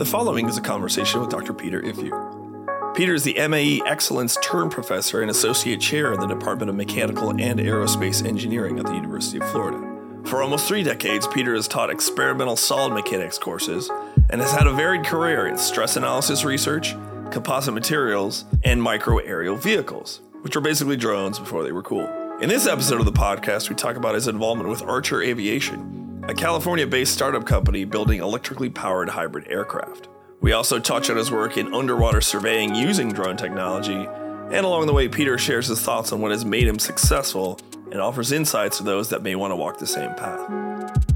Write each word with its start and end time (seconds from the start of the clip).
The 0.00 0.06
following 0.06 0.48
is 0.48 0.56
a 0.56 0.62
conversation 0.62 1.20
with 1.20 1.28
Dr. 1.28 1.52
Peter 1.52 1.82
Ifju. 1.82 2.94
Peter 2.96 3.12
is 3.12 3.22
the 3.22 3.34
MAE 3.48 3.82
Excellence 3.86 4.38
Term 4.42 4.70
Professor 4.70 5.20
and 5.20 5.30
Associate 5.30 5.78
Chair 5.78 6.14
in 6.14 6.20
the 6.20 6.26
Department 6.26 6.70
of 6.70 6.74
Mechanical 6.74 7.28
and 7.28 7.60
Aerospace 7.60 8.26
Engineering 8.26 8.78
at 8.78 8.86
the 8.86 8.94
University 8.94 9.40
of 9.40 9.50
Florida. 9.50 9.78
For 10.24 10.42
almost 10.42 10.66
three 10.66 10.82
decades, 10.82 11.26
Peter 11.26 11.54
has 11.54 11.68
taught 11.68 11.90
experimental 11.90 12.56
solid 12.56 12.94
mechanics 12.94 13.36
courses 13.36 13.90
and 14.30 14.40
has 14.40 14.50
had 14.52 14.66
a 14.66 14.72
varied 14.72 15.04
career 15.04 15.48
in 15.48 15.58
stress 15.58 15.96
analysis 15.96 16.44
research, 16.44 16.94
composite 17.30 17.74
materials, 17.74 18.46
and 18.64 18.82
micro 18.82 19.18
aerial 19.18 19.56
vehicles, 19.56 20.22
which 20.40 20.56
were 20.56 20.62
basically 20.62 20.96
drones 20.96 21.38
before 21.38 21.62
they 21.62 21.72
were 21.72 21.82
cool. 21.82 22.08
In 22.40 22.48
this 22.48 22.66
episode 22.66 23.00
of 23.00 23.04
the 23.04 23.12
podcast, 23.12 23.68
we 23.68 23.74
talk 23.74 23.96
about 23.96 24.14
his 24.14 24.28
involvement 24.28 24.70
with 24.70 24.80
Archer 24.80 25.20
Aviation, 25.20 25.99
a 26.30 26.34
California 26.34 26.86
based 26.86 27.12
startup 27.12 27.44
company 27.44 27.84
building 27.84 28.20
electrically 28.20 28.70
powered 28.70 29.08
hybrid 29.08 29.48
aircraft. 29.48 30.06
We 30.40 30.52
also 30.52 30.78
touch 30.78 31.10
on 31.10 31.16
his 31.16 31.28
work 31.28 31.56
in 31.58 31.74
underwater 31.74 32.20
surveying 32.20 32.72
using 32.72 33.10
drone 33.10 33.36
technology, 33.36 34.06
and 34.52 34.64
along 34.64 34.86
the 34.86 34.92
way, 34.92 35.08
Peter 35.08 35.36
shares 35.38 35.66
his 35.66 35.82
thoughts 35.82 36.12
on 36.12 36.20
what 36.20 36.30
has 36.30 36.44
made 36.44 36.68
him 36.68 36.78
successful 36.78 37.58
and 37.90 38.00
offers 38.00 38.30
insights 38.30 38.78
to 38.78 38.84
those 38.84 39.08
that 39.08 39.24
may 39.24 39.34
want 39.34 39.50
to 39.50 39.56
walk 39.56 39.78
the 39.78 39.88
same 39.88 40.14
path. 40.14 40.48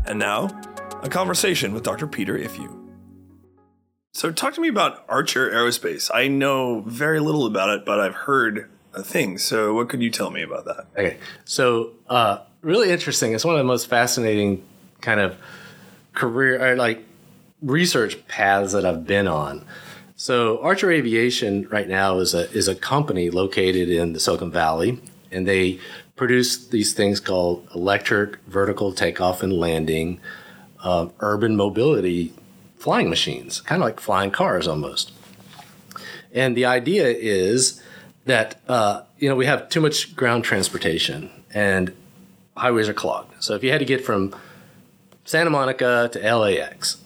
And 0.05 0.19
now, 0.19 0.51
a 1.05 1.09
conversation 1.09 1.75
with 1.75 1.85
Dr. 1.85 2.09
Peter 2.09 2.37
Ifju. 2.37 2.77
So, 4.15 4.33
talk 4.33 4.55
to 4.55 4.61
me 4.61 4.67
about 4.67 5.05
Archer 5.09 5.49
Aerospace. 5.49 6.11
I 6.13 6.27
know 6.27 6.81
very 6.81 7.21
little 7.21 7.47
about 7.47 7.71
it, 7.71 7.87
but 7.87 8.01
I've 8.01 8.15
heard 8.17 8.69
things. 9.01 9.45
So, 9.45 9.75
what 9.75 9.89
could 9.89 10.03
you 10.03 10.11
tell 10.11 10.31
me 10.31 10.43
about 10.43 10.65
that? 10.65 10.87
Okay. 10.99 11.19
So, 11.45 11.93
uh, 12.09 12.39
really 12.63 12.91
interesting. 12.91 13.33
It's 13.33 13.45
one 13.45 13.55
of 13.55 13.59
the 13.59 13.65
most 13.65 13.87
fascinating 13.87 14.65
kind 15.05 15.21
of 15.21 15.37
career 16.15 16.73
or 16.73 16.77
like 16.77 17.05
research 17.63 18.27
paths 18.27 18.73
that 18.73 18.85
I've 18.85 19.07
been 19.07 19.29
on. 19.29 19.65
So 20.17 20.61
Archer 20.63 20.91
Aviation 20.91 21.69
right 21.69 21.89
now 21.89 22.19
is 22.19 22.35
a 22.35 22.51
is 22.53 22.69
a 22.69 22.75
company 22.75 23.31
located 23.31 23.89
in 23.89 24.13
the 24.13 24.21
Silicon 24.21 24.51
Valley, 24.51 25.01
and 25.31 25.47
they 25.47 25.81
produce 26.17 26.67
these 26.69 26.93
things 26.93 27.21
called 27.21 27.69
electric 27.75 28.37
vertical 28.47 28.93
takeoff 28.93 29.43
and 29.43 29.53
landing, 29.53 30.21
uh, 30.83 31.09
urban 31.21 31.57
mobility 31.57 32.33
flying 32.79 33.09
machines, 33.09 33.61
kind 33.63 33.83
of 33.83 33.87
like 33.87 33.99
flying 33.99 34.31
cars 34.31 34.69
almost. 34.69 35.11
And 36.33 36.57
the 36.57 36.65
idea 36.65 37.09
is 37.09 37.83
that 38.25 38.61
uh, 38.69 39.03
you 39.19 39.29
know 39.29 39.35
we 39.35 39.47
have 39.47 39.69
too 39.69 39.81
much 39.81 40.15
ground 40.15 40.45
transportation 40.45 41.31
and 41.53 41.93
highways 42.57 42.89
are 42.89 42.95
clogged. 42.95 43.43
So 43.43 43.55
if 43.55 43.65
you 43.65 43.73
had 43.73 43.81
to 43.81 43.85
get 43.85 44.05
from 44.05 44.35
Santa 45.27 45.49
Monica 45.49 46.11
to 46.13 46.37
LAX. 46.37 46.99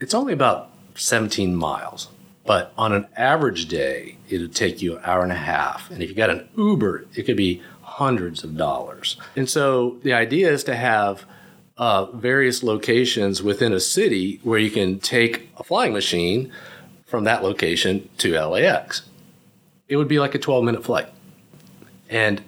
It's 0.00 0.12
only 0.12 0.32
about 0.32 0.70
17 0.96 1.54
miles, 1.54 2.08
but 2.44 2.72
on 2.76 2.92
an 2.92 3.06
average 3.16 3.68
day, 3.68 4.16
it 4.28 4.40
would 4.40 4.56
take 4.56 4.82
you 4.82 4.96
an 4.96 5.04
hour 5.04 5.22
and 5.22 5.30
a 5.30 5.36
half. 5.36 5.88
And 5.88 6.02
if 6.02 6.08
you 6.08 6.16
got 6.16 6.30
an 6.30 6.48
Uber, 6.56 7.06
it 7.14 7.22
could 7.22 7.36
be 7.36 7.62
hundreds 7.82 8.42
of 8.42 8.56
dollars. 8.56 9.16
And 9.36 9.48
so 9.48 9.98
the 10.02 10.12
idea 10.12 10.50
is 10.50 10.64
to 10.64 10.74
have 10.74 11.24
uh, 11.76 12.06
various 12.06 12.64
locations 12.64 13.40
within 13.40 13.72
a 13.72 13.80
city 13.80 14.40
where 14.42 14.58
you 14.58 14.70
can 14.70 14.98
take 14.98 15.50
a 15.56 15.62
flying 15.62 15.92
machine 15.92 16.52
from 17.06 17.22
that 17.24 17.44
location 17.44 18.08
to 18.18 18.38
LAX. 18.40 19.02
It 19.86 19.96
would 19.96 20.08
be 20.08 20.18
like 20.18 20.34
a 20.34 20.38
12 20.38 20.64
minute 20.64 20.84
flight. 20.84 21.08
And 22.08 22.42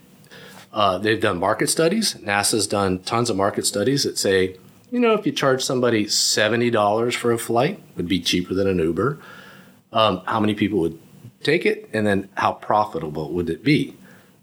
uh, 0.72 0.98
they've 0.98 1.20
done 1.20 1.38
market 1.38 1.68
studies. 1.68 2.14
NASA's 2.14 2.66
done 2.66 2.98
tons 3.00 3.30
of 3.30 3.36
market 3.36 3.66
studies 3.66 4.02
that 4.02 4.18
say 4.18 4.56
you 4.92 5.00
know, 5.00 5.14
if 5.14 5.24
you 5.24 5.32
charge 5.32 5.64
somebody 5.64 6.04
$70 6.04 7.14
for 7.14 7.32
a 7.32 7.38
flight, 7.38 7.78
it 7.78 7.96
would 7.96 8.08
be 8.08 8.20
cheaper 8.20 8.52
than 8.52 8.68
an 8.68 8.78
Uber. 8.78 9.18
Um, 9.90 10.20
how 10.26 10.38
many 10.38 10.54
people 10.54 10.80
would 10.80 11.00
take 11.42 11.64
it? 11.64 11.88
And 11.94 12.06
then 12.06 12.28
how 12.34 12.52
profitable 12.52 13.32
would 13.32 13.48
it 13.48 13.64
be? 13.64 13.96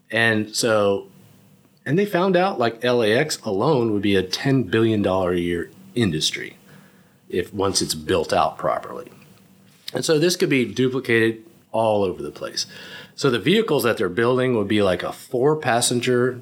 And 0.09 0.55
so, 0.55 1.07
and 1.85 1.99
they 1.99 2.05
found 2.05 2.35
out 2.35 2.57
like 2.57 2.83
LAX 2.83 3.37
alone 3.41 3.93
would 3.93 4.01
be 4.01 4.15
a 4.15 4.23
$10 4.23 4.71
billion 4.71 5.05
a 5.05 5.33
year 5.35 5.69
industry 5.93 6.57
if 7.29 7.53
once 7.53 7.79
it's 7.79 7.93
built 7.93 8.33
out 8.33 8.57
properly. 8.57 9.11
And 9.93 10.03
so 10.03 10.17
this 10.17 10.35
could 10.35 10.49
be 10.49 10.65
duplicated 10.65 11.45
all 11.71 12.03
over 12.03 12.23
the 12.23 12.31
place. 12.31 12.65
So 13.15 13.29
the 13.29 13.37
vehicles 13.37 13.83
that 13.83 13.97
they're 13.97 14.09
building 14.09 14.55
would 14.55 14.67
be 14.67 14.81
like 14.81 15.03
a 15.03 15.11
four 15.11 15.55
passenger 15.57 16.41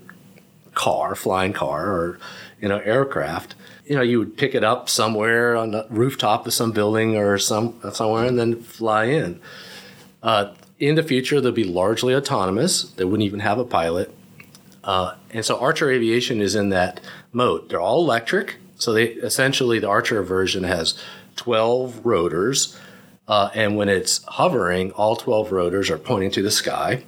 car, 0.75 1.13
flying 1.13 1.51
car, 1.51 1.87
or 1.87 2.19
you 2.61 2.69
know, 2.69 2.77
aircraft 2.77 3.55
you 3.87 3.95
know, 3.95 4.01
you 4.01 4.19
would 4.19 4.37
pick 4.37 4.53
it 4.53 4.63
up 4.63 4.89
somewhere 4.89 5.55
on 5.55 5.71
the 5.71 5.87
rooftop 5.89 6.45
of 6.45 6.53
some 6.53 6.71
building 6.71 7.15
or 7.15 7.37
some 7.37 7.79
somewhere, 7.93 8.25
and 8.25 8.37
then 8.37 8.61
fly 8.61 9.05
in. 9.05 9.39
Uh, 10.21 10.53
in 10.79 10.95
the 10.95 11.03
future, 11.03 11.39
they'll 11.39 11.51
be 11.51 11.63
largely 11.63 12.13
autonomous. 12.13 12.83
They 12.83 13.05
wouldn't 13.05 13.25
even 13.25 13.39
have 13.39 13.59
a 13.59 13.65
pilot. 13.65 14.13
Uh, 14.83 15.15
and 15.31 15.43
so 15.43 15.59
Archer 15.59 15.89
Aviation 15.89 16.41
is 16.41 16.55
in 16.55 16.69
that 16.69 16.99
mode. 17.31 17.69
They're 17.69 17.81
all 17.81 18.01
electric. 18.01 18.57
So 18.75 18.93
they 18.93 19.05
essentially 19.05 19.79
the 19.79 19.89
Archer 19.89 20.21
version 20.21 20.63
has 20.63 21.01
12 21.35 22.05
rotors. 22.05 22.77
Uh, 23.27 23.49
and 23.53 23.75
when 23.75 23.89
it's 23.89 24.23
hovering, 24.23 24.91
all 24.91 25.15
12 25.15 25.51
rotors 25.51 25.89
are 25.89 25.97
pointing 25.97 26.31
to 26.31 26.41
the 26.41 26.51
sky. 26.51 27.03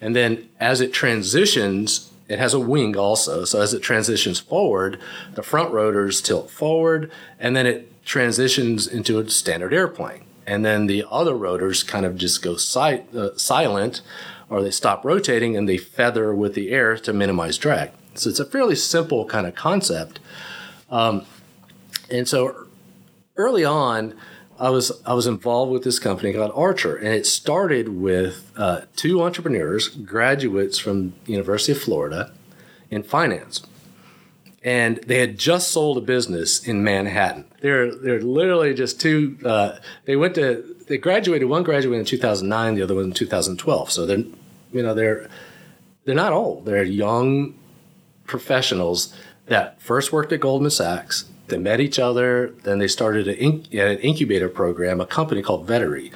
And 0.00 0.14
then 0.14 0.48
as 0.60 0.80
it 0.80 0.92
transitions 0.92 2.12
it 2.28 2.38
has 2.38 2.54
a 2.54 2.60
wing 2.60 2.96
also. 2.96 3.44
So 3.44 3.60
as 3.60 3.72
it 3.72 3.80
transitions 3.80 4.40
forward, 4.40 5.00
the 5.34 5.42
front 5.42 5.72
rotors 5.72 6.20
tilt 6.20 6.50
forward 6.50 7.10
and 7.38 7.54
then 7.54 7.66
it 7.66 8.04
transitions 8.04 8.86
into 8.86 9.18
a 9.18 9.28
standard 9.28 9.72
airplane. 9.72 10.24
And 10.46 10.64
then 10.64 10.86
the 10.86 11.04
other 11.10 11.34
rotors 11.34 11.82
kind 11.82 12.06
of 12.06 12.16
just 12.16 12.42
go 12.42 12.56
si- 12.56 13.02
uh, 13.16 13.30
silent 13.36 14.00
or 14.48 14.62
they 14.62 14.70
stop 14.70 15.04
rotating 15.04 15.56
and 15.56 15.68
they 15.68 15.76
feather 15.76 16.34
with 16.34 16.54
the 16.54 16.70
air 16.70 16.96
to 16.98 17.12
minimize 17.12 17.58
drag. 17.58 17.90
So 18.14 18.30
it's 18.30 18.40
a 18.40 18.44
fairly 18.44 18.76
simple 18.76 19.26
kind 19.26 19.46
of 19.46 19.54
concept. 19.54 20.20
Um, 20.90 21.26
and 22.10 22.28
so 22.28 22.66
early 23.36 23.64
on, 23.64 24.14
I 24.58 24.70
was 24.70 24.92
I 25.04 25.14
was 25.14 25.26
involved 25.26 25.72
with 25.72 25.84
this 25.84 25.98
company 25.98 26.32
called 26.32 26.52
Archer, 26.54 26.96
and 26.96 27.08
it 27.08 27.26
started 27.26 27.88
with 27.88 28.52
uh, 28.56 28.82
two 28.96 29.22
entrepreneurs, 29.22 29.88
graduates 29.88 30.78
from 30.78 31.14
University 31.26 31.72
of 31.72 31.80
Florida, 31.80 32.32
in 32.90 33.02
finance, 33.02 33.62
and 34.62 34.96
they 35.06 35.18
had 35.18 35.38
just 35.38 35.68
sold 35.68 35.98
a 35.98 36.00
business 36.00 36.66
in 36.66 36.82
Manhattan. 36.82 37.44
They're 37.60 37.94
they're 37.94 38.20
literally 38.20 38.72
just 38.72 39.00
two. 39.00 39.38
Uh, 39.44 39.78
they 40.06 40.16
went 40.16 40.34
to 40.36 40.76
they 40.88 40.96
graduated. 40.96 41.48
One 41.48 41.62
graduated 41.62 42.00
in 42.00 42.06
2009, 42.06 42.74
the 42.74 42.82
other 42.82 42.94
one 42.94 43.04
in 43.04 43.12
2012. 43.12 43.90
So 43.90 44.06
they're 44.06 44.18
you 44.18 44.82
know 44.82 44.94
they're 44.94 45.28
they're 46.04 46.14
not 46.14 46.32
old. 46.32 46.64
They're 46.64 46.82
young 46.82 47.54
professionals 48.24 49.14
that 49.46 49.80
first 49.80 50.12
worked 50.12 50.32
at 50.32 50.40
Goldman 50.40 50.70
Sachs 50.70 51.26
they 51.48 51.58
met 51.58 51.80
each 51.80 51.98
other. 51.98 52.54
Then 52.64 52.78
they 52.78 52.88
started 52.88 53.28
an, 53.28 53.36
inc- 53.36 53.72
an 53.72 53.98
incubator 53.98 54.48
program, 54.48 55.00
a 55.00 55.06
company 55.06 55.42
called 55.42 55.66
Vettery. 55.66 56.12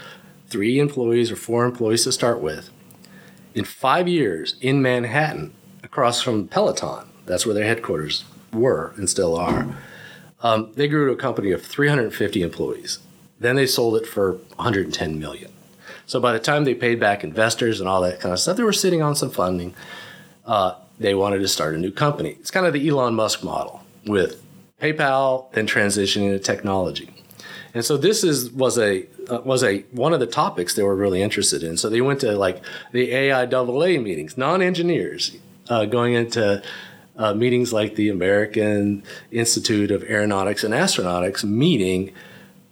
Three 0.49 0.79
employees 0.79 1.31
or 1.31 1.37
four 1.37 1.65
employees 1.65 2.05
to 2.05 2.13
start 2.13 2.41
with. 2.41 2.71
In 3.55 3.65
five 3.65 4.09
years 4.09 4.57
in 4.61 4.83
Manhattan, 4.83 5.53
across 5.83 6.23
from 6.23 6.49
Peloton, 6.49 7.09
that's 7.27 7.47
where 7.47 7.55
their 7.55 7.65
headquarters 7.65 8.25
were 8.53 8.93
and 8.97 9.09
still 9.09 9.37
are. 9.37 9.67
Um, 10.43 10.73
they 10.75 10.89
grew 10.89 11.07
to 11.07 11.13
a 11.13 11.17
company 11.17 11.53
of 11.53 11.65
350 11.65 12.43
employees. 12.43 12.99
Then 13.39 13.57
they 13.57 13.67
sold 13.67 13.97
it 13.97 14.07
for 14.07 14.35
110 14.57 15.19
million. 15.19 15.53
So 16.07 16.21
by 16.21 16.33
the 16.33 16.39
time 16.39 16.65
they 16.65 16.75
paid 16.75 16.99
back 16.99 17.23
investors 17.23 17.81
and 17.81 17.89
all 17.89 18.01
that 18.03 18.21
kind 18.21 18.33
of 18.33 18.41
stuff, 18.41 18.57
they 18.57 18.63
were 18.63 18.73
sitting 18.73 19.03
on 19.03 19.15
some 19.15 19.31
funding. 19.31 19.75
Uh, 20.45 20.75
they 20.99 21.15
wanted 21.15 21.39
to 21.39 21.49
start 21.49 21.75
a 21.75 21.79
new 21.79 21.93
company. 21.93 22.31
It's 22.41 22.51
kind 22.51 22.67
of 22.67 22.73
the 22.73 22.89
Elon 22.89 23.15
Musk 23.15 23.45
model 23.45 23.85
with 24.07 24.43
PayPal, 24.81 25.53
then 25.53 25.67
transitioning 25.67 26.31
to 26.31 26.39
technology. 26.39 27.10
And 27.75 27.84
so 27.84 27.97
this 27.97 28.25
is 28.25 28.51
was 28.51 28.78
a 28.78 29.07
uh, 29.28 29.41
was 29.45 29.63
a 29.63 29.81
one 29.93 30.13
of 30.13 30.21
the 30.21 30.27
topics 30.27 30.75
they 30.75 30.83
were 30.83 30.97
really 30.97 31.22
interested 31.22 31.63
in. 31.63 31.77
So 31.77 31.89
they 31.89 32.01
went 32.01 32.21
to 32.21 32.37
like 32.37 32.63
the 32.93 33.10
AIAA 33.10 34.03
meetings, 34.03 34.37
non-engineers 34.37 35.37
uh, 35.69 35.84
going 35.84 36.15
into 36.15 36.63
uh, 37.16 37.34
meetings 37.34 37.72
like 37.72 37.95
the 37.95 38.09
American 38.09 39.04
Institute 39.31 39.91
of 39.91 40.03
Aeronautics 40.04 40.65
and 40.65 40.75
Astronautics 40.75 41.45
meeting 41.45 42.13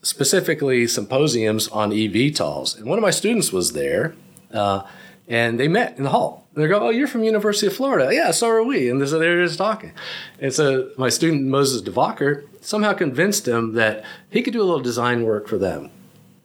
specifically 0.02 0.86
symposiums 0.86 1.68
on 1.68 1.90
eVTOLs. 1.90 2.76
And 2.76 2.86
one 2.86 2.98
of 2.98 3.02
my 3.02 3.10
students 3.10 3.52
was 3.52 3.72
there, 3.72 4.14
uh, 4.52 4.82
and 5.28 5.60
they 5.60 5.68
met 5.68 5.96
in 5.96 6.04
the 6.04 6.10
hall. 6.10 6.46
And 6.54 6.64
they 6.64 6.68
go, 6.68 6.80
"Oh, 6.80 6.90
you're 6.90 7.06
from 7.06 7.22
University 7.22 7.66
of 7.66 7.76
Florida? 7.76 8.12
Yeah, 8.12 8.30
so 8.32 8.48
are 8.48 8.64
we." 8.64 8.90
And 8.90 9.00
they're 9.00 9.44
just 9.44 9.58
talking. 9.58 9.92
And 10.40 10.52
so 10.52 10.90
my 10.96 11.08
student 11.08 11.44
Moses 11.44 11.82
DeVacher 11.82 12.44
somehow 12.60 12.94
convinced 12.94 13.46
him 13.46 13.74
that 13.74 14.04
he 14.30 14.42
could 14.42 14.52
do 14.52 14.62
a 14.62 14.64
little 14.64 14.80
design 14.80 15.22
work 15.24 15.46
for 15.46 15.58
them. 15.58 15.90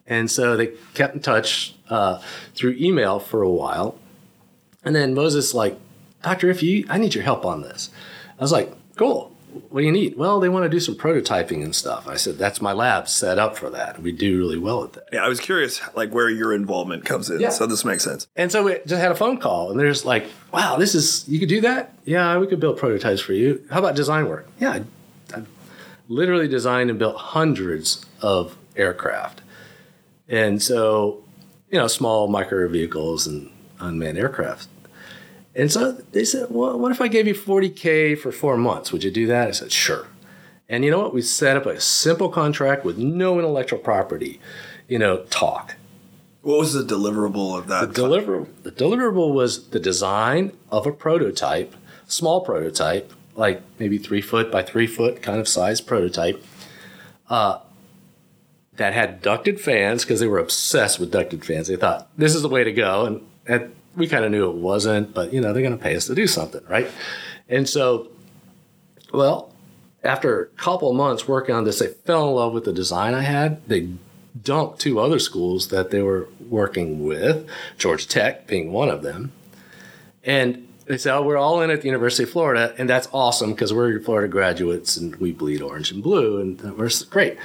And 0.06 0.30
so 0.30 0.56
they 0.56 0.68
kept 0.92 1.14
in 1.14 1.20
touch 1.20 1.74
uh, 1.88 2.20
through 2.54 2.76
email 2.78 3.18
for 3.18 3.42
a 3.42 3.50
while. 3.50 3.98
And 4.84 4.94
then 4.94 5.14
Moses 5.14 5.54
like, 5.54 5.78
"Doctor, 6.22 6.50
if 6.50 6.62
you, 6.62 6.84
I 6.88 6.98
need 6.98 7.14
your 7.14 7.24
help 7.24 7.44
on 7.44 7.62
this." 7.62 7.90
I 8.38 8.42
was 8.42 8.52
like, 8.52 8.72
"Cool." 8.96 9.33
What 9.68 9.80
do 9.80 9.86
you 9.86 9.92
need? 9.92 10.16
Well, 10.16 10.40
they 10.40 10.48
want 10.48 10.64
to 10.64 10.68
do 10.68 10.80
some 10.80 10.94
prototyping 10.94 11.62
and 11.62 11.74
stuff. 11.74 12.08
I 12.08 12.16
said, 12.16 12.38
that's 12.38 12.60
my 12.60 12.72
lab 12.72 13.08
set 13.08 13.38
up 13.38 13.56
for 13.56 13.70
that. 13.70 14.00
We 14.02 14.12
do 14.12 14.38
really 14.38 14.58
well 14.58 14.84
at 14.84 14.92
that. 14.94 15.08
Yeah, 15.12 15.24
I 15.24 15.28
was 15.28 15.40
curious, 15.40 15.80
like 15.94 16.12
where 16.12 16.28
your 16.28 16.52
involvement 16.52 17.04
comes 17.04 17.30
in. 17.30 17.40
Yeah. 17.40 17.50
So 17.50 17.66
this 17.66 17.84
makes 17.84 18.04
sense. 18.04 18.26
And 18.36 18.50
so 18.50 18.64
we 18.64 18.78
just 18.86 19.00
had 19.00 19.12
a 19.12 19.14
phone 19.14 19.38
call, 19.38 19.70
and 19.70 19.78
they're 19.78 19.92
like, 20.04 20.26
wow, 20.52 20.76
this 20.76 20.94
is, 20.94 21.28
you 21.28 21.38
could 21.38 21.48
do 21.48 21.60
that? 21.62 21.96
Yeah, 22.04 22.38
we 22.38 22.46
could 22.46 22.60
build 22.60 22.78
prototypes 22.78 23.20
for 23.20 23.32
you. 23.32 23.64
How 23.70 23.78
about 23.78 23.94
design 23.96 24.28
work? 24.28 24.46
Yeah, 24.60 24.72
I, 24.72 24.84
I 25.36 25.42
literally 26.08 26.48
designed 26.48 26.90
and 26.90 26.98
built 26.98 27.16
hundreds 27.16 28.04
of 28.20 28.56
aircraft. 28.76 29.40
And 30.28 30.62
so, 30.62 31.22
you 31.70 31.78
know, 31.78 31.86
small 31.86 32.28
micro 32.28 32.68
vehicles 32.68 33.26
and 33.26 33.50
unmanned 33.80 34.18
aircraft. 34.18 34.68
And 35.56 35.70
so 35.70 35.92
they 35.92 36.24
said, 36.24 36.48
well, 36.50 36.78
what 36.78 36.90
if 36.90 37.00
I 37.00 37.08
gave 37.08 37.26
you 37.26 37.34
40K 37.34 38.18
for 38.18 38.32
four 38.32 38.56
months? 38.56 38.92
Would 38.92 39.04
you 39.04 39.10
do 39.10 39.26
that? 39.26 39.48
I 39.48 39.50
said, 39.52 39.70
sure. 39.70 40.08
And 40.68 40.84
you 40.84 40.90
know 40.90 40.98
what? 40.98 41.14
We 41.14 41.22
set 41.22 41.56
up 41.56 41.66
a 41.66 41.80
simple 41.80 42.28
contract 42.28 42.84
with 42.84 42.98
no 42.98 43.38
intellectual 43.38 43.78
property, 43.78 44.40
you 44.88 44.98
know, 44.98 45.24
talk. 45.24 45.76
What 46.42 46.58
was 46.58 46.72
the 46.72 46.82
deliverable 46.82 47.56
of 47.56 47.68
that? 47.68 47.92
The 47.92 48.02
deliverable, 48.02 48.48
the 48.62 48.72
deliverable 48.72 49.32
was 49.32 49.68
the 49.68 49.80
design 49.80 50.56
of 50.70 50.86
a 50.86 50.92
prototype, 50.92 51.74
small 52.06 52.40
prototype, 52.40 53.12
like 53.34 53.62
maybe 53.78 53.98
three 53.98 54.20
foot 54.20 54.50
by 54.50 54.62
three 54.62 54.86
foot 54.86 55.22
kind 55.22 55.40
of 55.40 55.48
size 55.48 55.80
prototype, 55.80 56.44
uh, 57.30 57.60
that 58.76 58.92
had 58.92 59.22
ducted 59.22 59.60
fans 59.60 60.04
because 60.04 60.20
they 60.20 60.26
were 60.26 60.38
obsessed 60.38 60.98
with 60.98 61.10
ducted 61.10 61.44
fans. 61.44 61.68
They 61.68 61.76
thought 61.76 62.08
this 62.16 62.34
is 62.34 62.42
the 62.42 62.48
way 62.48 62.64
to 62.64 62.72
go, 62.72 63.06
and, 63.06 63.26
and 63.46 63.74
we 63.96 64.08
kind 64.08 64.24
of 64.24 64.30
knew 64.30 64.48
it 64.48 64.56
wasn't, 64.56 65.14
but 65.14 65.32
you 65.32 65.40
know 65.40 65.52
they're 65.52 65.62
going 65.62 65.76
to 65.76 65.82
pay 65.82 65.96
us 65.96 66.06
to 66.06 66.14
do 66.14 66.26
something, 66.26 66.62
right? 66.68 66.90
And 67.48 67.68
so, 67.68 68.08
well, 69.12 69.52
after 70.02 70.42
a 70.42 70.46
couple 70.56 70.92
months 70.92 71.26
working 71.28 71.54
on 71.54 71.64
this, 71.64 71.78
they 71.78 71.88
fell 71.88 72.28
in 72.28 72.34
love 72.34 72.52
with 72.52 72.64
the 72.64 72.72
design 72.72 73.14
I 73.14 73.22
had. 73.22 73.66
They 73.68 73.88
dumped 74.42 74.80
two 74.80 74.98
other 74.98 75.18
schools 75.18 75.68
that 75.68 75.90
they 75.90 76.02
were 76.02 76.28
working 76.48 77.04
with, 77.04 77.48
Georgia 77.78 78.06
Tech 78.06 78.46
being 78.46 78.72
one 78.72 78.88
of 78.88 79.02
them. 79.02 79.32
And 80.24 80.68
they 80.86 80.98
said, 80.98 81.14
oh, 81.16 81.22
we're 81.22 81.36
all 81.36 81.62
in 81.62 81.70
at 81.70 81.80
the 81.80 81.86
University 81.86 82.24
of 82.24 82.30
Florida, 82.30 82.74
and 82.76 82.88
that's 82.88 83.08
awesome 83.12 83.52
because 83.52 83.72
we're 83.72 84.00
Florida 84.00 84.28
graduates 84.28 84.96
and 84.96 85.16
we 85.16 85.32
bleed 85.32 85.62
orange 85.62 85.90
and 85.90 86.02
blue, 86.02 86.40
and 86.40 86.62
uh, 86.64 86.74
we're 86.74 86.90
great. 87.10 87.38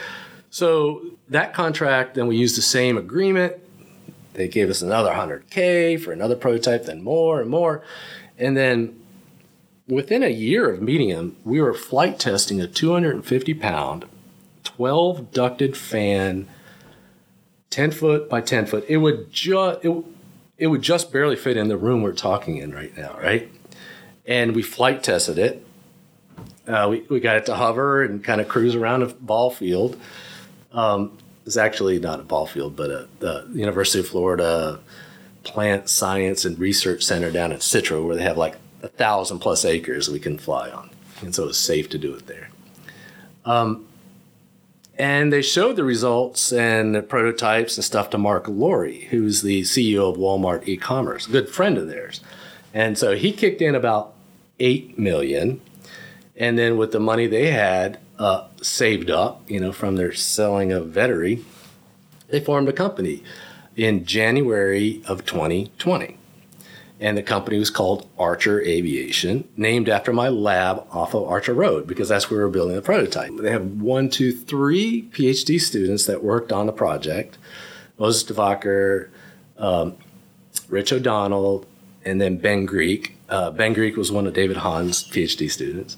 So 0.49 1.01
that 1.29 1.53
contract, 1.53 2.15
then 2.15 2.27
we 2.27 2.35
used 2.35 2.57
the 2.57 2.61
same 2.61 2.97
agreement. 2.97 3.53
They 4.33 4.47
gave 4.47 4.69
us 4.69 4.81
another 4.81 5.11
100K 5.11 5.99
for 5.99 6.11
another 6.11 6.35
prototype, 6.35 6.85
then 6.85 7.01
more 7.01 7.41
and 7.41 7.49
more. 7.49 7.83
And 8.37 8.55
then 8.55 8.99
within 9.87 10.23
a 10.23 10.29
year 10.29 10.69
of 10.69 10.81
meeting 10.81 11.09
him, 11.09 11.35
we 11.43 11.59
were 11.59 11.73
flight 11.73 12.19
testing 12.19 12.61
a 12.61 12.67
250 12.67 13.53
pound, 13.55 14.05
12 14.63 15.31
ducted 15.31 15.75
fan, 15.75 16.47
10 17.69 17.91
foot 17.91 18.29
by 18.29 18.41
10 18.41 18.65
foot. 18.67 18.85
It 18.87 18.97
would 18.97 19.31
just 19.31 19.83
it, 19.83 20.05
it 20.57 20.67
would 20.67 20.81
just 20.81 21.11
barely 21.11 21.35
fit 21.35 21.57
in 21.57 21.67
the 21.67 21.77
room 21.77 22.01
we're 22.01 22.13
talking 22.13 22.57
in 22.57 22.73
right 22.73 22.95
now, 22.95 23.17
right? 23.19 23.51
And 24.25 24.55
we 24.55 24.61
flight 24.61 25.03
tested 25.03 25.37
it. 25.37 25.65
Uh, 26.67 26.87
we, 26.89 26.99
we 27.09 27.19
got 27.19 27.37
it 27.37 27.45
to 27.47 27.55
hover 27.55 28.03
and 28.03 28.23
kind 28.23 28.39
of 28.39 28.47
cruise 28.47 28.75
around 28.75 29.01
a 29.01 29.07
ball 29.07 29.49
field. 29.49 29.99
Um, 30.71 31.17
it's 31.45 31.57
actually 31.57 31.99
not 31.99 32.19
a 32.19 32.23
ball 32.23 32.45
field, 32.45 32.75
but 32.75 32.89
a, 32.89 33.07
the 33.19 33.47
University 33.53 33.99
of 33.99 34.07
Florida 34.07 34.79
Plant 35.43 35.89
Science 35.89 36.45
and 36.45 36.59
Research 36.59 37.03
Center 37.03 37.31
down 37.31 37.51
at 37.51 37.59
Citra, 37.59 38.05
where 38.05 38.15
they 38.15 38.23
have 38.23 38.37
like 38.37 38.55
a 38.83 38.87
thousand 38.87 39.39
plus 39.39 39.65
acres 39.65 40.09
we 40.09 40.19
can 40.19 40.37
fly 40.37 40.69
on, 40.69 40.89
and 41.21 41.33
so 41.33 41.47
it's 41.47 41.57
safe 41.57 41.89
to 41.89 41.97
do 41.97 42.13
it 42.13 42.27
there. 42.27 42.49
Um, 43.45 43.87
and 44.97 45.31
they 45.31 45.41
showed 45.41 45.77
the 45.77 45.85
results 45.85 46.51
and 46.51 46.93
the 46.93 47.01
prototypes 47.01 47.77
and 47.77 47.85
stuff 47.85 48.09
to 48.09 48.17
Marc 48.17 48.49
Lore, 48.49 48.87
who's 48.87 49.41
the 49.41 49.61
CEO 49.61 50.11
of 50.11 50.17
Walmart 50.17 50.67
e-commerce, 50.67 51.25
good 51.25 51.47
friend 51.47 51.77
of 51.77 51.87
theirs. 51.87 52.19
And 52.73 52.97
so 52.97 53.15
he 53.15 53.31
kicked 53.31 53.61
in 53.61 53.75
about 53.75 54.13
eight 54.59 54.99
million, 54.99 55.61
and 56.35 56.57
then 56.57 56.77
with 56.77 56.91
the 56.91 56.99
money 56.99 57.27
they 57.27 57.51
had 57.51 57.97
uh, 58.19 58.47
saved 58.61 59.09
up, 59.09 59.49
you 59.49 59.59
know, 59.59 59.71
from 59.71 59.95
their 59.95 60.13
selling 60.13 60.71
of 60.71 60.87
Vettery, 60.87 61.43
they 62.27 62.39
formed 62.39 62.67
a 62.69 62.73
company 62.73 63.23
in 63.75 64.05
January 64.05 65.01
of 65.07 65.25
2020. 65.25 66.17
And 66.99 67.17
the 67.17 67.23
company 67.23 67.57
was 67.57 67.69
called 67.69 68.09
Archer 68.19 68.59
Aviation, 68.61 69.47
named 69.55 69.87
after 69.87 70.11
my 70.11 70.27
lab 70.27 70.85
off 70.91 71.13
of 71.13 71.23
Archer 71.23 71.53
Road, 71.53 71.87
because 71.87 72.09
that's 72.09 72.29
where 72.29 72.39
we 72.39 72.43
were 72.43 72.49
building 72.49 72.75
the 72.75 72.81
prototype. 72.81 73.31
They 73.37 73.51
have 73.51 73.81
one, 73.81 74.09
two, 74.09 74.33
three 74.33 75.09
PhD 75.13 75.61
students 75.61 76.05
that 76.07 76.21
worked 76.21 76.51
on 76.51 76.65
the 76.65 76.73
project 76.73 77.37
Moses 77.97 78.29
Devaker, 78.29 79.09
um, 79.57 79.95
Rich 80.69 80.93
O'Donnell, 80.93 81.65
and 82.05 82.19
then 82.19 82.37
Ben 82.37 82.65
Greek. 82.65 83.15
Uh, 83.29 83.51
ben 83.51 83.73
Greek 83.73 83.95
was 83.95 84.11
one 84.11 84.25
of 84.27 84.33
David 84.33 84.57
Hahn's 84.57 85.03
PhD 85.03 85.49
students. 85.49 85.95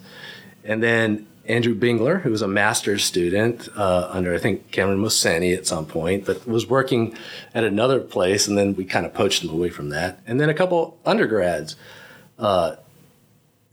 And 0.63 0.83
then 0.83 1.27
Andrew 1.45 1.75
Bingler, 1.75 2.21
who 2.21 2.29
was 2.29 2.41
a 2.41 2.47
master's 2.47 3.03
student 3.03 3.67
uh, 3.75 4.09
under, 4.11 4.33
I 4.33 4.37
think, 4.37 4.71
Kamran 4.71 4.99
Mohseni 4.99 5.57
at 5.57 5.65
some 5.65 5.85
point, 5.85 6.25
but 6.25 6.47
was 6.47 6.67
working 6.67 7.17
at 7.53 7.63
another 7.63 7.99
place, 7.99 8.47
and 8.47 8.57
then 8.57 8.75
we 8.75 8.85
kind 8.85 9.05
of 9.05 9.13
poached 9.13 9.43
him 9.43 9.49
away 9.49 9.69
from 9.69 9.89
that. 9.89 10.19
And 10.27 10.39
then 10.39 10.49
a 10.49 10.53
couple 10.53 10.99
undergrads, 11.05 11.75
uh, 12.37 12.75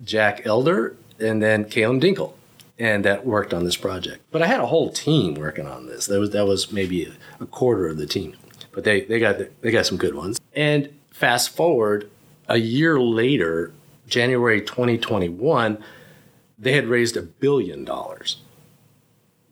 Jack 0.02 0.46
Elder 0.46 0.96
and 1.18 1.42
then 1.42 1.64
Caleb 1.64 2.00
Dinkle, 2.00 2.32
and 2.78 3.04
that 3.04 3.26
worked 3.26 3.52
on 3.52 3.64
this 3.64 3.76
project. 3.76 4.22
But 4.30 4.42
I 4.42 4.46
had 4.46 4.60
a 4.60 4.66
whole 4.66 4.90
team 4.90 5.34
working 5.34 5.66
on 5.66 5.86
this. 5.86 6.06
That 6.06 6.20
was 6.20 6.30
that 6.30 6.46
was 6.46 6.70
maybe 6.72 7.04
a, 7.04 7.42
a 7.42 7.46
quarter 7.46 7.88
of 7.88 7.96
the 7.96 8.06
team, 8.06 8.36
but 8.72 8.84
they 8.84 9.02
they 9.02 9.18
got 9.18 9.38
they 9.60 9.70
got 9.70 9.86
some 9.86 9.98
good 9.98 10.14
ones. 10.14 10.40
And 10.54 10.90
fast 11.10 11.50
forward 11.50 12.10
a 12.48 12.58
year 12.58 13.00
later, 13.00 13.72
January 14.06 14.60
2021 14.60 15.82
they 16.58 16.72
had 16.72 16.86
raised 16.86 17.16
a 17.16 17.22
billion 17.22 17.84
dollars 17.84 18.38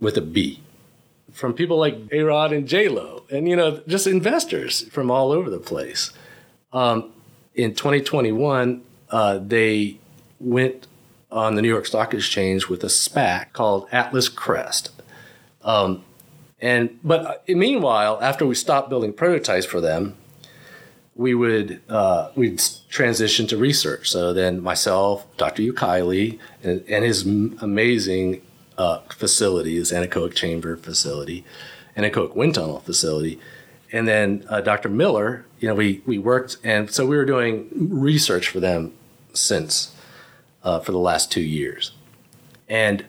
with 0.01 0.17
a 0.17 0.23
B 0.23 0.61
from 1.33 1.53
people 1.53 1.79
like 1.79 1.97
A 2.13 2.23
Rod 2.23 2.53
and 2.53 2.67
J 2.67 2.89
Lo, 2.89 3.25
and 3.31 3.49
you 3.49 3.57
know, 3.57 3.83
just 3.87 4.07
investors 4.07 4.89
from 4.89 5.11
all 5.11 5.33
over 5.33 5.51
the 5.51 5.59
place. 5.59 6.13
Um, 6.73 7.13
in 7.55 7.75
2021, 7.75 8.83
uh, 9.11 9.39
they 9.39 9.99
went 10.41 10.87
on 11.31 11.55
the 11.55 11.63
New 11.63 11.69
York 11.69 11.87
Stock 11.87 12.15
Exchange 12.15 12.69
with 12.69 12.83
a 12.85 12.89
SPAC 12.89 13.53
called 13.53 13.87
Atlas 13.93 14.29
Crest. 14.29 14.91
Um, 15.63 16.05
and 16.59 16.99
but 17.05 17.27
uh, 17.27 17.35
meanwhile, 17.49 18.19
after 18.23 18.47
we 18.47 18.55
stopped 18.55 18.89
building 18.89 19.13
prototypes 19.13 19.67
for 19.67 19.81
them, 19.81 20.17
we 21.17 21.35
would 21.35 21.81
uh, 21.89 22.31
we'd 22.35 22.63
transition 22.89 23.47
to 23.49 23.57
research. 23.57 24.11
So 24.11 24.33
then 24.33 24.63
myself, 24.63 25.27
Dr. 25.37 25.63
Ukeiley, 25.63 26.39
and, 26.63 26.85
and 26.89 27.05
his 27.05 27.23
amazing 27.23 28.43
uh, 28.77 28.99
facility, 29.09 29.77
his 29.77 29.93
anechoic 29.93 30.35
chamber 30.35 30.77
facility, 30.77 31.45
anechoic 31.97 32.37
wind 32.37 32.55
tunnel 32.55 32.81
facility, 32.81 33.41
and 33.93 34.07
then 34.07 34.45
uh, 34.49 34.61
Dr. 34.61 34.91
Miller. 34.91 35.47
You 35.59 35.69
know, 35.69 35.75
we 35.75 36.03
we 36.05 36.19
worked, 36.19 36.59
and 36.63 36.91
so 36.91 37.07
we 37.07 37.17
were 37.17 37.25
doing 37.25 37.69
research 37.73 38.49
for 38.49 38.61
them 38.61 38.93
since 39.33 39.95
uh, 40.63 40.81
for 40.81 40.93
the 40.93 40.99
last 40.99 41.33
two 41.33 41.41
years, 41.41 41.93
and 42.69 43.07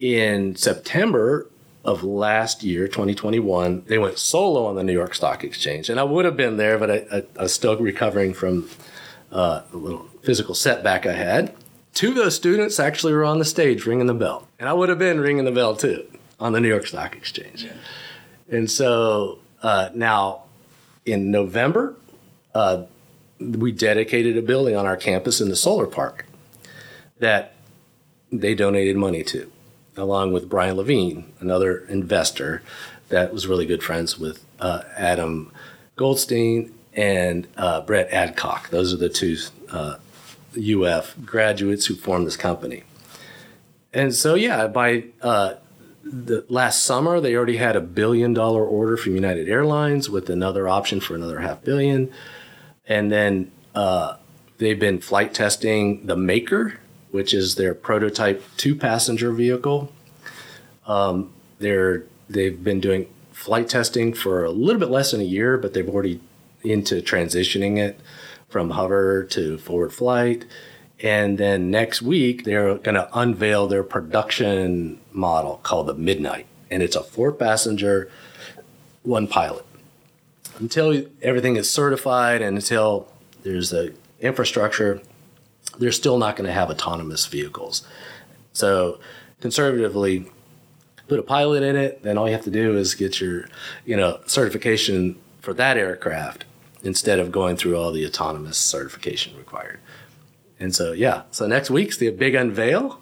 in 0.00 0.56
September 0.56 1.46
of 1.86 2.02
last 2.02 2.64
year, 2.64 2.88
2021, 2.88 3.84
they 3.86 3.96
went 3.96 4.18
solo 4.18 4.66
on 4.66 4.74
the 4.74 4.82
New 4.82 4.92
York 4.92 5.14
Stock 5.14 5.44
Exchange. 5.44 5.88
And 5.88 6.00
I 6.00 6.02
would 6.02 6.24
have 6.24 6.36
been 6.36 6.56
there, 6.56 6.78
but 6.78 6.90
I, 6.90 6.94
I, 7.12 7.22
I 7.38 7.42
was 7.44 7.54
still 7.54 7.76
recovering 7.76 8.34
from 8.34 8.68
uh, 9.30 9.62
a 9.72 9.76
little 9.76 10.06
physical 10.22 10.54
setback 10.54 11.06
I 11.06 11.12
had. 11.12 11.54
Two 11.94 12.08
of 12.08 12.16
those 12.16 12.34
students 12.34 12.80
actually 12.80 13.14
were 13.14 13.24
on 13.24 13.38
the 13.38 13.44
stage 13.44 13.86
ringing 13.86 14.08
the 14.08 14.14
bell. 14.14 14.48
And 14.58 14.68
I 14.68 14.72
would 14.72 14.88
have 14.88 14.98
been 14.98 15.20
ringing 15.20 15.44
the 15.44 15.52
bell 15.52 15.76
too 15.76 16.06
on 16.40 16.52
the 16.52 16.60
New 16.60 16.68
York 16.68 16.88
Stock 16.88 17.14
Exchange. 17.14 17.64
Yeah. 17.64 17.72
And 18.50 18.68
so 18.68 19.38
uh, 19.62 19.90
now 19.94 20.42
in 21.04 21.30
November, 21.30 21.94
uh, 22.52 22.82
we 23.38 23.70
dedicated 23.70 24.36
a 24.36 24.42
building 24.42 24.74
on 24.74 24.86
our 24.86 24.96
campus 24.96 25.40
in 25.40 25.50
the 25.50 25.56
solar 25.56 25.86
park 25.86 26.26
that 27.20 27.54
they 28.32 28.56
donated 28.56 28.96
money 28.96 29.22
to 29.22 29.50
along 29.96 30.32
with 30.32 30.48
Brian 30.48 30.76
Levine, 30.76 31.32
another 31.40 31.78
investor 31.86 32.62
that 33.08 33.32
was 33.32 33.46
really 33.46 33.66
good 33.66 33.82
friends 33.82 34.18
with 34.18 34.44
uh, 34.60 34.82
Adam 34.96 35.52
Goldstein 35.96 36.72
and 36.92 37.46
uh, 37.56 37.80
Brett 37.82 38.10
Adcock. 38.10 38.70
Those 38.70 38.92
are 38.92 38.96
the 38.96 39.08
two 39.08 39.36
uh, 39.70 39.96
UF 40.56 41.14
graduates 41.24 41.86
who 41.86 41.94
formed 41.94 42.26
this 42.26 42.36
company. 42.36 42.84
And 43.92 44.14
so, 44.14 44.34
yeah, 44.34 44.66
by 44.66 45.04
uh, 45.22 45.54
the 46.02 46.44
last 46.48 46.84
summer, 46.84 47.20
they 47.20 47.34
already 47.34 47.56
had 47.56 47.76
a 47.76 47.80
billion 47.80 48.32
dollar 48.32 48.64
order 48.64 48.96
from 48.96 49.14
United 49.14 49.48
Airlines 49.48 50.08
with 50.10 50.30
another 50.30 50.68
option 50.68 51.00
for 51.00 51.14
another 51.14 51.40
half 51.40 51.62
billion. 51.64 52.12
And 52.86 53.10
then 53.10 53.50
uh, 53.74 54.16
they've 54.58 54.78
been 54.78 55.00
flight 55.00 55.34
testing 55.34 56.06
the 56.06 56.16
Maker, 56.16 56.78
which 57.16 57.32
is 57.32 57.54
their 57.54 57.74
prototype 57.74 58.44
two 58.58 58.74
passenger 58.76 59.32
vehicle. 59.32 59.90
Um, 60.86 61.32
they're 61.58 62.04
they've 62.28 62.62
been 62.62 62.78
doing 62.78 63.08
flight 63.32 63.70
testing 63.70 64.12
for 64.12 64.44
a 64.44 64.50
little 64.50 64.78
bit 64.78 64.90
less 64.90 65.12
than 65.12 65.22
a 65.22 65.24
year, 65.24 65.56
but 65.56 65.72
they've 65.72 65.88
already 65.88 66.20
into 66.62 66.96
transitioning 66.96 67.78
it 67.78 67.98
from 68.50 68.68
hover 68.70 69.24
to 69.24 69.56
forward 69.56 69.94
flight. 69.94 70.44
And 71.00 71.38
then 71.38 71.70
next 71.70 72.02
week, 72.02 72.44
they're 72.44 72.74
going 72.74 72.96
to 72.96 73.08
unveil 73.18 73.66
their 73.66 73.82
production 73.82 75.00
model 75.10 75.60
called 75.62 75.86
the 75.86 75.94
Midnight. 75.94 76.44
And 76.70 76.82
it's 76.82 76.96
a 76.96 77.02
four 77.02 77.32
passenger, 77.32 78.10
one 79.04 79.26
pilot. 79.26 79.64
Until 80.58 81.06
everything 81.22 81.56
is 81.56 81.70
certified 81.70 82.42
and 82.42 82.56
until 82.58 83.08
there's 83.42 83.70
the 83.70 83.94
infrastructure, 84.20 85.00
they're 85.78 85.92
still 85.92 86.18
not 86.18 86.36
going 86.36 86.46
to 86.46 86.52
have 86.52 86.70
autonomous 86.70 87.26
vehicles. 87.26 87.86
So, 88.52 88.98
conservatively, 89.40 90.30
put 91.08 91.18
a 91.18 91.22
pilot 91.22 91.62
in 91.62 91.76
it, 91.76 92.02
then 92.02 92.18
all 92.18 92.26
you 92.26 92.34
have 92.34 92.44
to 92.44 92.50
do 92.50 92.76
is 92.76 92.94
get 92.94 93.20
your, 93.20 93.46
you 93.84 93.96
know, 93.96 94.20
certification 94.26 95.18
for 95.40 95.54
that 95.54 95.76
aircraft 95.76 96.44
instead 96.82 97.18
of 97.18 97.32
going 97.32 97.56
through 97.56 97.76
all 97.76 97.92
the 97.92 98.06
autonomous 98.06 98.58
certification 98.58 99.36
required. 99.36 99.78
And 100.58 100.74
so, 100.74 100.92
yeah, 100.92 101.22
so 101.30 101.46
next 101.46 101.70
week's 101.70 101.98
the 101.98 102.10
big 102.10 102.34
unveil. 102.34 103.00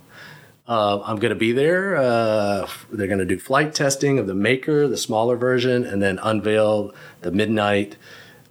Uh, 0.67 1.01
I'm 1.03 1.17
going 1.17 1.31
to 1.33 1.39
be 1.39 1.53
there. 1.53 1.97
Uh, 1.97 2.67
they're 2.91 3.07
going 3.07 3.19
to 3.19 3.27
do 3.27 3.39
flight 3.39 3.75
testing 3.75 4.19
of 4.19 4.27
the 4.27 4.35
Maker, 4.35 4.89
the 4.89 4.97
smaller 4.97 5.37
version, 5.37 5.85
and 5.85 6.03
then 6.03 6.19
unveil 6.23 6.95
the 7.21 7.31
Midnight. 7.31 7.97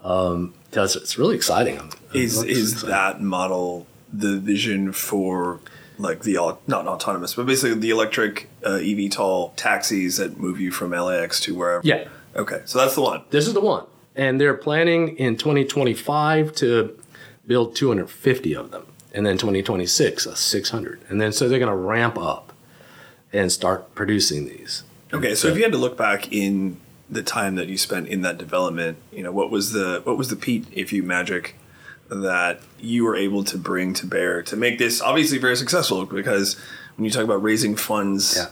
Um, 0.03 0.53
it's, 0.71 0.95
it's 0.95 1.17
really 1.17 1.35
exciting. 1.35 1.91
Is 2.13 2.43
is 2.43 2.83
that 2.83 3.21
model 3.21 3.87
the 4.13 4.37
vision 4.37 4.93
for 4.93 5.59
like 5.97 6.21
the 6.21 6.57
not 6.67 6.87
autonomous, 6.87 7.33
but 7.33 7.45
basically 7.45 7.79
the 7.79 7.89
electric 7.89 8.49
uh, 8.63 8.71
eVTOL 8.71 9.53
taxis 9.55 10.17
that 10.17 10.37
move 10.37 10.59
you 10.59 10.71
from 10.71 10.91
LAX 10.91 11.39
to 11.41 11.55
wherever? 11.55 11.81
Yeah. 11.85 12.07
Okay, 12.35 12.61
so 12.65 12.79
that's 12.79 12.95
the 12.95 13.01
one. 13.01 13.23
This 13.29 13.47
is 13.47 13.53
the 13.53 13.61
one, 13.61 13.85
and 14.15 14.41
they're 14.41 14.55
planning 14.55 15.17
in 15.17 15.37
2025 15.37 16.55
to 16.55 16.97
build 17.45 17.75
250 17.75 18.55
of 18.55 18.71
them 18.71 18.85
and 19.13 19.25
then 19.25 19.37
2026 19.37 20.25
a 20.25 20.35
600 20.35 21.01
and 21.09 21.21
then 21.21 21.31
so 21.31 21.47
they're 21.47 21.59
going 21.59 21.69
to 21.69 21.75
ramp 21.75 22.17
up 22.17 22.53
and 23.31 23.51
start 23.51 23.93
producing 23.95 24.45
these 24.45 24.83
okay 25.13 25.35
so, 25.35 25.49
so 25.49 25.55
Ifju 25.55 25.63
had 25.63 25.71
to 25.71 25.77
look 25.77 25.97
back 25.97 26.31
in 26.31 26.77
the 27.09 27.21
time 27.21 27.55
that 27.55 27.67
you 27.67 27.77
spent 27.77 28.07
in 28.07 28.21
that 28.21 28.37
development 28.37 28.97
you 29.11 29.21
know 29.23 29.31
what 29.31 29.51
was 29.51 29.71
the 29.71 30.01
what 30.03 30.17
was 30.17 30.29
the 30.29 30.35
Pete 30.35 30.65
if 30.71 30.91
you 30.93 31.03
magic 31.03 31.55
that 32.13 32.59
you 32.79 33.03
were 33.03 33.15
able 33.15 33.43
to 33.43 33.57
bring 33.57 33.93
to 33.93 34.05
bear 34.05 34.41
to 34.43 34.55
make 34.55 34.77
this 34.77 35.01
obviously 35.01 35.37
very 35.37 35.55
successful 35.55 36.05
because 36.05 36.55
when 36.95 37.05
you 37.05 37.11
talk 37.11 37.23
about 37.23 37.41
raising 37.41 37.75
funds 37.75 38.35
yeah. 38.37 38.47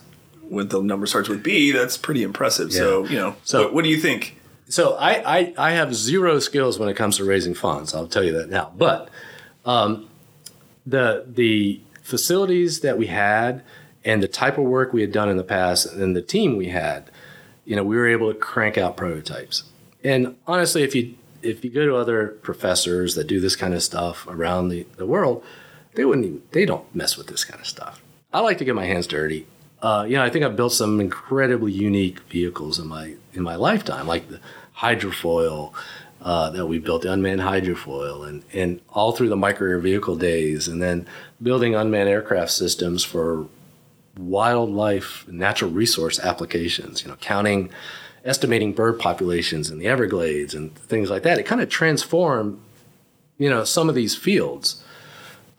with 0.50 0.70
the 0.70 0.82
number 0.82 1.06
starts 1.06 1.30
with 1.30 1.44
B 1.44 1.72
that's 1.72 1.98
pretty 1.98 2.24
impressive 2.24 2.72
yeah. 2.72 2.80
so 2.80 3.06
you 3.06 3.18
know 3.18 3.36
so 3.44 3.63
what, 3.63 3.74
what 3.75 3.84
do 3.84 3.89
you 3.89 3.98
think 3.98 4.38
so 4.72 4.96
I, 4.96 5.39
I, 5.39 5.53
I 5.58 5.72
have 5.72 5.94
zero 5.94 6.39
skills 6.39 6.80
when 6.80 6.88
it 6.88 6.96
comes 6.96 7.18
to 7.18 7.25
raising 7.25 7.53
funds. 7.53 7.94
I'll 7.94 8.08
tell 8.08 8.24
you 8.24 8.32
that 8.34 8.50
now. 8.50 8.72
But 8.77 9.10
um, 9.65 10.08
the 10.86 11.25
the 11.27 11.82
facilities 12.01 12.80
that 12.80 12.98
we 12.98 13.08
had 13.08 13.63
and 14.06 14.24
the 14.24 14.30
type 14.30 14.58
of 14.58 14.63
work 14.63 14.94
we 14.94 15.01
had 15.01 15.12
done 15.12 15.27
in 15.27 15.36
the 15.36 15.44
past 15.44 15.88
and 15.88 16.15
the 16.15 16.22
team 16.22 16.56
we 16.56 16.70
had, 16.70 17.12
you 17.65 17.75
know, 17.75 17.84
we 17.84 17.98
were 17.98 18.08
able 18.08 18.32
to 18.34 18.39
crank 18.39 18.77
out 18.77 18.96
prototypes. 18.96 19.63
And 20.06 20.38
honestly, 20.48 20.84
if 20.84 20.96
you 20.96 21.15
if 21.43 21.63
you 21.63 21.69
go 21.71 21.86
to 21.86 21.95
other 21.95 22.27
professors 22.41 23.15
that 23.15 23.25
do 23.25 23.39
this 23.39 23.55
kind 23.55 23.74
of 23.74 23.83
stuff 23.83 24.27
around 24.27 24.69
the, 24.69 24.86
the 24.98 25.05
world, 25.05 25.43
they 25.95 26.05
wouldn't 26.05 26.25
even, 26.25 26.41
they 26.51 26.65
don't 26.65 26.93
mess 26.95 27.17
with 27.17 27.27
this 27.27 27.43
kind 27.43 27.60
of 27.60 27.67
stuff. 27.67 28.01
I 28.33 28.39
like 28.39 28.57
to 28.60 28.65
get 28.65 28.75
my 28.75 28.86
hands 28.86 29.07
dirty. 29.07 29.48
Uh, 29.81 30.05
you 30.07 30.15
know, 30.15 30.24
I 30.24 30.29
think 30.29 30.45
I've 30.45 30.55
built 30.55 30.74
some 30.74 31.01
incredibly 31.01 31.71
unique 31.71 32.19
vehicles 32.21 32.77
in 32.79 32.88
my 32.88 33.15
in 33.33 33.41
my 33.41 33.55
lifetime, 33.55 34.05
like 34.05 34.29
the 34.29 34.39
hydrofoil, 34.77 35.74
uh, 36.21 36.51
that 36.51 36.67
we 36.67 36.77
built 36.77 37.01
the 37.01 37.12
unmanned 37.12 37.41
hydrofoil 37.41 38.27
and, 38.27 38.43
and 38.53 38.79
all 38.89 39.12
through 39.12 39.29
the 39.29 39.36
micro 39.36 39.67
air 39.69 39.79
vehicle 39.79 40.15
days 40.15 40.67
and 40.67 40.81
then 40.81 41.07
building 41.41 41.75
unmanned 41.75 42.10
aircraft 42.10 42.51
systems 42.51 43.03
for 43.03 43.48
wildlife 44.17 45.25
natural 45.27 45.71
resource 45.71 46.19
applications 46.19 47.01
you 47.01 47.07
know 47.07 47.15
counting 47.21 47.71
estimating 48.24 48.74
bird 48.74 49.00
populations 49.00 49.70
in 49.70 49.80
the 49.80 49.88
everglades 49.88 50.54
and 50.54 50.75
things 50.75 51.10
like 51.10 51.24
that 51.24 51.40
it 51.40 51.44
kind 51.44 51.62
of 51.62 51.70
transformed 51.70 52.60
you 53.38 53.50
know 53.50 53.63
some 53.63 53.90
of 53.90 53.96
these 53.96 54.16
fields 54.16 54.84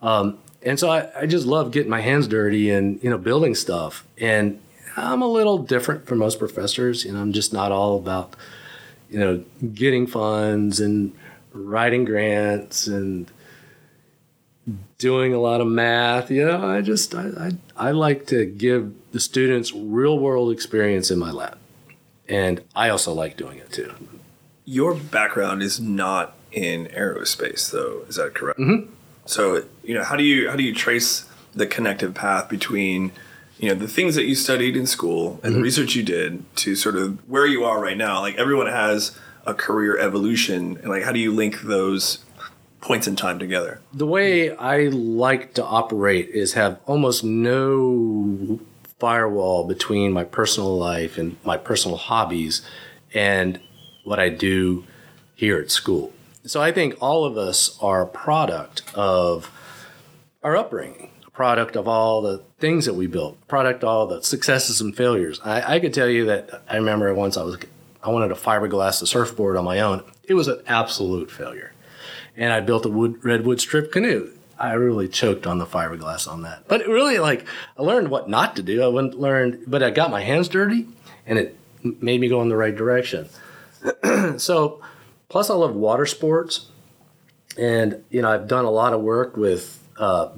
um, 0.00 0.38
and 0.62 0.78
so 0.78 0.90
I, 0.90 1.08
I 1.22 1.26
just 1.26 1.46
love 1.46 1.70
getting 1.72 1.90
my 1.90 2.00
hands 2.00 2.28
dirty 2.28 2.70
and 2.70 3.02
you 3.02 3.10
know 3.10 3.18
building 3.18 3.54
stuff 3.54 4.06
and 4.18 4.60
i'm 4.96 5.22
a 5.22 5.26
little 5.26 5.58
different 5.58 6.06
from 6.06 6.18
most 6.18 6.38
professors 6.38 7.04
you 7.04 7.12
know 7.12 7.20
i'm 7.20 7.32
just 7.32 7.52
not 7.52 7.72
all 7.72 7.96
about 7.96 8.36
you 9.12 9.18
know, 9.18 9.44
getting 9.74 10.06
funds 10.06 10.80
and 10.80 11.12
writing 11.52 12.06
grants 12.06 12.86
and 12.86 13.30
doing 14.96 15.34
a 15.34 15.38
lot 15.38 15.60
of 15.60 15.66
math. 15.66 16.30
You 16.30 16.46
know, 16.46 16.66
I 16.66 16.80
just 16.80 17.14
I, 17.14 17.28
I, 17.76 17.88
I 17.88 17.90
like 17.90 18.26
to 18.28 18.46
give 18.46 18.94
the 19.12 19.20
students 19.20 19.72
real 19.74 20.18
world 20.18 20.50
experience 20.50 21.10
in 21.10 21.18
my 21.18 21.30
lab, 21.30 21.58
and 22.28 22.62
I 22.74 22.88
also 22.88 23.12
like 23.12 23.36
doing 23.36 23.58
it 23.58 23.72
too. 23.72 23.92
Your 24.64 24.94
background 24.94 25.62
is 25.62 25.80
not 25.80 26.34
in 26.52 26.86
aerospace, 26.86 27.70
though. 27.70 28.04
Is 28.08 28.16
that 28.16 28.34
correct? 28.34 28.58
Mm-hmm. 28.58 28.92
So, 29.26 29.64
you 29.82 29.94
know, 29.94 30.04
how 30.04 30.16
do 30.16 30.22
you 30.22 30.50
how 30.50 30.56
do 30.56 30.62
you 30.62 30.74
trace 30.74 31.26
the 31.54 31.66
connective 31.66 32.14
path 32.14 32.48
between 32.48 33.12
you 33.58 33.68
know 33.68 33.74
the 33.74 33.88
things 33.88 34.14
that 34.16 34.24
you 34.24 34.34
studied 34.34 34.76
in 34.76 34.86
school 34.86 35.40
and 35.42 35.42
mm-hmm. 35.42 35.54
the 35.54 35.60
research 35.60 35.94
you 35.94 36.02
did 36.02 36.44
to 36.56 36.74
sort 36.74 36.96
of 36.96 37.18
where 37.28 37.46
you 37.46 37.64
are 37.64 37.80
right 37.80 37.96
now 37.96 38.20
like 38.20 38.36
everyone 38.36 38.66
has 38.66 39.16
a 39.46 39.54
career 39.54 39.98
evolution 39.98 40.76
and 40.78 40.88
like 40.88 41.04
how 41.04 41.12
do 41.12 41.20
you 41.20 41.32
link 41.32 41.60
those 41.62 42.24
points 42.80 43.06
in 43.06 43.14
time 43.14 43.38
together 43.38 43.80
the 43.92 44.06
way 44.06 44.54
i 44.56 44.88
like 44.88 45.54
to 45.54 45.64
operate 45.64 46.28
is 46.30 46.54
have 46.54 46.80
almost 46.86 47.22
no 47.22 48.58
firewall 49.02 49.64
between 49.64 50.12
my 50.12 50.22
personal 50.22 50.78
life 50.78 51.18
and 51.18 51.36
my 51.44 51.56
personal 51.56 51.96
hobbies 51.96 52.62
and 53.12 53.58
what 54.04 54.20
i 54.20 54.28
do 54.28 54.84
here 55.34 55.58
at 55.58 55.72
school 55.72 56.12
so 56.46 56.62
i 56.62 56.70
think 56.70 56.94
all 57.00 57.24
of 57.24 57.36
us 57.36 57.76
are 57.82 58.02
a 58.02 58.06
product 58.06 58.82
of 58.94 59.50
our 60.44 60.56
upbringing 60.56 61.10
a 61.26 61.30
product 61.32 61.74
of 61.74 61.88
all 61.88 62.22
the 62.22 62.44
things 62.60 62.86
that 62.86 62.94
we 62.94 63.08
built, 63.08 63.36
product 63.48 63.82
of 63.82 63.88
all 63.88 64.06
the 64.06 64.22
successes 64.22 64.80
and 64.80 64.96
failures. 64.96 65.40
I, 65.44 65.74
I 65.74 65.80
could 65.80 65.92
tell 65.92 66.08
you 66.08 66.26
that 66.26 66.62
I 66.68 66.76
remember 66.76 67.12
once 67.12 67.36
I 67.36 67.42
was 67.42 67.58
I 68.04 68.10
wanted 68.10 68.28
to 68.28 68.34
fiberglass 68.36 69.00
the 69.00 69.06
surfboard 69.06 69.56
on 69.56 69.64
my 69.64 69.80
own. 69.80 70.04
It 70.24 70.34
was 70.34 70.46
an 70.46 70.62
absolute 70.66 71.30
failure, 71.30 71.72
and 72.36 72.52
I 72.52 72.60
built 72.60 72.86
a 72.86 72.88
wood 72.88 73.24
redwood 73.24 73.60
strip 73.60 73.90
canoe. 73.90 74.30
I 74.62 74.74
really 74.74 75.08
choked 75.08 75.46
on 75.46 75.58
the 75.58 75.66
fiberglass 75.66 76.30
on 76.30 76.42
that, 76.42 76.68
but 76.68 76.80
it 76.80 76.88
really 76.88 77.18
like 77.18 77.46
I 77.76 77.82
learned 77.82 78.08
what 78.08 78.28
not 78.28 78.56
to 78.56 78.62
do. 78.62 78.82
I 78.82 78.86
wouldn't 78.86 79.68
but 79.68 79.82
I 79.82 79.90
got 79.90 80.10
my 80.10 80.22
hands 80.22 80.48
dirty, 80.48 80.86
and 81.26 81.38
it 81.38 81.56
made 81.82 82.20
me 82.20 82.28
go 82.28 82.40
in 82.42 82.48
the 82.48 82.56
right 82.56 82.74
direction. 82.74 83.28
so, 84.38 84.80
plus 85.28 85.50
I 85.50 85.54
love 85.54 85.74
water 85.74 86.06
sports, 86.06 86.66
and 87.58 88.04
you 88.08 88.22
know 88.22 88.30
I've 88.30 88.46
done 88.46 88.64
a 88.64 88.70
lot 88.70 88.92
of 88.92 89.00
work 89.00 89.36
with. 89.36 89.78
Uh, 89.98 90.30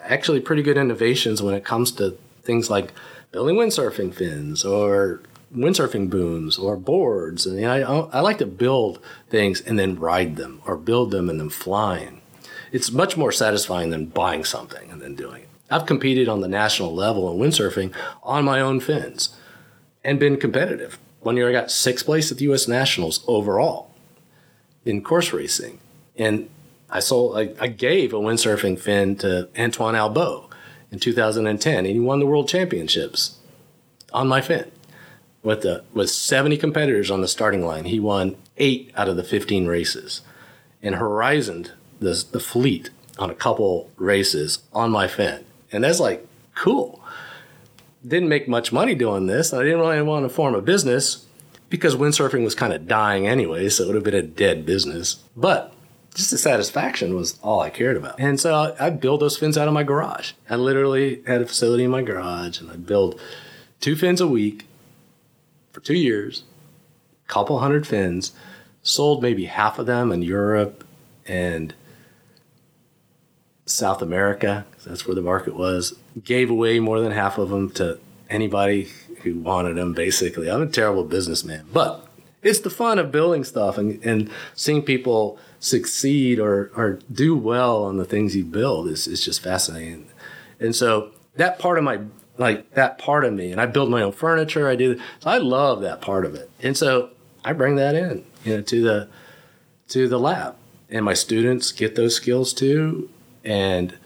actually 0.00 0.40
pretty 0.40 0.62
good 0.62 0.78
innovations 0.78 1.42
when 1.42 1.54
it 1.54 1.64
comes 1.64 1.92
to 1.92 2.16
things 2.42 2.70
like 2.70 2.92
building 3.30 3.56
windsurfing 3.56 4.14
fins 4.14 4.64
or 4.64 5.20
windsurfing 5.54 6.10
booms 6.10 6.58
or 6.58 6.76
boards. 6.76 7.46
And 7.46 7.56
you 7.56 7.66
know, 7.66 8.08
I, 8.12 8.18
I 8.18 8.20
like 8.20 8.38
to 8.38 8.46
build 8.46 9.00
things 9.28 9.60
and 9.60 9.78
then 9.78 9.98
ride 9.98 10.36
them 10.36 10.62
or 10.66 10.76
build 10.76 11.10
them 11.10 11.28
and 11.28 11.40
then 11.40 11.50
flying. 11.50 12.17
It's 12.72 12.90
much 12.90 13.16
more 13.16 13.32
satisfying 13.32 13.90
than 13.90 14.06
buying 14.06 14.44
something 14.44 14.90
and 14.90 15.00
then 15.00 15.14
doing 15.14 15.42
it. 15.42 15.48
I've 15.70 15.86
competed 15.86 16.28
on 16.28 16.40
the 16.40 16.48
national 16.48 16.94
level 16.94 17.30
in 17.30 17.38
windsurfing 17.38 17.94
on 18.22 18.44
my 18.44 18.60
own 18.60 18.80
fins 18.80 19.34
and 20.02 20.18
been 20.18 20.38
competitive. 20.38 20.98
One 21.20 21.36
year 21.36 21.48
I 21.48 21.52
got 21.52 21.70
sixth 21.70 22.06
place 22.06 22.30
at 22.30 22.38
the 22.38 22.44
U.S. 22.44 22.68
Nationals 22.68 23.22
overall 23.26 23.90
in 24.84 25.02
course 25.02 25.32
racing. 25.32 25.78
And 26.16 26.48
I 26.90 27.00
sold, 27.00 27.36
I, 27.36 27.54
I 27.60 27.66
gave 27.68 28.12
a 28.12 28.18
windsurfing 28.18 28.78
fin 28.78 29.16
to 29.16 29.48
Antoine 29.58 29.94
Albeau 29.94 30.50
in 30.90 30.98
2010, 30.98 31.76
and 31.76 31.86
he 31.86 32.00
won 32.00 32.18
the 32.18 32.26
world 32.26 32.48
championships 32.48 33.36
on 34.12 34.28
my 34.28 34.40
fin. 34.40 34.70
With 35.42 35.60
the 35.60 35.84
with 35.94 36.10
70 36.10 36.56
competitors 36.56 37.10
on 37.10 37.20
the 37.20 37.28
starting 37.28 37.64
line, 37.64 37.84
he 37.84 38.00
won 38.00 38.36
eight 38.56 38.90
out 38.96 39.08
of 39.08 39.16
the 39.16 39.22
15 39.22 39.66
races, 39.66 40.22
and 40.82 40.96
horizoned 40.96 41.72
the 42.00 42.24
the 42.30 42.40
fleet 42.40 42.90
on 43.18 43.30
a 43.30 43.34
couple 43.34 43.90
races 43.96 44.60
on 44.72 44.90
my 44.90 45.08
fin, 45.08 45.44
and 45.72 45.84
that's 45.84 46.00
like 46.00 46.26
cool. 46.54 47.02
Didn't 48.06 48.28
make 48.28 48.48
much 48.48 48.72
money 48.72 48.94
doing 48.94 49.26
this. 49.26 49.52
I 49.52 49.62
didn't 49.64 49.80
really 49.80 50.00
want 50.02 50.24
to 50.24 50.28
form 50.28 50.54
a 50.54 50.62
business 50.62 51.26
because 51.68 51.96
windsurfing 51.96 52.44
was 52.44 52.54
kind 52.54 52.72
of 52.72 52.86
dying 52.86 53.26
anyway, 53.26 53.68
so 53.68 53.84
it 53.84 53.86
would 53.88 53.96
have 53.96 54.04
been 54.04 54.14
a 54.14 54.22
dead 54.22 54.64
business. 54.64 55.16
But 55.36 55.74
just 56.14 56.30
the 56.30 56.38
satisfaction 56.38 57.14
was 57.14 57.38
all 57.42 57.60
I 57.60 57.70
cared 57.70 57.96
about. 57.96 58.18
And 58.18 58.40
so 58.40 58.54
I, 58.54 58.86
I 58.86 58.90
build 58.90 59.20
those 59.20 59.36
fins 59.36 59.56
out 59.56 59.68
of 59.68 59.74
my 59.74 59.84
garage. 59.84 60.32
I 60.50 60.56
literally 60.56 61.22
had 61.26 61.42
a 61.42 61.46
facility 61.46 61.84
in 61.84 61.90
my 61.90 62.02
garage 62.02 62.60
and 62.60 62.70
I 62.70 62.76
build 62.76 63.20
two 63.80 63.94
fins 63.94 64.20
a 64.20 64.26
week 64.26 64.66
for 65.72 65.80
two 65.80 65.94
years, 65.96 66.42
couple 67.28 67.60
hundred 67.60 67.86
fins, 67.86 68.32
sold 68.82 69.22
maybe 69.22 69.44
half 69.44 69.78
of 69.78 69.86
them 69.86 70.10
in 70.10 70.22
Europe 70.22 70.82
and 71.26 71.74
South 73.70 74.02
America. 74.02 74.66
That's 74.84 75.06
where 75.06 75.14
the 75.14 75.22
market 75.22 75.54
was. 75.54 75.98
Gave 76.24 76.50
away 76.50 76.80
more 76.80 77.00
than 77.00 77.12
half 77.12 77.38
of 77.38 77.50
them 77.50 77.70
to 77.72 77.98
anybody 78.30 78.88
who 79.22 79.38
wanted 79.38 79.76
them, 79.76 79.92
basically. 79.92 80.50
I'm 80.50 80.62
a 80.62 80.66
terrible 80.66 81.04
businessman, 81.04 81.66
but 81.72 82.06
it's 82.42 82.60
the 82.60 82.70
fun 82.70 82.98
of 82.98 83.10
building 83.10 83.44
stuff 83.44 83.78
and, 83.78 84.02
and 84.04 84.30
seeing 84.54 84.82
people 84.82 85.38
succeed 85.60 86.38
or, 86.38 86.70
or 86.76 87.00
do 87.12 87.36
well 87.36 87.84
on 87.84 87.96
the 87.96 88.04
things 88.04 88.36
you 88.36 88.44
build 88.44 88.88
is, 88.88 89.06
is 89.06 89.24
just 89.24 89.42
fascinating. 89.42 90.08
And 90.60 90.74
so 90.74 91.10
that 91.36 91.58
part 91.58 91.78
of 91.78 91.84
my 91.84 92.00
like 92.36 92.72
that 92.74 92.98
part 92.98 93.24
of 93.24 93.32
me 93.32 93.50
and 93.50 93.60
I 93.60 93.66
build 93.66 93.90
my 93.90 94.02
own 94.02 94.12
furniture, 94.12 94.68
I 94.68 94.76
do 94.76 94.98
so 95.18 95.30
I 95.30 95.38
love 95.38 95.80
that 95.82 96.00
part 96.00 96.24
of 96.24 96.34
it. 96.34 96.50
And 96.62 96.76
so 96.76 97.10
I 97.44 97.52
bring 97.52 97.76
that 97.76 97.94
in, 97.94 98.24
you 98.44 98.56
know, 98.56 98.62
to 98.62 98.82
the 98.82 99.08
to 99.88 100.08
the 100.08 100.18
lab. 100.18 100.56
And 100.90 101.04
my 101.04 101.14
students 101.14 101.72
get 101.72 101.96
those 101.96 102.14
skills 102.14 102.52
too. 102.52 103.10
And 103.48 103.96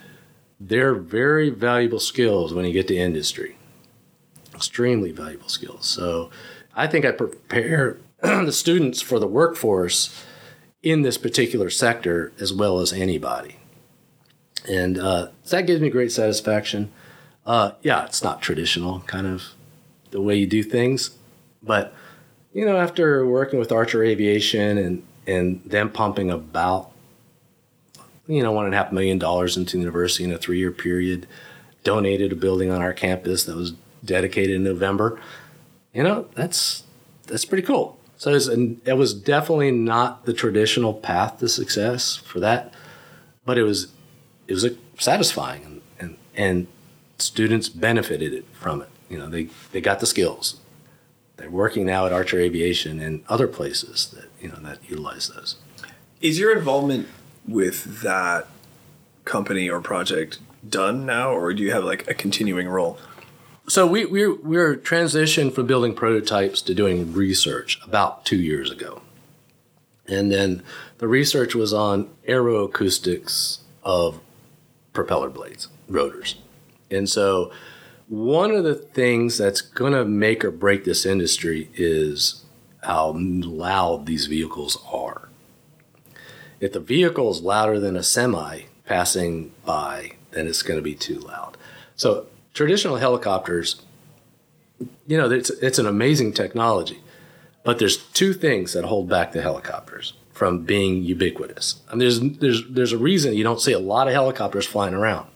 they're 0.60 0.94
very 0.94 1.50
valuable 1.50 1.98
skills 1.98 2.54
when 2.54 2.64
you 2.64 2.72
get 2.72 2.86
to 2.88 2.96
industry. 2.96 3.56
Extremely 4.54 5.10
valuable 5.10 5.48
skills. 5.48 5.86
So 5.86 6.30
I 6.76 6.86
think 6.86 7.04
I 7.04 7.10
prepare 7.10 7.98
the 8.22 8.52
students 8.52 9.02
for 9.02 9.18
the 9.18 9.26
workforce 9.26 10.24
in 10.80 11.02
this 11.02 11.18
particular 11.18 11.70
sector 11.70 12.32
as 12.38 12.52
well 12.52 12.78
as 12.78 12.92
anybody. 12.92 13.56
And 14.68 14.96
uh, 14.96 15.28
that 15.50 15.66
gives 15.66 15.80
me 15.80 15.90
great 15.90 16.12
satisfaction. 16.12 16.92
Uh, 17.44 17.72
yeah, 17.82 18.04
it's 18.04 18.22
not 18.22 18.40
traditional, 18.40 19.00
kind 19.00 19.26
of 19.26 19.42
the 20.12 20.20
way 20.20 20.36
you 20.36 20.46
do 20.46 20.62
things. 20.62 21.10
But, 21.64 21.92
you 22.52 22.64
know, 22.64 22.76
after 22.76 23.26
working 23.26 23.58
with 23.58 23.72
Archer 23.72 24.04
Aviation 24.04 24.78
and, 24.78 25.02
and 25.26 25.60
them 25.64 25.90
pumping 25.90 26.30
about, 26.30 26.91
you 28.34 28.42
know, 28.42 28.52
one 28.52 28.66
and 28.66 28.74
a 28.74 28.78
half 28.78 28.92
million 28.92 29.18
dollars 29.18 29.56
into 29.56 29.72
the 29.72 29.80
university 29.80 30.24
in 30.24 30.32
a 30.32 30.38
three 30.38 30.58
year 30.58 30.72
period, 30.72 31.26
donated 31.84 32.32
a 32.32 32.36
building 32.36 32.70
on 32.70 32.80
our 32.80 32.92
campus 32.92 33.44
that 33.44 33.56
was 33.56 33.72
dedicated 34.04 34.56
in 34.56 34.64
November, 34.64 35.20
you 35.92 36.02
know, 36.02 36.26
that's 36.34 36.84
that's 37.26 37.44
pretty 37.44 37.62
cool. 37.62 37.98
So 38.16 38.30
it 38.30 38.34
was, 38.34 38.48
it 38.48 38.96
was 38.96 39.14
definitely 39.14 39.72
not 39.72 40.26
the 40.26 40.32
traditional 40.32 40.94
path 40.94 41.38
to 41.38 41.48
success 41.48 42.16
for 42.16 42.40
that, 42.40 42.72
but 43.44 43.58
it 43.58 43.64
was 43.64 43.88
it 44.46 44.54
was 44.54 44.66
satisfying 44.98 45.64
and, 45.64 45.80
and, 45.98 46.16
and 46.34 46.66
students 47.18 47.68
benefited 47.68 48.44
from 48.52 48.82
it. 48.82 48.88
You 49.08 49.18
know, 49.18 49.28
they, 49.28 49.48
they 49.72 49.80
got 49.80 50.00
the 50.00 50.06
skills. 50.06 50.60
They're 51.36 51.50
working 51.50 51.86
now 51.86 52.06
at 52.06 52.12
Archer 52.12 52.38
Aviation 52.38 53.00
and 53.00 53.24
other 53.28 53.48
places 53.48 54.14
that 54.14 54.30
you 54.40 54.48
know 54.48 54.56
that 54.56 54.78
utilize 54.88 55.28
those. 55.28 55.56
Is 56.20 56.38
your 56.38 56.56
involvement 56.56 57.08
with 57.46 58.02
that 58.02 58.46
company 59.24 59.68
or 59.68 59.80
project 59.80 60.38
done 60.68 61.06
now, 61.06 61.32
or 61.32 61.52
do 61.52 61.62
you 61.62 61.72
have 61.72 61.84
like 61.84 62.08
a 62.08 62.14
continuing 62.14 62.68
role? 62.68 62.98
So 63.68 63.86
we 63.86 64.04
we're 64.04 64.34
we're 64.34 64.76
transitioned 64.76 65.54
from 65.54 65.66
building 65.66 65.94
prototypes 65.94 66.62
to 66.62 66.74
doing 66.74 67.12
research 67.12 67.80
about 67.84 68.24
two 68.24 68.36
years 68.36 68.70
ago, 68.70 69.02
and 70.06 70.32
then 70.32 70.62
the 70.98 71.08
research 71.08 71.54
was 71.54 71.72
on 71.72 72.10
aeroacoustics 72.28 73.58
of 73.84 74.20
propeller 74.92 75.30
blades, 75.30 75.68
rotors, 75.88 76.36
and 76.90 77.08
so 77.08 77.52
one 78.08 78.50
of 78.50 78.62
the 78.64 78.74
things 78.74 79.38
that's 79.38 79.62
going 79.62 79.94
to 79.94 80.04
make 80.04 80.44
or 80.44 80.50
break 80.50 80.84
this 80.84 81.06
industry 81.06 81.70
is 81.74 82.44
how 82.82 83.14
loud 83.16 84.04
these 84.04 84.26
vehicles 84.26 84.76
are. 84.92 85.21
If 86.62 86.72
the 86.72 86.80
vehicle 86.80 87.28
is 87.28 87.42
louder 87.42 87.80
than 87.80 87.96
a 87.96 88.04
semi 88.04 88.62
passing 88.86 89.50
by, 89.66 90.12
then 90.30 90.46
it's 90.46 90.62
going 90.62 90.78
to 90.78 90.82
be 90.82 90.94
too 90.94 91.18
loud. 91.18 91.56
So 91.96 92.26
traditional 92.54 92.96
helicopters, 92.96 93.82
you 95.08 95.18
know, 95.18 95.28
it's, 95.28 95.50
it's 95.50 95.80
an 95.80 95.86
amazing 95.86 96.34
technology, 96.34 97.00
but 97.64 97.80
there's 97.80 97.96
two 97.96 98.32
things 98.32 98.74
that 98.74 98.84
hold 98.84 99.08
back 99.08 99.32
the 99.32 99.42
helicopters 99.42 100.12
from 100.32 100.64
being 100.64 101.02
ubiquitous. 101.02 101.82
And 101.90 102.00
there's, 102.00 102.20
there's, 102.20 102.62
there's 102.68 102.92
a 102.92 102.98
reason 102.98 103.34
you 103.34 103.42
don't 103.42 103.60
see 103.60 103.72
a 103.72 103.80
lot 103.80 104.06
of 104.06 104.14
helicopters 104.14 104.64
flying 104.64 104.94
around. 104.94 105.28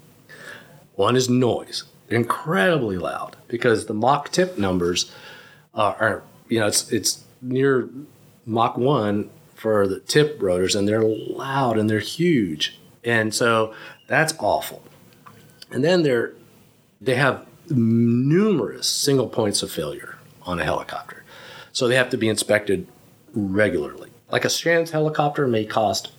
One 0.95 1.17
is 1.17 1.29
noise, 1.29 1.83
incredibly 2.09 2.99
loud, 2.99 3.37
because 3.49 3.87
the 3.87 3.95
Mach 3.95 4.31
tip 4.31 4.59
numbers 4.59 5.11
are, 5.75 5.97
are 5.97 6.23
you 6.49 6.61
know, 6.61 6.69
it's, 6.69 6.93
it's 6.93 7.25
near 7.43 7.89
Mach 8.47 8.79
1 8.79 9.29
for 9.57 9.88
the 9.88 10.01
tip 10.01 10.40
rotors, 10.40 10.75
and 10.77 10.87
they're 10.87 11.03
loud 11.03 11.79
and 11.79 11.90
they're 11.90 11.99
huge. 11.99 12.79
And 13.03 13.35
so 13.35 13.75
that's 14.07 14.35
awful. 14.38 14.83
And 15.71 15.83
then 15.83 16.03
they're 16.03 16.33
they 17.01 17.16
have 17.16 17.47
numerous 17.69 18.87
single 18.87 19.29
points 19.29 19.62
of 19.62 19.71
failure 19.71 20.16
on 20.42 20.61
a 20.61 20.64
helicopter. 20.64 21.25
So 21.73 21.88
they 21.88 21.97
have 21.97 22.11
to 22.11 22.16
be 22.16 22.29
inspected 22.29 22.87
regularly. 23.35 24.11
Like 24.31 24.45
a 24.45 24.51
Strands 24.51 24.92
helicopter 24.92 25.47
may 25.47 25.64
cost 25.64 26.12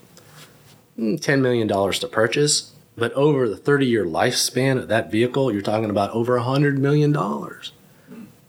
mm, 0.97 1.19
$10 1.19 1.41
million 1.41 1.67
to 1.67 2.07
purchase, 2.07 2.73
but 2.95 3.11
over 3.13 3.47
the 3.47 3.57
30 3.57 3.85
year 3.85 4.05
lifespan 4.05 4.77
of 4.77 4.87
that 4.89 5.11
vehicle, 5.11 5.51
you're 5.51 5.61
talking 5.61 5.89
about 5.89 6.11
over 6.11 6.37
$100 6.39 6.77
million 6.77 7.15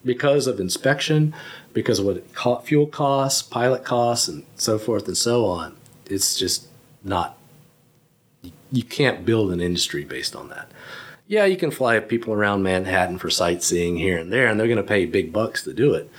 because 0.04 0.46
of 0.46 0.60
inspection, 0.60 1.34
because 1.80 1.98
of 1.98 2.06
what 2.06 2.66
fuel 2.66 2.86
costs, 2.86 3.42
pilot 3.42 3.84
costs, 3.84 4.28
and 4.28 4.44
so 4.56 4.78
forth 4.78 5.06
and 5.06 5.16
so 5.16 5.46
on. 5.46 5.76
It's 6.06 6.36
just 6.36 6.66
not, 7.04 7.38
you 8.72 8.82
can't 8.82 9.24
build 9.24 9.52
an 9.52 9.60
industry 9.60 10.04
based 10.04 10.34
on 10.34 10.48
that 10.48 10.70
yeah, 11.28 11.44
you 11.44 11.58
can 11.58 11.70
fly 11.70 12.00
people 12.00 12.32
around 12.32 12.62
Manhattan 12.62 13.18
for 13.18 13.28
sightseeing 13.28 13.98
here 13.98 14.18
and 14.18 14.32
there, 14.32 14.46
and 14.48 14.58
they're 14.58 14.66
going 14.66 14.78
to 14.78 14.82
pay 14.82 15.04
big 15.04 15.30
bucks 15.30 15.62
to 15.64 15.74
do 15.74 15.92
it. 15.92 16.10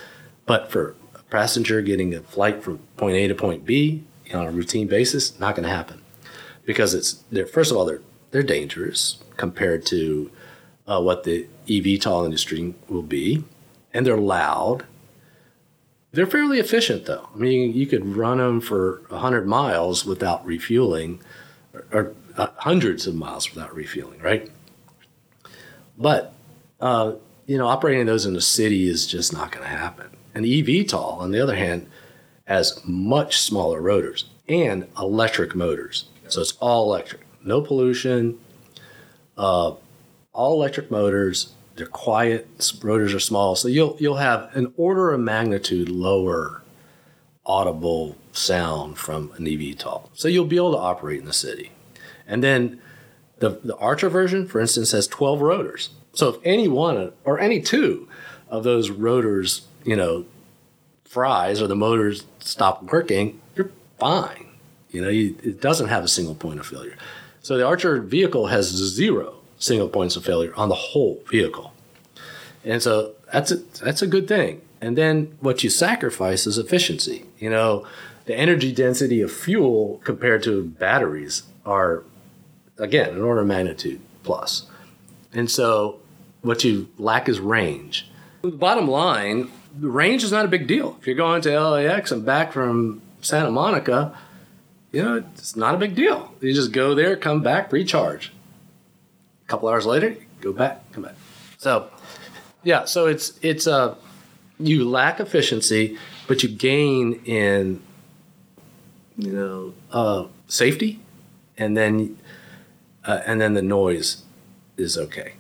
But 0.46 0.72
for 0.72 0.96
a 1.16 1.24
passenger 1.24 1.82
getting 1.82 2.14
a 2.14 2.22
flight 2.22 2.64
from 2.64 2.78
point 2.96 3.18
A 3.18 3.28
to 3.28 3.36
point 3.36 3.66
B 3.66 4.04
on 4.32 4.46
a 4.46 4.52
routine 4.52 4.88
basis, 4.88 5.38
not 5.40 5.56
going 5.56 5.68
to 5.68 5.76
happen 5.76 6.04
because 6.64 6.94
it's 6.94 7.24
they're 7.32 7.48
first 7.48 7.72
of 7.72 7.78
all 7.78 7.86
they're 7.86 8.02
they're 8.30 8.44
dangerous 8.44 9.18
compared 9.36 9.84
to 9.88 10.30
uh, 10.88 11.02
what 11.02 11.24
the 11.24 11.48
eVTOL 11.66 12.26
industry 12.26 12.76
will 12.88 13.02
be, 13.02 13.44
and 13.92 14.06
they're 14.06 14.18
loud. 14.18 14.86
They're 16.12 16.28
fairly 16.28 16.60
efficient 16.60 17.06
though. 17.06 17.30
I 17.34 17.38
mean, 17.38 17.74
you 17.74 17.86
could 17.86 18.16
run 18.16 18.40
them 18.40 18.62
for 18.62 19.02
hundred 19.10 19.48
miles 19.48 20.06
without 20.06 20.46
refueling, 20.46 21.22
or, 21.74 21.86
or 21.92 22.16
uh, 22.38 22.48
hundreds 22.58 23.06
of 23.06 23.16
miles 23.16 23.54
without 23.54 23.76
refueling, 23.76 24.20
right? 24.22 24.50
But 25.98 26.34
uh, 26.80 27.14
you 27.46 27.58
know, 27.58 27.68
operating 27.68 28.06
those 28.06 28.26
in 28.26 28.36
a 28.36 28.42
city 28.42 28.88
is 28.88 29.06
just 29.08 29.34
not 29.34 29.52
going 29.52 29.64
to 29.64 29.70
happen. 29.70 30.08
An 30.36 30.44
eVTOL, 30.44 31.18
on 31.20 31.32
the 31.32 31.42
other 31.42 31.56
hand, 31.56 31.88
has 32.46 32.80
much 32.86 33.40
smaller 33.40 33.82
rotors 33.82 34.26
and 34.48 34.88
electric 34.98 35.56
motors. 35.56 36.06
So 36.28 36.42
it's 36.42 36.54
all 36.60 36.86
electric, 36.86 37.22
no 37.44 37.62
pollution, 37.62 38.40
uh, 39.38 39.74
all 40.34 40.54
electric 40.54 40.92
motors. 40.92 41.54
They're 41.80 41.88
quiet. 41.88 42.74
Rotors 42.84 43.14
are 43.14 43.22
small, 43.22 43.56
so 43.56 43.70
you'll 43.70 43.96
you'll 44.02 44.18
have 44.18 44.54
an 44.54 44.74
order 44.76 45.14
of 45.14 45.22
magnitude 45.22 45.88
lower 45.88 46.62
audible 47.46 48.18
sound 48.34 48.98
from 48.98 49.32
an 49.38 49.46
eVTOL. 49.46 50.10
So 50.14 50.28
you'll 50.28 50.44
be 50.44 50.58
able 50.58 50.74
to 50.74 50.78
operate 50.78 51.22
in 51.22 51.26
the 51.26 51.32
city, 51.32 51.72
and 52.28 52.44
then 52.44 52.82
the, 53.38 53.62
the 53.64 53.78
Archer 53.78 54.10
version, 54.10 54.46
for 54.46 54.60
instance, 54.60 54.92
has 54.92 55.08
12 55.08 55.40
rotors. 55.40 55.92
So 56.12 56.28
if 56.28 56.36
any 56.44 56.68
one 56.68 57.14
or 57.24 57.40
any 57.40 57.62
two 57.62 58.10
of 58.50 58.66
those 58.66 58.90
rotors, 58.90 59.66
you 59.86 59.96
know, 59.96 60.26
fries 61.06 61.62
or 61.62 61.68
the 61.68 61.78
motors 61.78 62.26
stop 62.40 62.84
working, 62.92 63.40
you're 63.56 63.72
fine. 63.98 64.48
You 64.92 65.02
know, 65.02 65.10
you, 65.10 65.38
it 65.44 65.62
doesn't 65.62 65.88
have 65.88 66.04
a 66.04 66.10
single 66.10 66.36
point 66.36 66.60
of 66.60 66.68
failure. 66.68 66.98
So 67.42 67.58
the 67.58 67.66
Archer 67.66 68.02
vehicle 68.02 68.48
has 68.48 68.68
zero 68.68 69.39
single 69.60 69.88
points 69.88 70.16
of 70.16 70.26
failure 70.26 70.54
on 70.56 70.70
the 70.70 70.76
whole 70.76 71.22
vehicle. 71.30 71.74
And 72.66 72.82
so 72.82 73.14
that's 73.32 73.52
a, 73.52 73.58
that's 73.84 74.02
a 74.02 74.08
good 74.08 74.28
thing. 74.28 74.62
And 74.82 74.98
then 74.98 75.38
what 75.40 75.64
you 75.64 75.70
sacrifice 75.70 76.48
is 76.48 76.58
efficiency. 76.58 77.26
You 77.38 77.50
know, 77.50 77.86
the 78.26 78.36
energy 78.36 78.74
density 78.74 79.22
of 79.22 79.32
fuel 79.32 80.02
compared 80.04 80.44
to 80.44 80.64
batteries 80.64 81.44
are 81.66 82.04
again, 82.80 83.10
an 83.10 83.22
order 83.22 83.42
of 83.42 83.48
magnitude 83.48 84.02
plus. 84.24 84.66
And 85.34 85.52
so 85.52 86.00
what 86.42 86.64
you 86.64 86.90
lack 86.98 87.30
is 87.30 87.40
range. 87.40 88.10
The 88.42 88.50
bottom 88.50 88.88
line, 88.88 89.52
the 89.78 89.90
range 89.90 90.24
is 90.24 90.32
not 90.32 90.46
a 90.46 90.48
big 90.48 90.66
deal. 90.66 90.98
If 91.00 91.08
you're 91.08 91.16
going 91.16 91.42
to 91.42 91.60
LAX 91.60 92.12
and 92.12 92.26
back 92.26 92.54
from 92.54 93.02
Santa 93.22 93.52
Monica, 93.52 94.18
you 94.92 95.04
know, 95.04 95.24
it's 95.34 95.56
not 95.56 95.76
a 95.76 95.78
big 95.78 95.94
deal. 95.94 96.34
You 96.42 96.54
just 96.54 96.72
go 96.72 96.96
there, 96.96 97.16
come 97.16 97.44
back, 97.44 97.72
recharge. 97.72 98.32
Couple 99.50 99.68
hours 99.68 99.88
later, 99.88 100.16
go 100.42 100.54
back, 100.54 100.90
come 100.94 101.04
back. 101.04 101.16
So, 101.58 101.90
yeah, 102.64 102.86
so 102.86 103.08
it's 103.08 103.38
it's 103.42 103.66
a 103.66 103.74
uh, 103.74 103.96
you 104.60 104.88
lack 104.88 105.20
efficiency, 105.20 105.98
but 106.28 106.44
you 106.44 106.50
gain 106.50 107.20
in 107.26 107.82
you 109.18 109.34
know 109.34 109.74
uh, 109.92 110.28
safety, 110.48 111.00
and 111.58 111.76
then 111.76 112.18
uh, 113.06 113.22
and 113.26 113.42
then 113.42 113.56
the 113.56 113.64
noise 113.64 114.24
is 114.78 115.00
okay. 115.00 115.34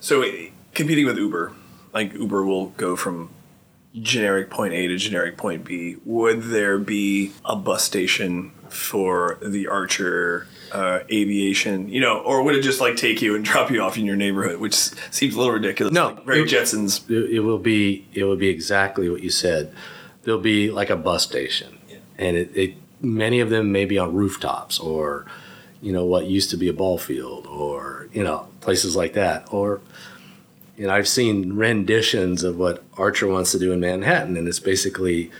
So 0.00 0.24
competing 0.72 1.04
with 1.04 1.18
Uber, 1.18 1.52
like 1.92 2.14
Uber 2.14 2.44
will 2.44 2.68
go 2.68 2.96
from 2.96 3.28
generic 4.00 4.48
point 4.48 4.72
A 4.72 4.88
to 4.88 4.96
generic 4.96 5.36
point 5.36 5.62
B. 5.62 5.96
Would 6.06 6.44
there 6.44 6.78
be 6.78 7.32
a 7.44 7.54
bus 7.54 7.84
station 7.84 8.52
for 8.70 9.38
the 9.42 9.68
Archer 9.68 10.46
uh, 10.72 11.00
aviation, 11.10 11.88
you 11.88 12.00
know, 12.00 12.18
or 12.18 12.42
would 12.42 12.54
it 12.54 12.62
just 12.62 12.80
like 12.80 12.96
take 12.96 13.22
you 13.22 13.36
and 13.36 13.44
drop 13.52 13.70
you 13.70 13.80
off 13.82 13.96
in 13.96 14.06
your 14.06 14.16
neighborhood, 14.16 14.58
which 14.58 14.74
seems 14.74 15.34
a 15.34 15.38
little 15.38 15.52
ridiculous? 15.52 15.92
No, 15.92 16.08
like 16.08 16.24
very 16.24 16.42
it, 16.42 16.48
Jetsons. 16.48 17.08
It, 17.10 17.36
it, 17.36 17.40
will 17.40 17.58
be 17.58 18.06
it 18.14 18.24
will 18.24 18.36
be 18.36 18.48
exactly 18.48 19.08
what 19.08 19.22
you 19.22 19.30
said. 19.30 19.74
There'll 20.22 20.40
be 20.40 20.70
like 20.70 20.90
a 20.90 20.96
bus 20.96 21.24
station, 21.24 21.78
yeah. 21.88 21.96
and 22.16 22.36
it, 22.36 22.56
it 22.56 22.74
many 23.00 23.40
of 23.40 23.50
them 23.50 23.72
may 23.72 23.84
be 23.84 23.98
on 23.98 24.14
rooftops 24.14 24.78
or 24.78 25.26
you 25.80 25.92
know 25.92 26.04
what 26.04 26.26
used 26.26 26.50
to 26.50 26.56
be 26.56 26.68
a 26.68 26.72
ball 26.72 26.96
field 26.96 27.46
or 27.48 28.08
you 28.12 28.22
know 28.22 28.46
places 28.60 28.94
like 28.94 29.14
that 29.14 29.52
or 29.52 29.80
you 30.76 30.86
know 30.86 30.94
I've 30.94 31.08
seen 31.08 31.54
renditions 31.54 32.44
of 32.44 32.56
what 32.56 32.84
Archer 32.96 33.26
wants 33.26 33.52
to 33.52 33.58
do 33.58 33.72
in 33.72 33.80
Manhattan, 33.80 34.36
and 34.36 34.48
it's 34.48 34.60
basically 34.60 35.30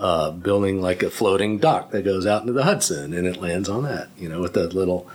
uh, 0.00 0.30
building 0.30 0.80
like 0.80 1.02
a 1.02 1.10
floating 1.10 1.58
dock 1.58 1.90
that 1.90 2.04
goes 2.06 2.26
out 2.26 2.40
into 2.40 2.54
the 2.54 2.64
Hudson 2.64 3.12
and 3.12 3.26
it 3.26 3.36
lands 3.36 3.68
on 3.68 3.82
that, 3.82 4.08
you 4.16 4.30
know, 4.30 4.40
with 4.40 4.54
the 4.54 4.66
little 4.66 5.06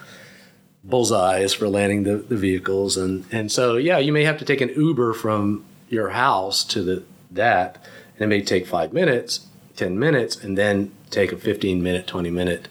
bullseyes 0.84 1.56
for 1.56 1.68
landing 1.68 2.04
the, 2.04 2.18
the 2.18 2.38
vehicles. 2.38 2.96
And, 2.96 3.26
and 3.32 3.52
so, 3.52 3.78
yeah, 3.78 3.98
you 3.98 4.14
may 4.14 4.24
have 4.24 4.38
to 4.38 4.46
take 4.46 4.62
an 4.62 4.70
Uber 4.70 5.14
from 5.14 5.66
your 5.90 6.10
house 6.10 6.64
to 6.66 6.84
the, 6.84 7.04
that, 7.32 7.84
and 8.14 8.22
it 8.22 8.28
may 8.28 8.44
take 8.44 8.68
five 8.68 8.94
minutes, 8.94 9.48
10 9.76 9.98
minutes, 9.98 10.36
and 10.36 10.56
then 10.56 10.92
take 11.10 11.32
a 11.32 11.38
15 11.38 11.82
minute, 11.82 12.06
20 12.06 12.30
minute 12.30 12.68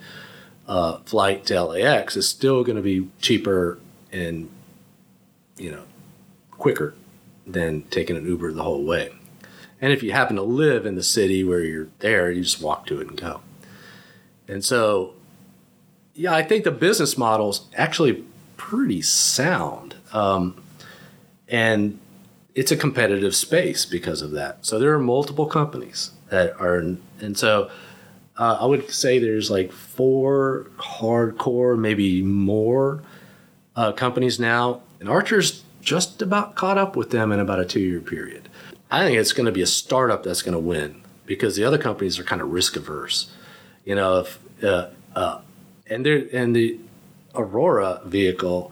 uh, 0.68 0.98
flight 0.98 1.44
to 1.46 1.64
LAX 1.64 2.16
is 2.16 2.28
still 2.28 2.62
going 2.62 2.76
to 2.76 2.82
be 2.82 3.10
cheaper 3.20 3.80
and, 4.12 4.48
you 5.56 5.72
know, 5.72 5.82
quicker 6.52 6.94
than 7.44 7.82
taking 7.82 8.16
an 8.16 8.24
Uber 8.24 8.52
the 8.52 8.62
whole 8.62 8.84
way. 8.84 9.12
And 9.80 9.92
if 9.92 10.02
you 10.02 10.12
happen 10.12 10.36
to 10.36 10.42
live 10.42 10.86
in 10.86 10.94
the 10.94 11.02
city 11.02 11.44
where 11.44 11.60
you're 11.60 11.88
there, 11.98 12.30
you 12.30 12.42
just 12.42 12.62
walk 12.62 12.86
to 12.86 13.00
it 13.00 13.08
and 13.08 13.20
go. 13.20 13.40
And 14.48 14.64
so, 14.64 15.14
yeah, 16.14 16.34
I 16.34 16.42
think 16.42 16.64
the 16.64 16.70
business 16.70 17.18
model's 17.18 17.68
actually 17.76 18.24
pretty 18.56 19.02
sound. 19.02 19.96
Um, 20.12 20.62
and 21.48 21.98
it's 22.54 22.70
a 22.70 22.76
competitive 22.76 23.34
space 23.34 23.84
because 23.84 24.22
of 24.22 24.30
that. 24.32 24.64
So 24.64 24.78
there 24.78 24.94
are 24.94 24.98
multiple 24.98 25.46
companies 25.46 26.12
that 26.30 26.58
are, 26.60 26.78
and 27.20 27.36
so 27.36 27.70
uh, 28.36 28.58
I 28.60 28.66
would 28.66 28.90
say 28.90 29.18
there's 29.18 29.50
like 29.50 29.72
four 29.72 30.70
hardcore, 30.78 31.78
maybe 31.78 32.22
more 32.22 33.02
uh, 33.76 33.92
companies 33.92 34.38
now, 34.38 34.82
and 35.00 35.08
Archer's 35.08 35.62
just 35.80 36.22
about 36.22 36.54
caught 36.54 36.78
up 36.78 36.96
with 36.96 37.10
them 37.10 37.30
in 37.30 37.38
about 37.38 37.60
a 37.60 37.64
two 37.64 37.80
year 37.80 38.00
period. 38.00 38.48
I 38.94 39.04
think 39.04 39.18
it's 39.18 39.32
going 39.32 39.46
to 39.46 39.52
be 39.52 39.60
a 39.60 39.66
startup 39.66 40.22
that's 40.22 40.42
going 40.42 40.52
to 40.52 40.60
win 40.60 41.02
because 41.26 41.56
the 41.56 41.64
other 41.64 41.78
companies 41.78 42.20
are 42.20 42.22
kind 42.22 42.40
of 42.40 42.52
risk 42.52 42.76
averse. 42.76 43.28
You 43.84 43.96
know, 43.96 44.20
if 44.20 44.38
uh, 44.62 44.90
uh, 45.16 45.40
and 45.88 46.06
there 46.06 46.24
and 46.32 46.54
the 46.54 46.78
Aurora 47.34 48.02
vehicle 48.04 48.70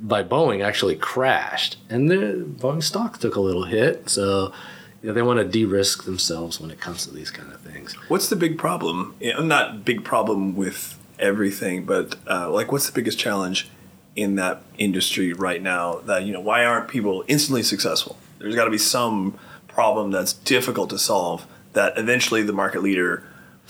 by 0.00 0.22
Boeing 0.22 0.64
actually 0.64 0.96
crashed, 0.96 1.76
and 1.90 2.10
the 2.10 2.46
Boeing 2.48 2.82
stock 2.82 3.18
took 3.18 3.36
a 3.36 3.42
little 3.42 3.64
hit. 3.64 4.08
So 4.08 4.54
you 5.02 5.08
know, 5.08 5.12
they 5.12 5.20
want 5.20 5.38
to 5.38 5.44
de-risk 5.44 6.04
themselves 6.04 6.58
when 6.58 6.70
it 6.70 6.80
comes 6.80 7.04
to 7.04 7.12
these 7.12 7.30
kind 7.30 7.52
of 7.52 7.60
things. 7.60 7.92
What's 8.08 8.30
the 8.30 8.36
big 8.36 8.56
problem? 8.56 9.16
Not 9.20 9.84
big 9.84 10.02
problem 10.02 10.56
with 10.56 10.98
everything, 11.18 11.84
but 11.84 12.16
uh, 12.26 12.50
like, 12.50 12.72
what's 12.72 12.86
the 12.86 12.94
biggest 12.94 13.18
challenge 13.18 13.68
in 14.16 14.36
that 14.36 14.62
industry 14.78 15.34
right 15.34 15.60
now? 15.60 15.96
That 16.06 16.24
you 16.24 16.32
know, 16.32 16.40
why 16.40 16.64
aren't 16.64 16.88
people 16.88 17.22
instantly 17.28 17.62
successful? 17.62 18.16
There's 18.38 18.54
got 18.54 18.64
to 18.64 18.70
be 18.70 18.78
some 18.78 19.38
problem 19.78 20.10
that's 20.10 20.32
difficult 20.32 20.90
to 20.90 20.98
solve 20.98 21.46
that 21.72 21.96
eventually 21.96 22.42
the 22.42 22.52
market 22.52 22.82
leader 22.82 23.22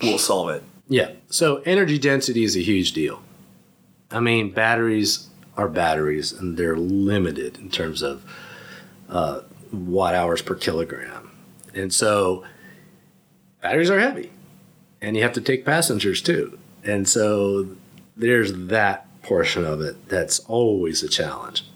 will 0.02 0.16
solve 0.16 0.48
it. 0.48 0.62
Yeah. 0.88 1.10
So 1.28 1.56
energy 1.66 1.98
density 1.98 2.44
is 2.44 2.56
a 2.56 2.62
huge 2.62 2.92
deal. 2.92 3.20
I 4.10 4.18
mean, 4.20 4.50
batteries 4.50 5.28
are 5.58 5.68
batteries 5.68 6.32
and 6.32 6.56
they're 6.56 6.78
limited 6.78 7.58
in 7.58 7.68
terms 7.68 8.00
of 8.00 8.24
uh, 9.10 9.42
watt 9.70 10.14
hours 10.14 10.40
per 10.40 10.54
kilogram. 10.54 11.30
And 11.74 11.92
so 11.92 12.42
batteries 13.60 13.90
are 13.90 14.00
heavy 14.00 14.30
and 15.02 15.14
you 15.14 15.22
have 15.22 15.34
to 15.34 15.42
take 15.42 15.66
passengers 15.66 16.22
too. 16.22 16.58
And 16.84 17.06
so 17.06 17.76
there's 18.16 18.54
that 18.68 19.06
portion 19.22 19.66
of 19.66 19.82
it 19.82 20.08
that's 20.08 20.38
always 20.38 21.02
a 21.02 21.08
challenge. 21.10 21.66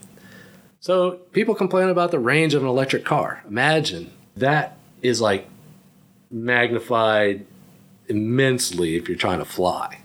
So 0.81 1.19
people 1.33 1.55
complain 1.55 1.91
about 1.91 2.13
the 2.13 2.19
range 2.19 2.55
of 2.55 2.63
an 2.63 2.69
electric 2.71 3.05
car. 3.05 3.45
Imagine 3.47 4.11
that 4.37 4.77
is 5.03 5.21
like 5.21 5.49
magnified 6.31 7.47
immensely 8.09 8.97
if 8.97 9.09
you're 9.09 9.19
trying 9.19 9.39
to 9.39 9.45
fly, 9.45 10.01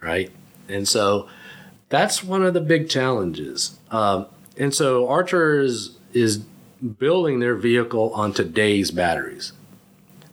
right? 0.00 0.30
And 0.68 0.86
so 0.86 1.28
that's 1.88 2.22
one 2.22 2.42
of 2.42 2.54
the 2.54 2.60
big 2.60 2.88
challenges. 2.88 3.78
Um, 3.90 4.26
and 4.56 4.74
so 4.74 5.08
Archer 5.08 5.60
is, 5.60 5.96
is 6.12 6.38
building 6.98 7.40
their 7.40 7.54
vehicle 7.54 8.12
on 8.14 8.32
today's 8.32 8.90
batteries, 8.90 9.52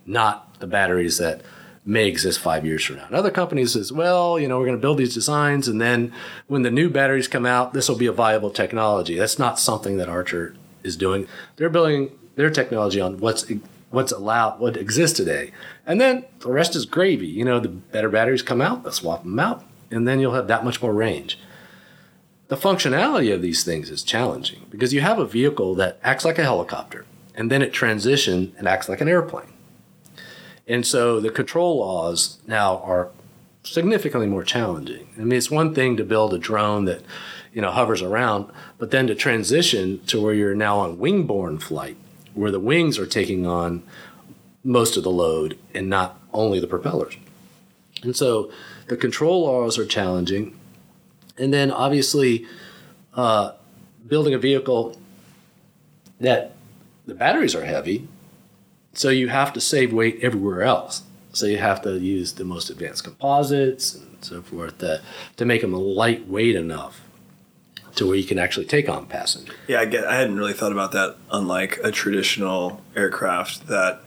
not 0.06 0.60
the 0.60 0.68
batteries 0.68 1.18
that 1.18 1.42
may 1.86 2.08
exist 2.08 2.40
five 2.40 2.66
years 2.66 2.84
from 2.84 2.98
now. 2.98 3.06
And 3.06 3.16
other 3.16 3.32
companies 3.32 3.74
says, 3.74 3.92
well, 3.92 4.40
you 4.40 4.48
know, 4.48 4.60
we're 4.60 4.66
going 4.66 4.78
to 4.78 4.82
build 4.82 4.98
these 4.98 5.14
designs, 5.14 5.68
and 5.68 5.82
then 5.82 6.14
when 6.48 6.62
the 6.62 6.72
new 6.72 6.90
batteries 6.90 7.28
come 7.28 7.46
out, 7.46 7.74
this 7.74 7.90
will 7.90 7.98
be 7.98 8.06
a 8.06 8.12
viable 8.12 8.52
technology. 8.52 9.16
That's 9.18 9.40
not 9.40 9.60
something 9.60 9.98
that 9.98 10.10
Archer 10.10 10.56
is 10.84 10.96
doing. 10.96 11.28
They're 11.56 11.70
building 11.70 12.12
their 12.40 12.50
technology 12.50 13.02
on 13.02 13.18
what's 13.18 13.52
what's 13.90 14.14
allowed, 14.14 14.62
what 14.62 14.78
exists 14.78 15.18
today, 15.18 15.52
and 15.86 16.00
then 16.00 16.24
the 16.40 16.50
rest 16.50 16.74
is 16.74 16.86
gravy. 16.86 17.28
You 17.28 17.44
know, 17.44 17.60
the 17.60 17.68
better 17.68 18.08
batteries 18.08 18.42
come 18.42 18.62
out, 18.62 18.84
they'll 18.84 18.94
swap 18.94 19.24
them 19.24 19.38
out, 19.40 19.66
and 19.92 20.08
then 20.08 20.22
you'll 20.22 20.36
have 20.36 20.48
that 20.48 20.64
much 20.64 20.82
more 20.82 20.94
range. 20.94 21.38
The 22.48 22.56
functionality 22.56 23.34
of 23.34 23.42
these 23.42 23.66
things 23.66 23.90
is 23.90 24.04
challenging 24.04 24.66
because 24.70 24.94
you 24.94 25.02
have 25.02 25.20
a 25.20 25.26
vehicle 25.26 25.76
that 25.76 26.00
acts 26.02 26.24
like 26.24 26.40
a 26.40 26.44
helicopter, 26.44 27.06
and 27.36 27.52
then 27.52 27.62
it 27.62 27.74
transitions 27.74 28.56
and 28.58 28.70
acts 28.70 28.88
like 28.88 29.02
an 29.02 29.10
airplane. 29.10 29.52
And 30.66 30.88
so 30.88 31.20
the 31.20 31.32
control 31.32 31.80
laws 31.80 32.40
now 32.48 32.78
are 32.78 33.10
significantly 33.64 34.28
more 34.28 34.46
challenging. 34.46 35.10
I 35.18 35.26
mean, 35.26 35.38
it's 35.38 35.52
one 35.52 35.76
thing 35.76 35.98
to 35.98 36.06
build 36.06 36.34
a 36.34 36.40
drone 36.40 36.86
that 36.86 37.02
you 37.52 37.62
know 37.62 37.72
hovers 37.72 38.02
around, 38.02 38.50
but 38.78 38.92
then 38.92 39.08
to 39.08 39.16
transition 39.16 40.00
to 40.06 40.22
where 40.22 40.34
you're 40.34 40.56
now 40.56 40.78
on 40.80 41.00
wing-borne 41.00 41.60
flight 41.60 41.98
where 42.40 42.52
the 42.52 42.60
wings 42.60 42.98
are 42.98 43.06
taking 43.06 43.46
on 43.46 43.84
most 44.64 44.96
of 44.96 45.04
the 45.04 45.12
load 45.12 45.58
and 45.74 45.90
not 45.90 46.20
only 46.34 46.60
the 46.60 46.68
propellers. 46.68 47.18
And 48.02 48.16
so 48.16 48.50
the 48.88 48.96
control 48.96 49.44
laws 49.44 49.78
are 49.78 49.86
challenging. 49.86 50.58
And 51.38 51.54
then 51.54 51.70
obviously, 51.70 52.46
uh, 53.14 53.52
building 54.08 54.34
a 54.34 54.38
vehicle 54.38 54.98
that 56.20 56.56
the 57.06 57.14
batteries 57.14 57.56
are 57.56 57.66
heavy, 57.66 58.08
so 58.94 59.10
you 59.10 59.28
have 59.28 59.52
to 59.54 59.62
save 59.62 59.92
weight 59.92 60.20
everywhere 60.22 60.64
else. 60.64 61.04
So 61.34 61.46
you 61.46 61.58
have 61.58 61.82
to 61.84 62.00
use 62.00 62.34
the 62.34 62.46
most 62.46 62.70
advanced 62.70 63.04
composites 63.04 63.96
and 63.96 64.18
so 64.22 64.42
forth 64.42 64.78
to, 64.80 65.02
to 65.38 65.46
make 65.46 65.62
them 65.62 65.74
lightweight 65.74 66.56
enough 66.56 67.02
to 68.00 68.08
where 68.08 68.16
you 68.16 68.24
can 68.24 68.40
actually 68.40 68.66
take 68.66 68.90
on 68.90 69.06
passengers. 69.06 69.56
Yeah, 69.68 69.82
I 69.82 69.86
get. 69.86 70.06
I 70.06 70.16
hadn't 70.16 70.38
really 70.38 70.54
thought 70.54 70.72
about 70.72 70.94
that. 70.94 71.18
Unlike 71.32 71.80
a 71.84 71.92
traditional 71.92 72.82
aircraft 72.96 73.68
that 73.68 74.02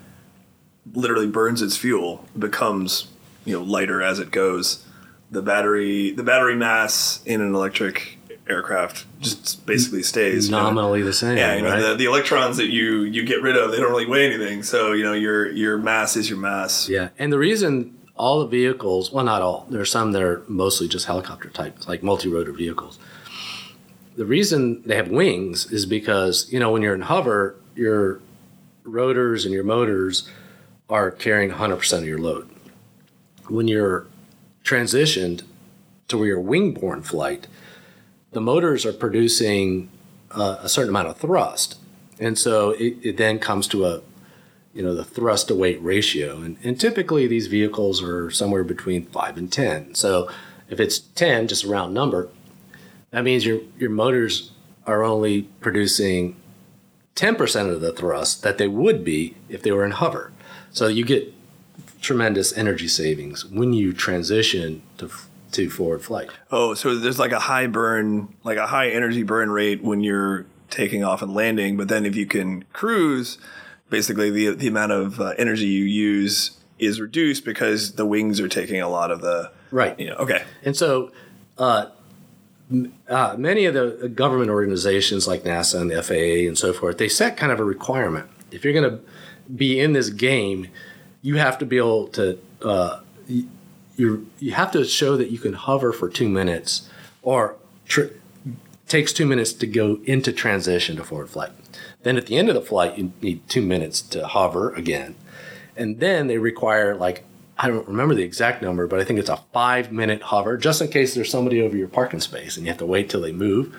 literally 0.92 1.26
burns 1.28 1.62
its 1.62 1.76
fuel, 1.76 2.26
becomes 2.36 3.08
you 3.44 3.52
know 3.52 3.62
lighter 3.62 4.02
as 4.02 4.18
it 4.18 4.30
goes. 4.30 4.84
The 5.30 5.42
battery, 5.42 6.10
the 6.10 6.22
battery 6.22 6.56
mass 6.56 7.22
in 7.24 7.40
an 7.40 7.54
electric 7.54 8.18
aircraft 8.48 9.06
just 9.20 9.64
basically 9.66 10.02
stays 10.02 10.50
nominally 10.50 10.98
you 10.98 11.04
know? 11.04 11.10
the 11.10 11.14
same. 11.14 11.36
Yeah, 11.36 11.54
you 11.56 11.62
know 11.62 11.70
right? 11.70 11.80
the, 11.80 11.94
the 11.94 12.04
electrons 12.06 12.56
that 12.56 12.68
you 12.68 13.02
you 13.02 13.24
get 13.24 13.42
rid 13.42 13.56
of, 13.56 13.72
they 13.72 13.76
don't 13.76 13.90
really 13.90 14.06
weigh 14.06 14.26
anything. 14.26 14.62
So 14.62 14.92
you 14.92 15.04
know 15.04 15.12
your 15.12 15.50
your 15.52 15.76
mass 15.76 16.16
is 16.16 16.30
your 16.30 16.38
mass. 16.38 16.88
Yeah, 16.88 17.10
and 17.18 17.30
the 17.30 17.38
reason 17.38 17.98
all 18.16 18.40
the 18.40 18.46
vehicles, 18.46 19.10
well, 19.10 19.24
not 19.24 19.42
all. 19.42 19.66
There 19.68 19.80
are 19.80 19.86
some 19.86 20.12
that 20.12 20.22
are 20.22 20.42
mostly 20.46 20.86
just 20.86 21.06
helicopter 21.06 21.48
types, 21.48 21.88
like 21.88 22.02
multi-rotor 22.02 22.52
vehicles 22.52 22.98
the 24.16 24.26
reason 24.26 24.82
they 24.82 24.96
have 24.96 25.08
wings 25.08 25.70
is 25.72 25.86
because 25.86 26.50
you 26.52 26.60
know 26.60 26.70
when 26.70 26.82
you're 26.82 26.94
in 26.94 27.02
hover, 27.02 27.56
your 27.74 28.20
rotors 28.84 29.44
and 29.44 29.54
your 29.54 29.64
motors 29.64 30.28
are 30.88 31.10
carrying 31.10 31.50
100% 31.50 31.98
of 31.98 32.06
your 32.06 32.18
load. 32.18 32.48
When 33.48 33.68
you're 33.68 34.06
transitioned 34.64 35.42
to 36.08 36.18
where 36.18 36.26
your 36.26 36.40
wing-borne 36.40 37.02
flight, 37.02 37.46
the 38.32 38.40
motors 38.40 38.84
are 38.84 38.92
producing 38.92 39.88
uh, 40.30 40.58
a 40.60 40.68
certain 40.68 40.90
amount 40.90 41.08
of 41.08 41.16
thrust, 41.16 41.78
and 42.18 42.38
so 42.38 42.70
it, 42.72 42.96
it 43.02 43.16
then 43.16 43.38
comes 43.38 43.66
to 43.68 43.86
a 43.86 44.02
you 44.74 44.82
know 44.82 44.94
the 44.94 45.04
thrust 45.04 45.48
to 45.48 45.54
weight 45.54 45.82
ratio. 45.82 46.40
And, 46.40 46.56
and 46.62 46.80
typically 46.80 47.26
these 47.26 47.46
vehicles 47.46 48.02
are 48.02 48.30
somewhere 48.30 48.64
between 48.64 49.06
5 49.06 49.36
and 49.36 49.52
10 49.52 49.94
so 49.94 50.30
if 50.70 50.80
it's 50.80 50.98
10 50.98 51.48
just 51.48 51.64
a 51.64 51.68
round 51.68 51.92
number 51.92 52.30
that 53.12 53.22
means 53.22 53.46
your 53.46 53.60
your 53.78 53.90
motors 53.90 54.50
are 54.86 55.04
only 55.04 55.42
producing 55.60 56.36
10% 57.14 57.72
of 57.72 57.80
the 57.80 57.92
thrust 57.92 58.42
that 58.42 58.58
they 58.58 58.66
would 58.66 59.04
be 59.04 59.36
if 59.48 59.62
they 59.62 59.70
were 59.70 59.84
in 59.84 59.92
hover. 59.92 60.32
So 60.72 60.88
you 60.88 61.04
get 61.04 61.32
tremendous 62.00 62.52
energy 62.56 62.88
savings 62.88 63.44
when 63.44 63.72
you 63.72 63.92
transition 63.92 64.82
to 64.98 65.10
to 65.52 65.70
forward 65.70 66.02
flight. 66.02 66.30
Oh, 66.50 66.74
so 66.74 66.96
there's 66.96 67.18
like 67.18 67.32
a 67.32 67.38
high 67.38 67.66
burn, 67.66 68.34
like 68.42 68.56
a 68.56 68.66
high 68.66 68.88
energy 68.88 69.22
burn 69.22 69.50
rate 69.50 69.82
when 69.82 70.02
you're 70.02 70.46
taking 70.70 71.04
off 71.04 71.20
and 71.22 71.34
landing, 71.34 71.76
but 71.76 71.88
then 71.88 72.06
if 72.06 72.16
you 72.16 72.26
can 72.26 72.64
cruise, 72.72 73.38
basically 73.90 74.30
the 74.30 74.54
the 74.54 74.66
amount 74.66 74.92
of 74.92 75.20
uh, 75.20 75.34
energy 75.38 75.66
you 75.66 75.84
use 75.84 76.58
is 76.78 77.00
reduced 77.00 77.44
because 77.44 77.92
the 77.92 78.06
wings 78.06 78.40
are 78.40 78.48
taking 78.48 78.80
a 78.80 78.88
lot 78.88 79.10
of 79.10 79.20
the 79.20 79.52
right. 79.70 79.98
you 80.00 80.08
know, 80.08 80.16
okay. 80.16 80.42
And 80.64 80.76
so, 80.76 81.12
uh, 81.58 81.86
uh, 83.08 83.34
many 83.38 83.64
of 83.66 83.74
the 83.74 84.08
government 84.08 84.50
organizations 84.50 85.26
like 85.26 85.42
NASA 85.42 85.80
and 85.80 85.90
the 85.90 86.02
FAA 86.02 86.48
and 86.48 86.56
so 86.56 86.72
forth, 86.72 86.98
they 86.98 87.08
set 87.08 87.36
kind 87.36 87.52
of 87.52 87.60
a 87.60 87.64
requirement. 87.64 88.28
If 88.50 88.64
you're 88.64 88.72
going 88.72 88.90
to 88.90 89.00
be 89.54 89.80
in 89.80 89.92
this 89.92 90.10
game, 90.10 90.68
you 91.20 91.36
have 91.36 91.58
to 91.58 91.66
be 91.66 91.76
able 91.76 92.08
to 92.08 92.38
uh, 92.62 93.00
you 93.96 94.28
you 94.38 94.52
have 94.52 94.72
to 94.72 94.84
show 94.84 95.16
that 95.16 95.30
you 95.30 95.38
can 95.38 95.54
hover 95.54 95.92
for 95.92 96.08
two 96.08 96.28
minutes, 96.28 96.88
or 97.22 97.56
tr- 97.86 98.14
takes 98.88 99.12
two 99.12 99.26
minutes 99.26 99.52
to 99.52 99.66
go 99.66 100.00
into 100.04 100.32
transition 100.32 100.96
to 100.96 101.04
forward 101.04 101.30
flight. 101.30 101.52
Then 102.02 102.16
at 102.16 102.26
the 102.26 102.36
end 102.36 102.48
of 102.48 102.54
the 102.54 102.62
flight, 102.62 102.98
you 102.98 103.12
need 103.20 103.48
two 103.48 103.62
minutes 103.62 104.00
to 104.02 104.26
hover 104.26 104.74
again, 104.74 105.14
and 105.76 106.00
then 106.00 106.26
they 106.26 106.38
require 106.38 106.94
like 106.94 107.24
I 107.62 107.68
don't 107.68 107.86
remember 107.86 108.16
the 108.16 108.24
exact 108.24 108.60
number, 108.60 108.88
but 108.88 108.98
I 108.98 109.04
think 109.04 109.20
it's 109.20 109.28
a 109.28 109.36
five 109.52 109.92
minute 109.92 110.20
hover, 110.20 110.56
just 110.56 110.82
in 110.82 110.88
case 110.88 111.14
there's 111.14 111.30
somebody 111.30 111.62
over 111.62 111.76
your 111.76 111.86
parking 111.86 112.18
space 112.18 112.56
and 112.56 112.66
you 112.66 112.72
have 112.72 112.78
to 112.78 112.86
wait 112.86 113.08
till 113.08 113.20
they 113.20 113.30
move. 113.30 113.72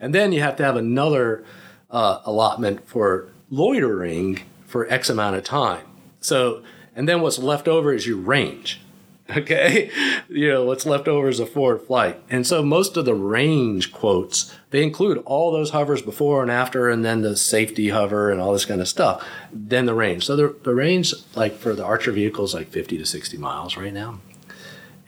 And 0.00 0.14
then 0.14 0.32
you 0.32 0.40
have 0.40 0.56
to 0.56 0.64
have 0.64 0.76
another 0.76 1.44
uh, 1.90 2.20
allotment 2.24 2.88
for 2.88 3.28
loitering 3.50 4.40
for 4.66 4.90
X 4.90 5.10
amount 5.10 5.36
of 5.36 5.44
time. 5.44 5.86
So, 6.20 6.62
and 6.96 7.06
then 7.06 7.20
what's 7.20 7.38
left 7.38 7.68
over 7.68 7.92
is 7.92 8.06
your 8.06 8.16
range. 8.16 8.80
Okay. 9.36 9.90
You 10.30 10.48
know, 10.48 10.64
what's 10.64 10.86
left 10.86 11.06
over 11.06 11.28
is 11.28 11.38
a 11.38 11.46
forward 11.46 11.82
flight. 11.82 12.20
And 12.30 12.46
so 12.46 12.62
most 12.62 12.96
of 12.96 13.04
the 13.04 13.14
range 13.14 13.92
quotes, 13.92 14.56
they 14.70 14.82
include 14.82 15.18
all 15.26 15.52
those 15.52 15.70
hovers 15.70 16.00
before 16.00 16.40
and 16.42 16.50
after, 16.50 16.88
and 16.88 17.04
then 17.04 17.20
the 17.20 17.36
safety 17.36 17.90
hover 17.90 18.30
and 18.30 18.40
all 18.40 18.54
this 18.54 18.64
kind 18.64 18.80
of 18.80 18.88
stuff. 18.88 19.26
Then 19.52 19.84
the 19.84 19.94
range. 19.94 20.24
So 20.24 20.34
the, 20.34 20.56
the 20.62 20.74
range, 20.74 21.12
like 21.34 21.56
for 21.56 21.74
the 21.74 21.84
Archer 21.84 22.12
vehicles, 22.12 22.54
like 22.54 22.68
50 22.68 22.96
to 22.96 23.04
60 23.04 23.36
miles 23.36 23.76
right 23.76 23.92
now. 23.92 24.20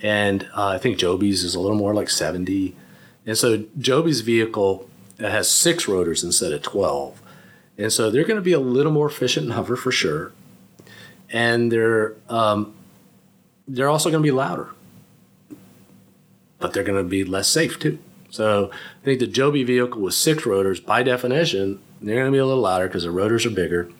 And 0.02 0.46
uh, 0.54 0.68
I 0.68 0.78
think 0.78 0.98
Joby's 0.98 1.42
is 1.42 1.54
a 1.54 1.60
little 1.60 1.76
more 1.76 1.94
like 1.94 2.10
70. 2.10 2.76
And 3.24 3.38
so 3.38 3.64
Joby's 3.78 4.20
vehicle 4.20 4.88
has 5.18 5.50
six 5.50 5.88
rotors 5.88 6.22
instead 6.22 6.52
of 6.52 6.62
12. 6.62 7.22
And 7.78 7.92
so 7.92 8.10
they're 8.10 8.24
going 8.24 8.36
to 8.36 8.42
be 8.42 8.52
a 8.52 8.60
little 8.60 8.92
more 8.92 9.06
efficient 9.06 9.46
in 9.46 9.52
hover 9.52 9.76
for 9.76 9.92
sure. 9.92 10.32
And 11.30 11.70
they're 11.70 12.14
um, 12.28 12.74
they're 13.70 13.88
also 13.88 14.10
going 14.10 14.22
to 14.22 14.26
be 14.26 14.32
louder, 14.32 14.70
but 16.58 16.72
they're 16.72 16.84
going 16.84 17.02
to 17.02 17.08
be 17.08 17.24
less 17.24 17.48
safe 17.48 17.78
too. 17.78 17.98
So 18.30 18.70
I 18.72 19.04
think 19.04 19.20
the 19.20 19.26
Joby 19.26 19.64
vehicle 19.64 20.00
with 20.00 20.14
six 20.14 20.44
rotors, 20.44 20.80
by 20.80 21.02
definition, 21.02 21.80
they're 22.00 22.16
going 22.16 22.26
to 22.26 22.32
be 22.32 22.38
a 22.38 22.46
little 22.46 22.62
louder 22.62 22.86
because 22.86 23.04
the 23.04 23.10
rotors 23.10 23.46
are 23.46 23.50
bigger. 23.50 23.90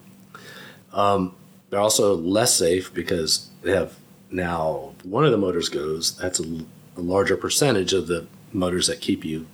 Um, 0.92 1.34
they're 1.68 1.80
also 1.80 2.16
less 2.16 2.54
safe 2.54 2.92
because 2.92 3.48
they 3.62 3.72
have 3.72 3.96
now 4.30 4.94
one 5.04 5.24
of 5.24 5.30
the 5.30 5.38
motors 5.38 5.68
goes. 5.68 6.16
That's 6.16 6.40
a, 6.40 6.64
a 6.96 7.00
larger 7.00 7.36
percentage 7.36 7.92
of 7.92 8.08
the 8.08 8.26
motors 8.52 8.88
that 8.88 9.00
keep 9.00 9.24
you 9.24 9.46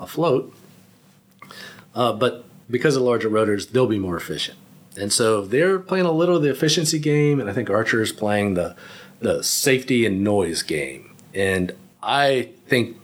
afloat. 0.00 0.54
Uh, 1.94 2.12
but 2.12 2.44
because 2.70 2.96
of 2.96 3.02
larger 3.02 3.28
rotors, 3.28 3.68
they'll 3.68 3.86
be 3.86 3.98
more 3.98 4.16
efficient. 4.16 4.56
And 4.98 5.12
so 5.12 5.42
they're 5.42 5.78
playing 5.78 6.06
a 6.06 6.12
little 6.12 6.36
of 6.36 6.42
the 6.42 6.50
efficiency 6.50 6.98
game, 6.98 7.40
and 7.40 7.48
I 7.48 7.52
think 7.52 7.70
Archer 7.70 8.02
is 8.02 8.12
playing 8.12 8.54
the 8.54 8.74
the 9.20 9.42
safety 9.42 10.06
and 10.06 10.22
noise 10.22 10.62
game. 10.62 11.16
And 11.34 11.74
I 12.02 12.50
think 12.66 12.96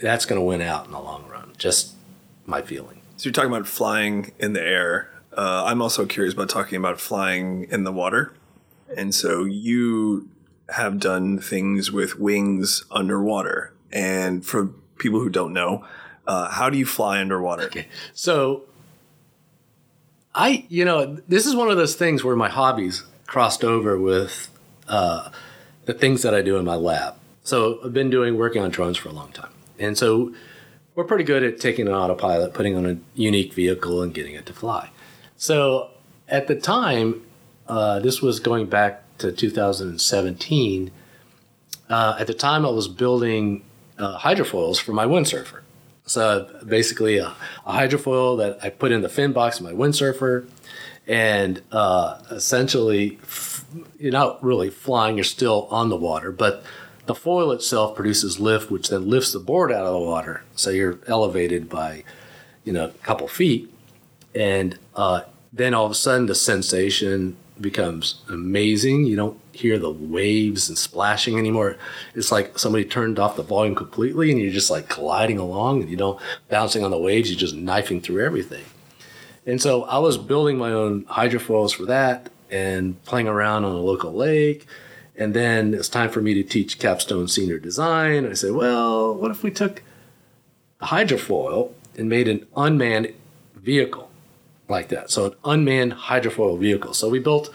that's 0.00 0.24
going 0.24 0.40
to 0.40 0.44
win 0.44 0.60
out 0.60 0.86
in 0.86 0.92
the 0.92 1.00
long 1.00 1.26
run. 1.28 1.52
Just 1.56 1.94
my 2.46 2.62
feeling. 2.62 3.00
So 3.16 3.28
you're 3.28 3.32
talking 3.32 3.50
about 3.50 3.66
flying 3.66 4.32
in 4.38 4.52
the 4.52 4.62
air. 4.62 5.10
Uh, 5.36 5.64
I'm 5.66 5.80
also 5.80 6.06
curious 6.06 6.34
about 6.34 6.48
talking 6.48 6.76
about 6.76 7.00
flying 7.00 7.64
in 7.70 7.84
the 7.84 7.92
water. 7.92 8.32
And 8.96 9.14
so 9.14 9.44
you 9.44 10.28
have 10.68 10.98
done 10.98 11.38
things 11.38 11.90
with 11.90 12.18
wings 12.18 12.84
underwater. 12.90 13.72
And 13.92 14.44
for 14.44 14.66
people 14.98 15.20
who 15.20 15.30
don't 15.30 15.52
know, 15.52 15.84
uh, 16.26 16.50
how 16.50 16.70
do 16.70 16.78
you 16.78 16.86
fly 16.86 17.20
underwater? 17.20 17.64
Okay. 17.64 17.88
So 18.12 18.64
I, 20.34 20.66
you 20.68 20.84
know, 20.84 21.18
this 21.28 21.46
is 21.46 21.54
one 21.54 21.70
of 21.70 21.76
those 21.76 21.94
things 21.94 22.24
where 22.24 22.36
my 22.36 22.48
hobbies 22.48 23.04
crossed 23.26 23.64
over 23.64 23.98
with 23.98 24.48
uh, 24.88 25.30
the 25.84 25.94
things 25.94 26.22
that 26.22 26.34
I 26.34 26.42
do 26.42 26.56
in 26.56 26.64
my 26.64 26.76
lab. 26.76 27.14
So 27.44 27.80
I've 27.84 27.92
been 27.92 28.10
doing 28.10 28.36
working 28.36 28.62
on 28.62 28.70
drones 28.70 28.96
for 28.96 29.08
a 29.08 29.12
long 29.12 29.32
time, 29.32 29.52
and 29.78 29.98
so 29.98 30.32
we're 30.94 31.04
pretty 31.04 31.24
good 31.24 31.42
at 31.42 31.58
taking 31.58 31.88
an 31.88 31.94
autopilot, 31.94 32.54
putting 32.54 32.76
on 32.76 32.86
a 32.86 32.98
unique 33.14 33.54
vehicle, 33.54 34.02
and 34.02 34.12
getting 34.12 34.34
it 34.34 34.46
to 34.46 34.52
fly. 34.52 34.90
So 35.36 35.90
at 36.28 36.46
the 36.46 36.54
time, 36.54 37.22
uh, 37.66 38.00
this 38.00 38.20
was 38.20 38.40
going 38.40 38.66
back 38.66 39.02
to 39.18 39.32
2017. 39.32 40.90
Uh, 41.88 42.16
at 42.18 42.26
the 42.26 42.34
time, 42.34 42.66
I 42.66 42.70
was 42.70 42.88
building 42.88 43.64
uh, 43.98 44.18
hydrofoils 44.18 44.80
for 44.80 44.92
my 44.92 45.04
windsurfer. 45.06 45.60
So 46.04 46.48
basically, 46.66 47.18
a, 47.18 47.34
a, 47.64 47.72
hydrofoil 47.72 48.38
that 48.38 48.58
I 48.62 48.70
put 48.70 48.92
in 48.92 49.02
the 49.02 49.08
fin 49.08 49.32
box 49.32 49.60
of 49.60 49.64
my 49.64 49.72
windsurfer, 49.72 50.48
and 51.06 51.62
uh, 51.70 52.22
essentially, 52.30 53.18
f- 53.22 53.64
you're 53.98 54.12
not 54.12 54.42
really 54.42 54.70
flying; 54.70 55.16
you're 55.16 55.24
still 55.24 55.66
on 55.70 55.88
the 55.88 55.96
water, 55.96 56.32
but 56.32 56.62
the 57.06 57.14
foil 57.14 57.50
itself 57.50 57.96
produces 57.96 58.38
lift, 58.38 58.70
which 58.70 58.88
then 58.88 59.08
lifts 59.08 59.32
the 59.32 59.40
board 59.40 59.72
out 59.72 59.84
of 59.84 59.92
the 59.92 59.98
water. 59.98 60.44
So 60.54 60.70
you're 60.70 60.98
elevated 61.06 61.68
by, 61.68 62.04
you 62.64 62.72
know, 62.72 62.86
a 62.86 63.04
couple 63.04 63.26
feet, 63.26 63.72
and 64.34 64.78
uh, 64.94 65.22
then 65.52 65.74
all 65.74 65.84
of 65.84 65.92
a 65.92 65.96
sudden 65.96 66.26
the 66.26 66.34
sensation 66.34 67.36
becomes 67.60 68.22
amazing. 68.28 69.04
You 69.04 69.16
don't 69.16 69.40
hear 69.52 69.78
the 69.78 69.90
waves 69.90 70.68
and 70.68 70.78
splashing 70.78 71.38
anymore. 71.38 71.76
It's 72.14 72.32
like 72.32 72.58
somebody 72.58 72.84
turned 72.84 73.18
off 73.18 73.36
the 73.36 73.42
volume 73.42 73.74
completely 73.74 74.30
and 74.30 74.40
you're 74.40 74.52
just 74.52 74.70
like 74.70 74.88
gliding 74.88 75.38
along 75.38 75.82
and 75.82 75.90
you 75.90 75.96
don't 75.96 76.20
bouncing 76.48 76.84
on 76.84 76.90
the 76.90 76.98
waves, 76.98 77.30
you're 77.30 77.38
just 77.38 77.54
knifing 77.54 78.00
through 78.00 78.24
everything. 78.24 78.64
And 79.46 79.60
so 79.60 79.84
I 79.84 79.98
was 79.98 80.18
building 80.18 80.56
my 80.56 80.72
own 80.72 81.04
hydrofoils 81.04 81.74
for 81.74 81.84
that 81.86 82.30
and 82.50 83.02
playing 83.04 83.28
around 83.28 83.64
on 83.64 83.72
a 83.72 83.80
local 83.80 84.12
lake. 84.12 84.66
And 85.16 85.34
then 85.34 85.74
it's 85.74 85.88
time 85.88 86.10
for 86.10 86.20
me 86.20 86.34
to 86.34 86.42
teach 86.42 86.78
capstone 86.78 87.28
senior 87.28 87.58
design. 87.58 88.28
I 88.28 88.34
said, 88.34 88.52
well, 88.52 89.14
what 89.14 89.30
if 89.30 89.42
we 89.42 89.50
took 89.50 89.82
the 90.78 90.86
hydrofoil 90.86 91.72
and 91.96 92.08
made 92.08 92.28
an 92.28 92.46
unmanned 92.56 93.12
vehicle 93.56 94.10
like 94.68 94.88
that? 94.88 95.10
So 95.10 95.26
an 95.26 95.34
unmanned 95.44 95.92
hydrofoil 95.92 96.58
vehicle. 96.58 96.94
So 96.94 97.08
we 97.08 97.18
built 97.18 97.50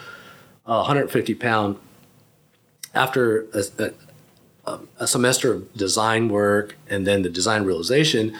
a 0.66 0.78
150 0.78 1.34
pound 1.34 1.78
after 2.94 3.46
a, 3.54 3.92
a, 4.66 4.78
a, 4.98 5.06
semester 5.06 5.52
of 5.52 5.72
design 5.74 6.28
work 6.28 6.76
and 6.88 7.06
then 7.06 7.22
the 7.22 7.28
design 7.28 7.64
realization, 7.64 8.36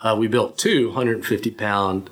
uh, 0.00 0.14
we 0.18 0.26
built 0.26 0.58
two 0.58 0.88
150 0.88 1.50
pound 1.52 2.10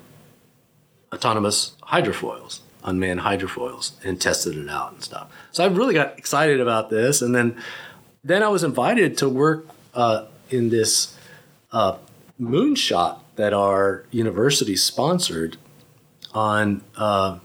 autonomous 1.13 1.73
hydrofoils, 1.83 2.59
unmanned 2.83 3.21
hydrofoils, 3.21 3.91
and 4.03 4.19
tested 4.19 4.57
it 4.57 4.69
out 4.69 4.93
and 4.93 5.03
stuff. 5.03 5.31
So 5.51 5.63
I 5.63 5.67
really 5.67 5.93
got 5.93 6.17
excited 6.17 6.59
about 6.59 6.89
this, 6.89 7.21
and 7.21 7.33
then 7.35 7.55
then 8.23 8.41
I 8.41 8.47
was 8.47 8.63
invited 8.63 9.17
to 9.19 9.29
work 9.29 9.67
uh, 9.93 10.25
in 10.49 10.69
this 10.69 11.17
uh, 11.71 11.97
moonshot 12.41 13.19
that 13.35 13.53
our 13.53 14.05
university 14.11 14.75
sponsored 14.75 15.57
on 16.33 16.81
uh, 16.95 17.39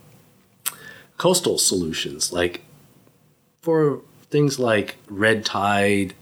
coastal 1.17 1.59
solutions, 1.59 2.33
like 2.33 2.63
for 3.61 4.01
things 4.31 4.59
like 4.59 4.97
red 5.09 5.45
tide 5.45 6.15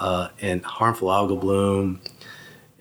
uh, 0.00 0.28
and 0.40 0.64
harmful 0.64 1.08
algal 1.08 1.40
bloom 1.40 2.00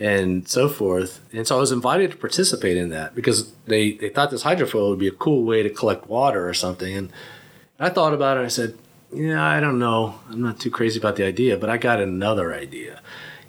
and 0.02 0.48
so 0.48 0.68
forth. 0.68 1.22
And 1.32 1.48
so 1.48 1.56
I 1.58 1.60
was 1.60 1.72
invited 1.72 2.10
to 2.10 2.18
participate 2.18 2.76
in 2.76 2.90
that 2.90 3.14
because 3.14 3.52
they, 3.68 3.92
they 3.92 4.10
thought 4.10 4.32
this 4.32 4.44
hydrofoil 4.44 4.90
would 4.90 4.98
be 4.98 5.08
a 5.08 5.12
cool 5.12 5.44
way 5.44 5.62
to 5.62 5.70
collect 5.70 6.08
water 6.08 6.50
or 6.50 6.56
something. 6.56 6.98
And 6.98 7.14
I 7.80 7.90
thought 7.90 8.12
about 8.12 8.38
it 8.38 8.40
and 8.40 8.48
I 8.48 8.50
said, 8.50 8.76
yeah, 9.14 9.46
I 9.46 9.60
don't 9.60 9.78
know. 9.78 10.20
I'm 10.32 10.42
not 10.42 10.60
too 10.60 10.72
crazy 10.72 11.00
about 11.00 11.18
the 11.18 11.24
idea, 11.24 11.56
but 11.56 11.70
I 11.70 11.78
got 11.78 12.02
another 12.02 12.52
idea. 12.52 13.00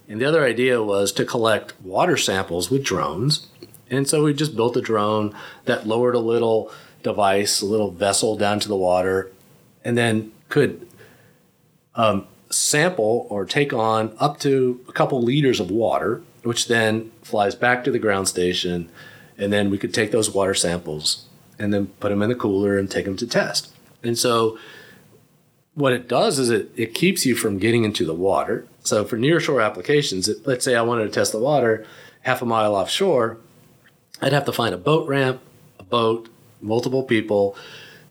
And 0.06 0.20
the 0.20 0.26
other 0.26 0.44
idea 0.44 0.82
was 0.82 1.10
to 1.12 1.24
collect 1.24 1.80
water 1.80 2.18
samples 2.18 2.70
with 2.70 2.84
drones. 2.84 3.46
And 3.88 4.06
so 4.06 4.22
we 4.22 4.34
just 4.34 4.54
built 4.54 4.76
a 4.76 4.82
drone 4.82 5.34
that 5.64 5.86
lowered 5.86 6.14
a 6.14 6.20
little 6.20 6.70
device, 7.02 7.62
a 7.62 7.66
little 7.66 7.90
vessel 7.90 8.36
down 8.36 8.60
to 8.60 8.68
the 8.68 8.76
water, 8.76 9.32
and 9.86 9.96
then 9.96 10.32
could 10.50 10.86
um, 11.94 12.26
sample 12.50 13.26
or 13.30 13.46
take 13.46 13.72
on 13.72 14.14
up 14.18 14.38
to 14.40 14.84
a 14.86 14.92
couple 14.92 15.22
liters 15.22 15.58
of 15.58 15.70
water, 15.70 16.20
which 16.42 16.68
then 16.68 17.10
flies 17.22 17.54
back 17.54 17.84
to 17.84 17.90
the 17.90 17.98
ground 17.98 18.28
station. 18.28 18.90
And 19.38 19.52
then 19.52 19.70
we 19.70 19.78
could 19.78 19.94
take 19.94 20.10
those 20.10 20.30
water 20.30 20.54
samples 20.54 21.26
and 21.58 21.72
then 21.72 21.88
put 22.00 22.10
them 22.10 22.22
in 22.22 22.28
the 22.28 22.34
cooler 22.34 22.78
and 22.78 22.90
take 22.90 23.04
them 23.04 23.16
to 23.16 23.26
test. 23.26 23.72
And 24.02 24.18
so 24.18 24.58
what 25.74 25.92
it 25.92 26.08
does 26.08 26.38
is 26.38 26.50
it, 26.50 26.70
it 26.76 26.94
keeps 26.94 27.24
you 27.24 27.34
from 27.34 27.58
getting 27.58 27.84
into 27.84 28.04
the 28.04 28.14
water. 28.14 28.66
So 28.80 29.04
for 29.04 29.16
nearshore 29.16 29.64
applications, 29.64 30.28
it, 30.28 30.46
let's 30.46 30.64
say 30.64 30.74
I 30.74 30.82
wanted 30.82 31.04
to 31.04 31.10
test 31.10 31.32
the 31.32 31.38
water 31.38 31.86
half 32.22 32.42
a 32.42 32.46
mile 32.46 32.74
offshore, 32.74 33.38
I'd 34.20 34.32
have 34.32 34.44
to 34.44 34.52
find 34.52 34.74
a 34.74 34.78
boat 34.78 35.08
ramp, 35.08 35.40
a 35.78 35.82
boat, 35.82 36.28
multiple 36.60 37.02
people, 37.02 37.56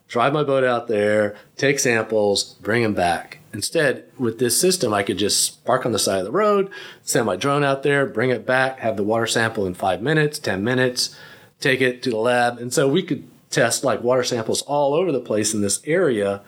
drive 0.08 0.34
my 0.34 0.44
boat 0.44 0.64
out 0.64 0.88
there, 0.88 1.36
take 1.56 1.80
samples, 1.80 2.56
bring 2.62 2.84
them 2.84 2.94
back. 2.94 3.40
Instead, 3.54 4.06
with 4.18 4.40
this 4.40 4.60
system, 4.60 4.94
I 4.94 5.04
could 5.04 5.18
just 5.18 5.66
park 5.66 5.86
on 5.86 5.92
the 5.92 6.00
side 6.00 6.20
of 6.20 6.26
the 6.26 6.32
road, 6.32 6.70
send 7.02 7.26
my 7.26 7.36
drone 7.36 7.64
out 7.64 7.84
there, 7.84 8.06
bring 8.06 8.30
it 8.30 8.46
back, 8.46 8.80
have 8.80 8.98
the 8.98 9.04
water 9.04 9.28
sample 9.28 9.66
in 9.66 9.74
five 9.74 10.02
minutes, 10.02 10.40
10 10.40 10.64
minutes, 10.64 11.16
take 11.60 11.82
it 11.82 12.02
to 12.04 12.10
the 12.10 12.18
lab. 12.18 12.58
And 12.60 12.74
so 12.74 12.88
we 12.88 13.04
could 13.04 13.28
test 13.50 13.84
like 13.84 14.02
water 14.02 14.24
samples 14.24 14.62
all 14.64 14.94
over 14.94 15.12
the 15.12 15.20
place 15.20 15.54
in 15.54 15.62
this 15.62 15.82
area, 15.86 16.42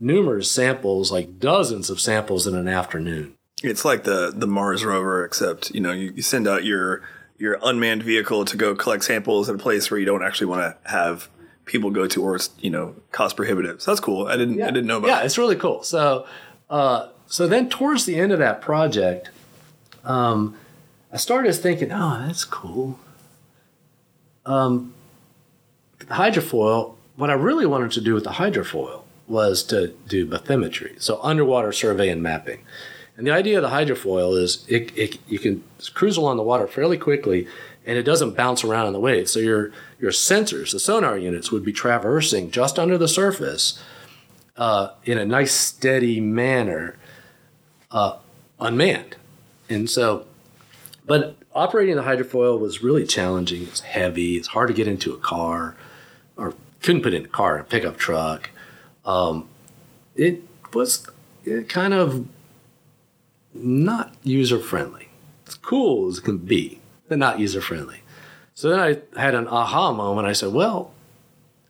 numerous 0.00 0.50
samples, 0.50 1.12
like 1.12 1.38
dozens 1.38 1.90
of 1.90 2.00
samples 2.00 2.46
in 2.46 2.54
an 2.54 2.68
afternoon. 2.68 3.34
It's 3.62 3.84
like 3.84 4.04
the 4.04 4.32
the 4.34 4.46
Mars 4.46 4.84
rover, 4.84 5.24
except 5.24 5.70
you 5.70 5.80
know 5.80 5.92
you, 5.92 6.12
you 6.14 6.22
send 6.22 6.46
out 6.46 6.64
your 6.64 7.02
your 7.38 7.58
unmanned 7.62 8.02
vehicle 8.02 8.44
to 8.44 8.56
go 8.56 8.74
collect 8.74 9.04
samples 9.04 9.48
at 9.48 9.54
a 9.54 9.58
place 9.58 9.90
where 9.90 9.98
you 9.98 10.06
don't 10.06 10.22
actually 10.22 10.46
want 10.46 10.60
to 10.60 10.90
have 10.90 11.28
people 11.64 11.90
go 11.90 12.06
to, 12.06 12.22
or 12.22 12.36
it's 12.36 12.50
you 12.60 12.70
know 12.70 12.94
cost 13.10 13.36
prohibitive. 13.36 13.82
So 13.82 13.90
that's 13.90 14.00
cool. 14.00 14.26
I 14.26 14.36
didn't 14.36 14.58
yeah. 14.58 14.66
I 14.66 14.70
didn't 14.70 14.86
know 14.86 14.98
about. 14.98 15.08
Yeah, 15.08 15.22
it's 15.22 15.38
really 15.38 15.56
cool. 15.56 15.82
So 15.82 16.26
uh, 16.70 17.08
so 17.26 17.46
then 17.46 17.68
towards 17.68 18.04
the 18.04 18.16
end 18.16 18.32
of 18.32 18.38
that 18.38 18.60
project, 18.60 19.30
um, 20.04 20.56
I 21.12 21.16
started 21.16 21.52
thinking, 21.54 21.92
oh, 21.92 22.24
that's 22.26 22.44
cool. 22.44 22.98
Um, 24.46 24.94
hydrofoil. 26.00 26.94
What 27.16 27.30
I 27.30 27.34
really 27.34 27.66
wanted 27.66 27.92
to 27.92 28.00
do 28.00 28.14
with 28.14 28.24
the 28.24 28.30
hydrofoil 28.30 29.02
was 29.26 29.62
to 29.64 29.88
do 30.06 30.26
bathymetry, 30.26 31.00
so 31.02 31.20
underwater 31.22 31.72
survey 31.72 32.08
and 32.08 32.22
mapping. 32.22 32.60
And 33.16 33.26
the 33.26 33.32
idea 33.32 33.58
of 33.58 33.62
the 33.62 33.76
hydrofoil 33.76 34.40
is 34.40 34.64
it, 34.68 34.96
it, 34.96 35.18
you 35.28 35.40
can 35.40 35.64
cruise 35.92 36.16
along 36.16 36.36
the 36.36 36.44
water 36.44 36.68
fairly 36.68 36.96
quickly 36.96 37.48
and 37.84 37.98
it 37.98 38.04
doesn't 38.04 38.36
bounce 38.36 38.62
around 38.62 38.86
in 38.86 38.92
the 38.92 39.00
waves. 39.00 39.32
So 39.32 39.40
your, 39.40 39.72
your 39.98 40.12
sensors, 40.12 40.72
the 40.72 40.78
sonar 40.78 41.18
units, 41.18 41.50
would 41.50 41.64
be 41.64 41.72
traversing 41.72 42.50
just 42.50 42.78
under 42.78 42.96
the 42.96 43.08
surface 43.08 43.82
uh, 44.58 44.90
in 45.04 45.16
a 45.16 45.24
nice 45.24 45.52
steady 45.52 46.20
manner, 46.20 46.96
uh, 47.90 48.18
unmanned. 48.60 49.16
And 49.70 49.88
so, 49.88 50.26
but 51.06 51.36
operating 51.54 51.96
the 51.96 52.02
hydrofoil 52.02 52.58
was 52.58 52.82
really 52.82 53.06
challenging. 53.06 53.62
It's 53.62 53.80
heavy. 53.80 54.36
It's 54.36 54.48
hard 54.48 54.68
to 54.68 54.74
get 54.74 54.88
into 54.88 55.14
a 55.14 55.18
car, 55.18 55.76
or 56.36 56.54
couldn't 56.82 57.02
put 57.02 57.14
in 57.14 57.24
a 57.24 57.28
car, 57.28 57.58
a 57.58 57.64
pickup 57.64 57.96
truck. 57.96 58.50
Um, 59.06 59.48
it 60.16 60.42
was 60.74 61.08
kind 61.68 61.94
of 61.94 62.26
not 63.54 64.14
user 64.24 64.58
friendly. 64.58 65.08
It's 65.46 65.54
cool 65.54 66.08
as 66.08 66.18
it 66.18 66.24
can 66.24 66.38
be, 66.38 66.80
but 67.08 67.18
not 67.18 67.38
user 67.38 67.60
friendly. 67.60 68.02
So 68.54 68.70
then 68.70 68.80
I 68.80 69.18
had 69.18 69.34
an 69.34 69.46
aha 69.46 69.92
moment. 69.92 70.26
I 70.26 70.32
said, 70.32 70.52
well, 70.52 70.92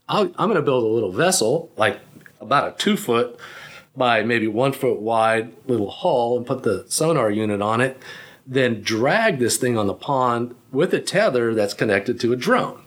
i 0.08 0.22
am 0.22 0.32
going 0.32 0.54
to 0.54 0.62
build 0.62 0.84
a 0.84 0.86
little 0.86 1.12
vessel, 1.12 1.70
like 1.76 2.00
about 2.48 2.74
a 2.74 2.76
two 2.78 2.96
foot 2.96 3.38
by 3.96 4.22
maybe 4.22 4.46
one 4.46 4.72
foot 4.72 5.00
wide 5.00 5.52
little 5.66 5.90
hull, 5.90 6.36
and 6.36 6.46
put 6.46 6.62
the 6.62 6.84
sonar 6.88 7.30
unit 7.30 7.60
on 7.60 7.80
it. 7.80 8.00
Then 8.46 8.80
drag 8.80 9.38
this 9.38 9.56
thing 9.56 9.76
on 9.76 9.86
the 9.86 9.94
pond 9.94 10.54
with 10.72 10.94
a 10.94 11.00
tether 11.00 11.54
that's 11.54 11.74
connected 11.74 12.18
to 12.20 12.32
a 12.32 12.36
drone. 12.36 12.82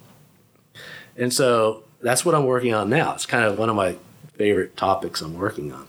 And 1.16 1.34
so 1.34 1.84
that's 2.02 2.26
what 2.26 2.34
I'm 2.34 2.46
working 2.46 2.74
on 2.74 2.90
now. 2.90 3.14
It's 3.14 3.26
kind 3.26 3.46
of 3.46 3.60
one 3.60 3.70
of 3.70 3.76
my 3.76 3.98
favorite 4.34 4.76
topics 4.76 5.22
I'm 5.22 5.38
working 5.38 5.72
on. 5.72 5.86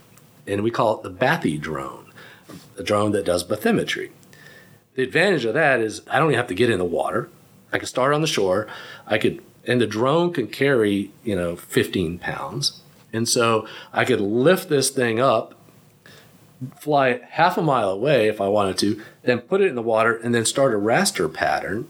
And 0.46 0.62
we 0.62 0.70
call 0.70 0.98
it 0.98 1.02
the 1.02 1.10
Bathy 1.10 1.56
drone 1.56 2.02
a 2.78 2.82
drone 2.82 3.12
that 3.12 3.24
does 3.24 3.44
bathymetry. 3.44 4.10
The 4.94 5.02
advantage 5.02 5.44
of 5.44 5.54
that 5.54 5.80
is 5.80 6.02
I 6.10 6.18
don't 6.18 6.28
even 6.28 6.38
have 6.38 6.48
to 6.48 6.54
get 6.54 6.70
in 6.70 6.78
the 6.78 6.84
water. 6.84 7.28
I 7.72 7.78
can 7.78 7.86
start 7.86 8.12
on 8.12 8.20
the 8.20 8.26
shore. 8.26 8.68
I 9.06 9.18
could, 9.18 9.42
and 9.66 9.80
the 9.80 9.86
drone 9.86 10.32
can 10.32 10.48
carry, 10.48 11.10
you 11.24 11.34
know, 11.34 11.56
15 11.56 12.18
pounds. 12.18 12.81
And 13.12 13.28
so 13.28 13.66
I 13.92 14.04
could 14.04 14.20
lift 14.20 14.68
this 14.68 14.90
thing 14.90 15.20
up, 15.20 15.54
fly 16.80 17.08
it 17.10 17.22
half 17.30 17.58
a 17.58 17.62
mile 17.62 17.90
away 17.90 18.28
if 18.28 18.40
I 18.40 18.48
wanted 18.48 18.78
to, 18.78 19.02
then 19.22 19.40
put 19.40 19.60
it 19.60 19.68
in 19.68 19.74
the 19.74 19.82
water 19.82 20.16
and 20.16 20.34
then 20.34 20.44
start 20.44 20.74
a 20.74 20.78
raster 20.78 21.32
pattern 21.32 21.88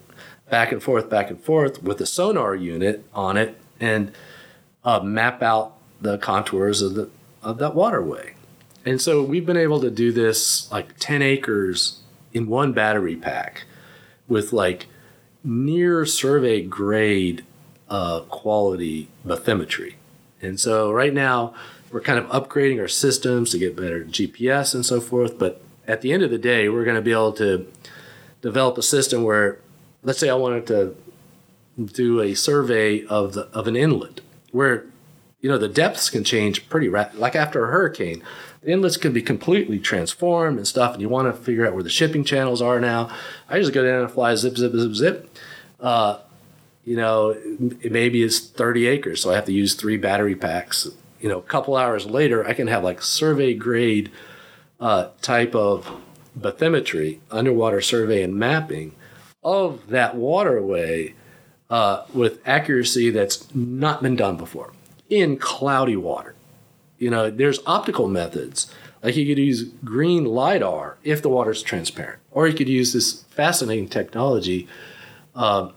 back 0.50 0.72
and 0.72 0.82
forth, 0.82 1.08
back 1.08 1.30
and 1.30 1.42
forth 1.42 1.82
with 1.82 2.00
a 2.00 2.06
sonar 2.06 2.54
unit 2.54 3.04
on 3.14 3.36
it 3.36 3.58
and 3.80 4.12
uh, 4.84 5.00
map 5.00 5.42
out 5.42 5.74
the 6.00 6.18
contours 6.18 6.82
of 6.82 6.94
the 6.94 7.10
of 7.42 7.58
that 7.58 7.74
waterway. 7.74 8.34
And 8.84 9.00
so 9.00 9.22
we've 9.22 9.46
been 9.46 9.56
able 9.56 9.80
to 9.80 9.90
do 9.90 10.12
this 10.12 10.70
like 10.70 10.98
10 10.98 11.22
acres 11.22 12.00
in 12.32 12.46
one 12.48 12.72
battery 12.72 13.16
pack 13.16 13.64
with 14.28 14.52
like 14.52 14.86
near 15.44 16.04
survey 16.06 16.62
grade 16.62 17.44
uh, 17.88 18.20
quality 18.20 19.08
bathymetry. 19.26 19.94
And 20.42 20.58
so 20.58 20.92
right 20.92 21.14
now 21.14 21.54
we're 21.90 22.00
kind 22.00 22.18
of 22.18 22.26
upgrading 22.26 22.80
our 22.80 22.88
systems 22.88 23.50
to 23.50 23.58
get 23.58 23.76
better 23.76 24.04
GPS 24.04 24.74
and 24.74 24.84
so 24.84 25.00
forth. 25.00 25.38
But 25.38 25.62
at 25.86 26.00
the 26.00 26.12
end 26.12 26.22
of 26.22 26.30
the 26.30 26.38
day, 26.38 26.68
we're 26.68 26.84
going 26.84 26.96
to 26.96 27.02
be 27.02 27.12
able 27.12 27.32
to 27.34 27.70
develop 28.40 28.76
a 28.78 28.82
system 28.82 29.22
where, 29.22 29.58
let's 30.02 30.18
say 30.18 30.28
I 30.28 30.34
wanted 30.34 30.66
to 30.68 30.96
do 31.84 32.20
a 32.20 32.34
survey 32.34 33.04
of 33.06 33.32
the, 33.34 33.42
of 33.48 33.66
an 33.66 33.76
inlet 33.76 34.20
where 34.50 34.84
you 35.40 35.48
know 35.48 35.56
the 35.56 35.68
depths 35.68 36.10
can 36.10 36.22
change 36.22 36.68
pretty 36.68 36.86
rapid 36.86 37.18
like 37.18 37.34
after 37.34 37.64
a 37.64 37.68
hurricane 37.68 38.22
the 38.62 38.70
inlets 38.70 38.96
can 38.96 39.12
be 39.12 39.22
completely 39.22 39.78
transformed 39.80 40.56
and 40.56 40.66
stuff, 40.66 40.92
and 40.92 41.02
you 41.02 41.08
want 41.08 41.34
to 41.34 41.40
figure 41.40 41.66
out 41.66 41.74
where 41.74 41.82
the 41.82 41.90
shipping 41.90 42.22
channels 42.24 42.62
are 42.62 42.80
now. 42.80 43.10
I 43.48 43.58
just 43.58 43.72
go 43.72 43.84
down 43.84 44.02
and 44.02 44.10
fly 44.10 44.34
zip, 44.36 44.56
zip, 44.56 44.72
zip, 44.72 44.94
zip. 44.94 45.36
Uh, 45.80 46.18
you 46.84 46.96
know, 46.96 47.36
maybe 47.84 48.22
it's 48.22 48.40
30 48.40 48.86
acres, 48.86 49.22
so 49.22 49.30
I 49.30 49.34
have 49.34 49.44
to 49.46 49.52
use 49.52 49.74
three 49.74 49.96
battery 49.96 50.34
packs. 50.34 50.88
You 51.20 51.28
know, 51.28 51.38
a 51.38 51.42
couple 51.42 51.76
hours 51.76 52.06
later, 52.06 52.46
I 52.46 52.54
can 52.54 52.66
have 52.66 52.82
like 52.82 53.02
survey 53.02 53.54
grade 53.54 54.10
uh, 54.80 55.10
type 55.20 55.54
of 55.54 55.90
bathymetry, 56.38 57.20
underwater 57.30 57.80
survey 57.80 58.22
and 58.22 58.34
mapping 58.34 58.94
of 59.44 59.88
that 59.88 60.16
waterway 60.16 61.14
uh, 61.70 62.04
with 62.12 62.40
accuracy 62.46 63.10
that's 63.10 63.52
not 63.54 64.02
been 64.02 64.16
done 64.16 64.36
before 64.36 64.72
in 65.08 65.36
cloudy 65.36 65.96
water. 65.96 66.34
You 66.98 67.10
know, 67.10 67.30
there's 67.30 67.60
optical 67.66 68.08
methods. 68.08 68.72
Like 69.02 69.16
you 69.16 69.26
could 69.26 69.38
use 69.42 69.64
green 69.84 70.24
LIDAR 70.24 70.96
if 71.02 71.22
the 71.22 71.28
water's 71.28 71.62
transparent, 71.62 72.20
or 72.30 72.46
you 72.46 72.54
could 72.54 72.68
use 72.68 72.92
this 72.92 73.22
fascinating 73.24 73.88
technology 73.88 74.68
uh, 75.34 75.70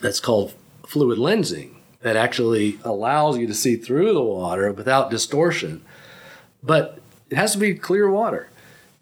that's 0.00 0.20
called 0.20 0.54
fluid 0.86 1.18
lensing 1.18 1.74
that 2.02 2.16
actually 2.16 2.78
allows 2.84 3.38
you 3.38 3.46
to 3.46 3.54
see 3.54 3.76
through 3.76 4.12
the 4.12 4.22
water 4.22 4.72
without 4.72 5.10
distortion. 5.10 5.82
But 6.62 6.98
it 7.28 7.36
has 7.36 7.52
to 7.52 7.58
be 7.58 7.74
clear 7.74 8.10
water. 8.10 8.48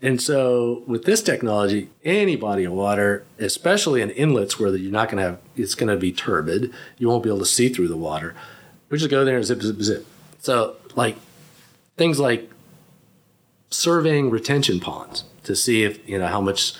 And 0.01 0.23
so 0.23 0.85
with 0.87 1.05
this 1.05 1.23
technology, 1.23 1.91
any 2.05 2.37
body 2.37 2.65
of 2.65 2.73
water, 2.73 3.25
especially 3.39 4.01
in 4.01 4.11
inlets 4.11 4.59
where 4.59 4.75
you're 4.77 4.93
not 4.93 5.11
going 5.11 5.19
to 5.19 5.31
have, 5.31 5.41
it's 5.57 5.75
going 5.75 5.89
to 5.89 5.97
be 5.97 6.13
turbid, 6.13 6.73
you 6.99 7.09
won't 7.09 7.25
be 7.25 7.31
able 7.31 7.41
to 7.41 7.47
see 7.47 7.69
through 7.69 7.89
the 7.89 7.97
water. 7.97 8.35
We 8.91 8.99
just 8.99 9.11
go 9.11 9.25
there 9.25 9.37
and 9.37 9.45
zip, 9.45 9.61
zip, 9.61 9.81
zip. 9.81 10.07
So 10.39 10.77
like 10.95 11.17
things 11.97 12.21
like 12.21 12.49
surveying 13.71 14.31
retention 14.31 14.79
ponds 14.79 15.25
to 15.45 15.57
see 15.57 15.83
if 15.83 16.09
you 16.09 16.19
know 16.19 16.29
how 16.29 16.41
much 16.41 16.75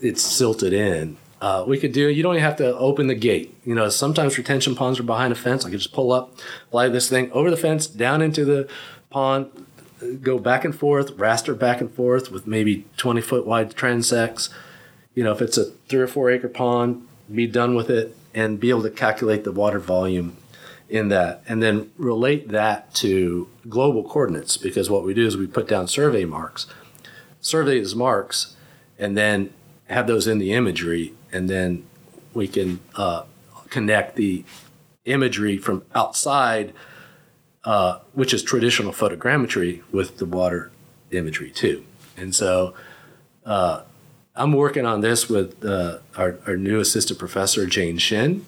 it's 0.00 0.22
silted 0.22 0.72
in. 0.72 1.16
Uh, 1.40 1.64
we 1.66 1.78
could 1.78 1.92
do. 1.92 2.08
You 2.08 2.22
don't 2.22 2.34
even 2.34 2.44
have 2.44 2.56
to 2.56 2.76
open 2.76 3.06
the 3.06 3.14
gate. 3.14 3.54
You 3.64 3.74
know, 3.74 3.88
sometimes 3.88 4.36
retention 4.36 4.74
ponds 4.74 5.00
are 5.00 5.04
behind 5.04 5.32
a 5.32 5.36
fence. 5.36 5.64
I 5.64 5.70
could 5.70 5.78
just 5.78 5.92
pull 5.92 6.12
up, 6.12 6.38
fly 6.70 6.88
this 6.88 7.08
thing 7.08 7.32
over 7.32 7.50
the 7.50 7.56
fence, 7.56 7.86
down 7.86 8.20
into 8.20 8.44
the 8.44 8.68
pond, 9.08 9.50
go 10.20 10.38
back 10.38 10.64
and 10.64 10.74
forth, 10.74 11.16
raster 11.16 11.58
back 11.58 11.80
and 11.80 11.92
forth 11.92 12.30
with 12.30 12.46
maybe 12.46 12.84
20 12.96 13.20
foot 13.20 13.46
wide 13.46 13.74
transects. 13.74 14.50
You 15.14 15.24
know, 15.24 15.32
if 15.32 15.40
it's 15.40 15.56
a 15.56 15.64
three 15.88 16.00
or 16.00 16.06
four 16.06 16.30
acre 16.30 16.48
pond, 16.48 17.06
be 17.32 17.46
done 17.46 17.74
with 17.74 17.90
it 17.90 18.16
and 18.34 18.60
be 18.60 18.70
able 18.70 18.82
to 18.82 18.90
calculate 18.90 19.44
the 19.44 19.52
water 19.52 19.78
volume 19.78 20.36
in 20.88 21.08
that, 21.08 21.42
and 21.46 21.62
then 21.62 21.90
relate 21.96 22.48
that 22.48 22.92
to 22.92 23.48
global 23.68 24.02
coordinates 24.02 24.56
because 24.56 24.90
what 24.90 25.04
we 25.04 25.14
do 25.14 25.24
is 25.24 25.36
we 25.36 25.46
put 25.46 25.68
down 25.68 25.86
survey 25.86 26.24
marks, 26.24 26.66
survey 27.40 27.78
these 27.78 27.94
marks, 27.94 28.56
and 28.98 29.16
then 29.16 29.52
have 29.88 30.08
those 30.08 30.26
in 30.26 30.38
the 30.38 30.52
imagery, 30.52 31.14
and 31.32 31.48
then 31.48 31.86
we 32.34 32.48
can 32.48 32.80
uh, 32.96 33.24
connect 33.68 34.16
the 34.16 34.44
imagery 35.04 35.56
from 35.56 35.84
outside, 35.94 36.72
uh, 37.64 37.98
which 38.12 38.32
is 38.32 38.42
traditional 38.42 38.92
photogrammetry, 38.92 39.82
with 39.90 40.18
the 40.18 40.26
water 40.26 40.70
imagery 41.10 41.50
too. 41.50 41.84
And 42.16 42.34
so 42.34 42.74
uh, 43.44 43.82
I'm 44.36 44.52
working 44.52 44.86
on 44.86 45.00
this 45.00 45.28
with 45.28 45.64
uh, 45.64 45.98
our, 46.16 46.38
our 46.46 46.56
new 46.56 46.80
assistant 46.80 47.18
professor, 47.18 47.66
Jane 47.66 47.98
Shin. 47.98 48.44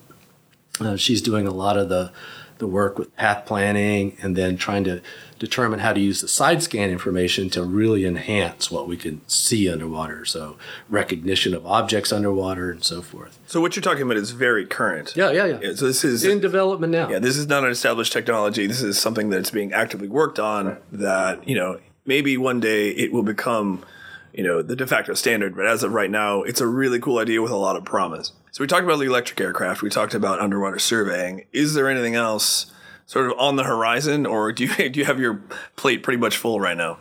Uh, 0.81 0.97
she's 0.97 1.23
doing 1.23 1.47
a 1.47 1.51
lot 1.51 1.77
of 1.77 1.89
the, 1.89 2.13
the 2.59 2.67
work 2.67 2.99
with 2.99 3.15
path 3.17 3.45
planning 3.47 4.17
and 4.23 4.37
then 4.37 4.57
trying 4.57 4.85
to 4.85 5.03
determine 5.43 5.81
how 5.81 5.93
to 5.93 5.99
use 5.99 6.21
the 6.21 6.29
side 6.29 6.63
scan 6.63 6.89
information 6.89 7.51
to 7.51 7.65
really 7.65 8.07
enhance 8.07 8.71
what 8.71 8.87
we 8.87 8.97
can 8.97 9.21
see 9.29 9.69
underwater. 9.69 10.25
So 10.25 10.57
recognition 10.89 11.53
of 11.53 11.67
objects 11.67 12.13
underwater 12.13 12.71
and 12.71 12.85
so 12.85 13.03
forth. 13.03 13.41
So 13.49 13.61
what 13.61 13.75
you're 13.75 13.83
talking 13.83 14.03
about 14.03 14.17
is 14.19 14.31
very 14.31 14.65
current. 14.65 15.17
Yeah, 15.17 15.33
yeah, 15.33 15.47
yeah. 15.47 15.59
Yeah, 15.61 15.75
so 15.75 15.87
this 15.87 16.05
is 16.05 16.23
in 16.23 16.39
development 16.39 16.93
now. 16.93 17.11
yeah, 17.11 17.19
this 17.19 17.37
is 17.37 17.49
not 17.49 17.65
an 17.65 17.71
established 17.71 18.13
technology. 18.13 18.69
This 18.69 18.83
is 18.83 19.01
something 19.01 19.31
that's 19.31 19.51
being 19.51 19.73
actively 19.73 20.07
worked 20.07 20.39
on. 20.39 20.79
That 20.93 21.47
you 21.49 21.57
know 21.57 21.81
maybe 22.07 22.37
one 22.37 22.61
day 22.61 22.91
it 22.91 23.13
will 23.13 23.25
become 23.25 23.85
you 24.33 24.45
know 24.45 24.63
the 24.63 24.77
de 24.77 24.87
facto 24.87 25.15
standard. 25.15 25.57
But 25.57 25.67
as 25.67 25.83
of 25.83 25.93
right 25.93 26.11
now, 26.11 26.43
it's 26.43 26.61
a 26.61 26.69
really 26.69 27.01
cool 27.01 27.19
idea 27.19 27.43
with 27.43 27.51
a 27.51 27.57
lot 27.57 27.75
of 27.75 27.85
promise. 27.85 28.31
So 28.53 28.63
we 28.63 28.69
talked 28.69 28.85
about 28.85 29.01
the 29.01 29.07
electric 29.07 29.41
aircraft. 29.41 29.83
We 29.83 29.91
talked 29.91 30.15
about 30.15 30.39
underwater 30.39 30.79
surveying. 30.79 31.47
Is 31.53 31.75
there 31.75 31.89
anything 31.89 32.15
else 32.15 32.73
sort 33.13 33.31
of 33.31 33.39
on 33.39 33.57
the 33.57 33.65
horizon, 33.65 34.25
or 34.25 34.53
do 34.53 34.65
you 34.65 34.89
do 34.91 34.99
you 34.99 35.05
have 35.05 35.21
your 35.21 35.43
plate 35.77 36.03
pretty 36.03 36.19
much 36.19 36.39
full 36.39 36.59
right 36.59 36.77
now? 36.77 36.99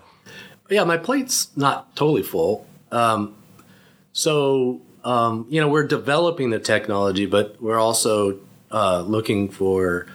Yeah, 0.70 0.84
my 0.84 0.98
plate's 0.98 1.56
not 1.56 1.96
totally 1.96 2.24
full. 2.24 2.68
Um, 2.92 3.36
so, 4.12 4.82
um, 5.06 5.46
you 5.50 5.62
know, 5.62 5.70
we're 5.70 5.88
developing 5.88 6.50
the 6.50 6.60
technology, 6.60 7.26
but 7.26 7.62
we're 7.62 7.80
also 7.80 8.40
uh, 8.72 9.02
looking 9.02 9.50
for 9.50 10.08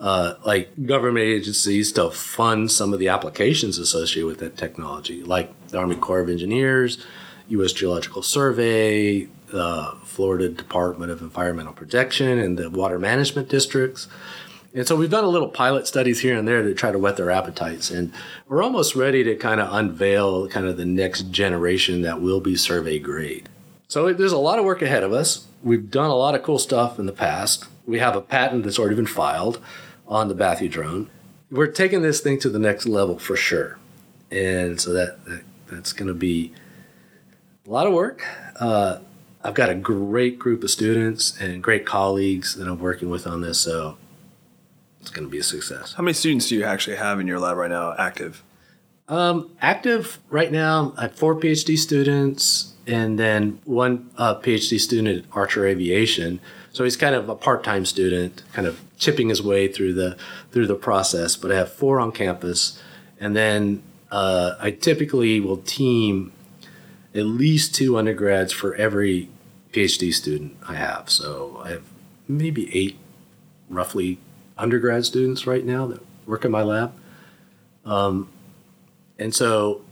uh, 0.00 0.34
like 0.44 0.86
government 0.86 1.24
agencies 1.24 1.92
to 1.92 2.10
fund 2.10 2.70
some 2.70 2.92
of 2.94 2.98
the 2.98 3.08
applications 3.08 3.78
associated 3.78 4.26
with 4.26 4.38
that 4.38 4.56
technology, 4.56 5.22
like 5.22 5.52
the 5.68 5.78
Army 5.78 5.96
Corps 5.96 6.20
of 6.20 6.30
Engineers, 6.30 7.04
U.S. 7.48 7.72
Geological 7.72 8.22
Survey, 8.22 9.28
the 9.48 9.94
Florida 10.04 10.48
Department 10.48 11.12
of 11.12 11.20
Environmental 11.20 11.74
Protection, 11.74 12.38
and 12.38 12.58
the 12.58 12.70
water 12.70 12.98
management 12.98 13.48
districts. 13.48 14.08
And 14.74 14.88
so 14.88 14.96
we've 14.96 15.10
done 15.10 15.22
a 15.22 15.28
little 15.28 15.48
pilot 15.48 15.86
studies 15.86 16.20
here 16.20 16.36
and 16.36 16.48
there 16.48 16.62
to 16.62 16.74
try 16.74 16.90
to 16.90 16.98
whet 16.98 17.16
their 17.16 17.30
appetites. 17.30 17.92
And 17.92 18.12
we're 18.48 18.62
almost 18.62 18.96
ready 18.96 19.22
to 19.22 19.36
kind 19.36 19.60
of 19.60 19.72
unveil 19.72 20.48
kind 20.48 20.66
of 20.66 20.76
the 20.76 20.84
next 20.84 21.30
generation 21.30 22.02
that 22.02 22.20
will 22.20 22.40
be 22.40 22.56
survey 22.56 22.98
grade. 22.98 23.48
So 23.86 24.12
there's 24.12 24.32
a 24.32 24.38
lot 24.38 24.58
of 24.58 24.64
work 24.64 24.82
ahead 24.82 25.04
of 25.04 25.12
us. 25.12 25.46
We've 25.62 25.88
done 25.88 26.10
a 26.10 26.16
lot 26.16 26.34
of 26.34 26.42
cool 26.42 26.58
stuff 26.58 26.98
in 26.98 27.06
the 27.06 27.12
past. 27.12 27.66
We 27.86 28.00
have 28.00 28.16
a 28.16 28.20
patent 28.20 28.64
that's 28.64 28.78
already 28.78 28.96
been 28.96 29.06
filed 29.06 29.60
on 30.08 30.26
the 30.26 30.34
Bathy 30.34 30.68
drone. 30.68 31.08
We're 31.50 31.68
taking 31.68 32.02
this 32.02 32.20
thing 32.20 32.40
to 32.40 32.48
the 32.48 32.58
next 32.58 32.86
level 32.86 33.18
for 33.20 33.36
sure. 33.36 33.78
And 34.32 34.80
so 34.80 34.92
that, 34.92 35.24
that 35.26 35.42
that's 35.68 35.92
going 35.92 36.08
to 36.08 36.14
be 36.14 36.52
a 37.66 37.70
lot 37.70 37.86
of 37.86 37.92
work. 37.92 38.24
Uh, 38.58 38.98
I've 39.42 39.54
got 39.54 39.70
a 39.70 39.74
great 39.74 40.38
group 40.38 40.64
of 40.64 40.70
students 40.70 41.38
and 41.40 41.62
great 41.62 41.86
colleagues 41.86 42.56
that 42.56 42.66
I'm 42.66 42.80
working 42.80 43.10
with 43.10 43.26
on 43.26 43.40
this. 43.40 43.60
So 43.60 43.98
it's 45.04 45.10
going 45.10 45.26
to 45.26 45.30
be 45.30 45.38
a 45.38 45.42
success. 45.42 45.92
How 45.92 46.02
many 46.02 46.14
students 46.14 46.48
do 46.48 46.56
you 46.56 46.64
actually 46.64 46.96
have 46.96 47.20
in 47.20 47.26
your 47.26 47.38
lab 47.38 47.58
right 47.58 47.70
now, 47.70 47.94
active? 47.98 48.42
Um, 49.06 49.50
active 49.60 50.18
right 50.30 50.50
now, 50.50 50.94
I 50.96 51.02
have 51.02 51.14
four 51.14 51.34
PhD 51.36 51.76
students 51.76 52.72
and 52.86 53.18
then 53.18 53.60
one 53.64 54.10
uh, 54.16 54.36
PhD 54.36 54.80
student 54.80 55.18
at 55.18 55.36
Archer 55.36 55.66
Aviation. 55.66 56.40
So 56.72 56.84
he's 56.84 56.96
kind 56.96 57.14
of 57.14 57.28
a 57.28 57.34
part-time 57.34 57.84
student, 57.84 58.42
kind 58.54 58.66
of 58.66 58.80
chipping 58.96 59.28
his 59.28 59.42
way 59.42 59.68
through 59.68 59.92
the 59.92 60.16
through 60.52 60.66
the 60.66 60.74
process. 60.74 61.36
But 61.36 61.52
I 61.52 61.56
have 61.56 61.70
four 61.70 62.00
on 62.00 62.12
campus, 62.12 62.82
and 63.20 63.36
then 63.36 63.82
uh, 64.10 64.54
I 64.58 64.70
typically 64.70 65.38
will 65.38 65.58
team 65.58 66.32
at 67.14 67.26
least 67.26 67.74
two 67.74 67.98
undergrads 67.98 68.54
for 68.54 68.74
every 68.74 69.28
PhD 69.72 70.14
student 70.14 70.56
I 70.66 70.76
have. 70.76 71.10
So 71.10 71.60
I 71.62 71.70
have 71.70 71.84
maybe 72.26 72.74
eight, 72.74 72.96
roughly 73.68 74.18
undergrad 74.56 75.04
students 75.04 75.46
right 75.46 75.64
now 75.64 75.86
that 75.86 76.00
work 76.26 76.44
in 76.44 76.50
my 76.50 76.62
lab. 76.62 76.92
Um, 77.84 78.28
and 79.18 79.34
so, 79.34 79.82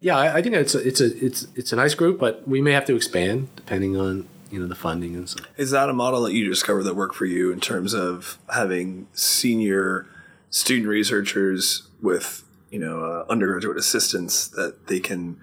yeah, 0.00 0.16
I, 0.16 0.36
I 0.36 0.42
think 0.42 0.54
it's 0.54 0.74
a, 0.74 0.86
it's 0.86 1.00
a 1.00 1.24
it's 1.24 1.46
it's 1.54 1.72
a 1.72 1.76
nice 1.76 1.94
group, 1.94 2.18
but 2.18 2.46
we 2.46 2.60
may 2.60 2.72
have 2.72 2.84
to 2.86 2.96
expand 2.96 3.48
depending 3.56 3.96
on 3.96 4.28
you 4.50 4.60
know 4.60 4.66
the 4.66 4.74
funding 4.74 5.14
and 5.14 5.28
so. 5.28 5.40
Is 5.56 5.70
that 5.72 5.88
a 5.88 5.92
model 5.92 6.22
that 6.22 6.32
you 6.32 6.48
discovered 6.48 6.84
that 6.84 6.94
worked 6.94 7.14
for 7.14 7.26
you 7.26 7.52
in 7.52 7.60
terms 7.60 7.94
of 7.94 8.38
having 8.52 9.08
senior 9.12 10.06
student 10.50 10.88
researchers 10.88 11.88
with 12.00 12.44
you 12.70 12.78
know 12.78 13.04
uh, 13.04 13.24
undergraduate 13.28 13.76
assistants 13.76 14.48
that 14.48 14.86
they 14.86 15.00
can 15.00 15.38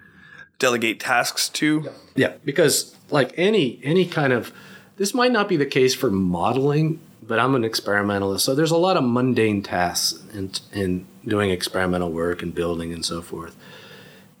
delegate 0.58 1.00
tasks 1.00 1.48
to? 1.50 1.90
Yeah, 2.14 2.34
because 2.44 2.96
like 3.10 3.32
any 3.36 3.80
any 3.84 4.06
kind 4.06 4.32
of 4.32 4.52
this 4.96 5.12
might 5.14 5.32
not 5.32 5.48
be 5.48 5.56
the 5.56 5.66
case 5.66 5.94
for 5.94 6.10
modeling, 6.10 7.00
but 7.26 7.38
I'm 7.38 7.54
an 7.54 7.64
experimentalist, 7.64 8.44
so 8.44 8.54
there's 8.54 8.70
a 8.70 8.76
lot 8.76 8.96
of 8.96 9.04
mundane 9.04 9.62
tasks 9.62 10.22
in 10.32 10.50
in 10.72 11.06
doing 11.26 11.50
experimental 11.50 12.10
work 12.10 12.42
and 12.42 12.54
building 12.54 12.92
and 12.92 13.04
so 13.04 13.20
forth. 13.20 13.56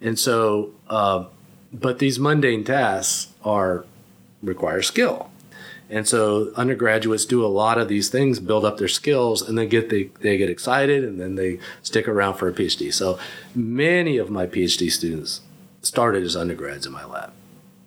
And 0.00 0.18
so, 0.18 0.72
uh, 0.88 1.24
but 1.72 1.98
these 1.98 2.18
mundane 2.18 2.64
tasks 2.64 3.32
are 3.44 3.84
require 4.42 4.82
skill. 4.82 5.30
And 5.88 6.06
so 6.08 6.52
undergraduates 6.56 7.24
do 7.24 7.44
a 7.44 7.46
lot 7.46 7.78
of 7.78 7.88
these 7.88 8.08
things, 8.08 8.40
build 8.40 8.64
up 8.64 8.78
their 8.78 8.88
skills, 8.88 9.40
and 9.42 9.56
then 9.56 9.68
get 9.68 9.88
they, 9.88 10.10
they 10.20 10.36
get 10.36 10.50
excited 10.50 11.04
and 11.04 11.20
then 11.20 11.36
they 11.36 11.60
stick 11.82 12.08
around 12.08 12.34
for 12.34 12.48
a 12.48 12.52
PhD. 12.52 12.92
So 12.92 13.18
many 13.54 14.16
of 14.16 14.28
my 14.28 14.46
PhD 14.46 14.90
students 14.90 15.42
started 15.82 16.24
as 16.24 16.34
undergrads 16.34 16.86
in 16.86 16.92
my 16.92 17.04
lab. 17.04 17.32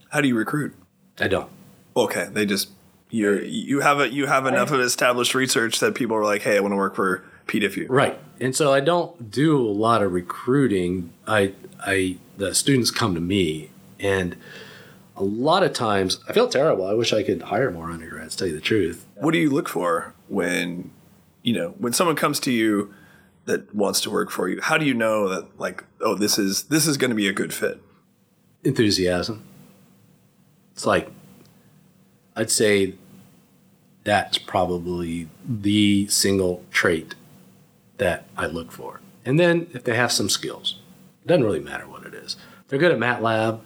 How 0.09 0.21
do 0.21 0.27
you 0.27 0.35
recruit? 0.35 0.73
I 1.19 1.27
don't. 1.27 1.49
Okay, 1.95 2.29
they 2.31 2.45
just 2.45 2.69
you 3.09 3.39
you 3.39 3.79
have 3.79 3.99
a 3.99 4.09
you 4.09 4.27
have 4.27 4.45
enough 4.45 4.71
of 4.71 4.79
established 4.79 5.33
research 5.33 5.79
that 5.79 5.95
people 5.95 6.15
are 6.15 6.23
like, 6.23 6.43
hey, 6.43 6.57
I 6.57 6.59
want 6.59 6.73
to 6.73 6.77
work 6.77 6.95
for 6.95 7.23
Peter 7.47 7.67
Ifju. 7.67 7.87
Right. 7.89 8.19
And 8.39 8.55
so 8.55 8.71
I 8.71 8.79
don't 8.79 9.31
do 9.31 9.57
a 9.57 9.71
lot 9.71 10.01
of 10.03 10.13
recruiting. 10.13 11.11
I 11.27 11.53
I 11.79 12.17
the 12.37 12.53
students 12.53 12.91
come 12.91 13.15
to 13.15 13.21
me 13.21 13.71
and 13.99 14.35
a 15.15 15.23
lot 15.23 15.63
of 15.63 15.73
times 15.73 16.19
I 16.29 16.33
feel 16.33 16.47
terrible. 16.47 16.85
I 16.85 16.93
wish 16.93 17.11
I 17.11 17.23
could 17.23 17.41
hire 17.43 17.71
more 17.71 17.91
undergrads, 17.91 18.35
tell 18.35 18.47
you 18.47 18.55
the 18.55 18.61
truth. 18.61 19.05
What 19.15 19.31
do 19.31 19.37
you 19.37 19.49
look 19.49 19.67
for 19.67 20.13
when 20.27 20.91
you 21.41 21.53
know 21.53 21.69
when 21.79 21.93
someone 21.93 22.15
comes 22.15 22.39
to 22.41 22.51
you 22.51 22.93
that 23.45 23.73
wants 23.73 24.01
to 24.01 24.11
work 24.11 24.29
for 24.29 24.47
you? 24.47 24.61
How 24.61 24.77
do 24.77 24.85
you 24.85 24.93
know 24.93 25.27
that 25.29 25.59
like 25.59 25.83
oh 25.99 26.15
this 26.15 26.37
is 26.37 26.63
this 26.63 26.85
is 26.85 26.97
going 26.97 27.09
to 27.09 27.15
be 27.15 27.27
a 27.27 27.33
good 27.33 27.53
fit? 27.53 27.81
Enthusiasm. 28.63 29.43
It's 30.73 30.85
like 30.85 31.09
I'd 32.39 32.49
say 32.49 32.93
that's 34.05 34.37
probably 34.37 35.27
the 35.45 36.07
single 36.07 36.63
trait 36.71 37.13
that 37.97 38.27
I 38.37 38.45
look 38.45 38.71
for. 38.71 39.01
And 39.25 39.37
then 39.37 39.67
if 39.73 39.83
they 39.83 39.93
have 39.97 40.13
some 40.13 40.29
skills, 40.29 40.79
it 41.25 41.27
doesn't 41.27 41.43
really 41.43 41.59
matter 41.59 41.85
what 41.85 42.05
it 42.05 42.13
is. 42.13 42.37
They're 42.69 42.79
good 42.79 42.93
at 42.93 42.97
MATLAB, 42.97 43.59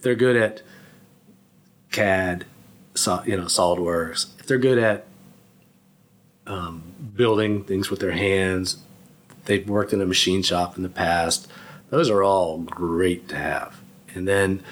they're 0.00 0.16
good 0.16 0.34
at 0.34 0.62
CAD, 1.92 2.44
you 3.24 3.36
know, 3.36 3.44
SolidWorks, 3.44 4.40
if 4.40 4.46
they're 4.46 4.58
good 4.58 4.78
at 4.78 5.06
um, 6.48 6.82
building 7.14 7.62
things 7.62 7.88
with 7.88 8.00
their 8.00 8.10
hands, 8.10 8.78
they've 9.44 9.68
worked 9.68 9.92
in 9.92 10.00
a 10.00 10.06
machine 10.06 10.42
shop 10.42 10.76
in 10.76 10.82
the 10.82 10.88
past. 10.88 11.46
Those 11.90 12.10
are 12.10 12.24
all 12.24 12.58
great 12.58 13.28
to 13.28 13.36
have. 13.36 13.80
And 14.12 14.26
then, 14.26 14.64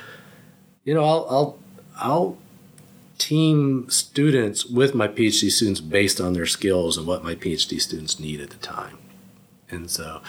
you 0.83 0.95
know, 0.95 1.05
I'll 1.05 1.27
I'll, 1.31 1.59
I'll 1.97 2.39
team 3.19 3.89
students 3.89 4.67
with 4.67 4.95
my 4.95 5.09
PhD 5.09 5.51
students 5.51 5.81
based 5.81 6.21
on 6.21 6.33
their 6.33 6.47
skills 6.47 6.97
and 6.97 7.07
what 7.07 7.25
my 7.25 7.35
PhD 7.35 7.81
students 7.81 8.21
need 8.21 8.41
at 8.41 8.51
the 8.51 8.57
time. 8.57 8.99
And 9.71 9.91
so 9.91 10.21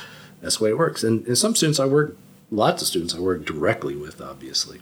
that's 0.41 0.57
the 0.57 0.65
way 0.65 0.69
it 0.71 0.77
works. 0.77 1.03
And, 1.03 1.25
and 1.27 1.37
some 1.37 1.55
students 1.55 1.79
I 1.79 1.85
work, 1.85 2.15
lots 2.49 2.81
of 2.81 2.87
students 2.87 3.13
I 3.13 3.19
work 3.19 3.45
directly 3.45 3.95
with, 3.95 4.21
obviously. 4.21 4.79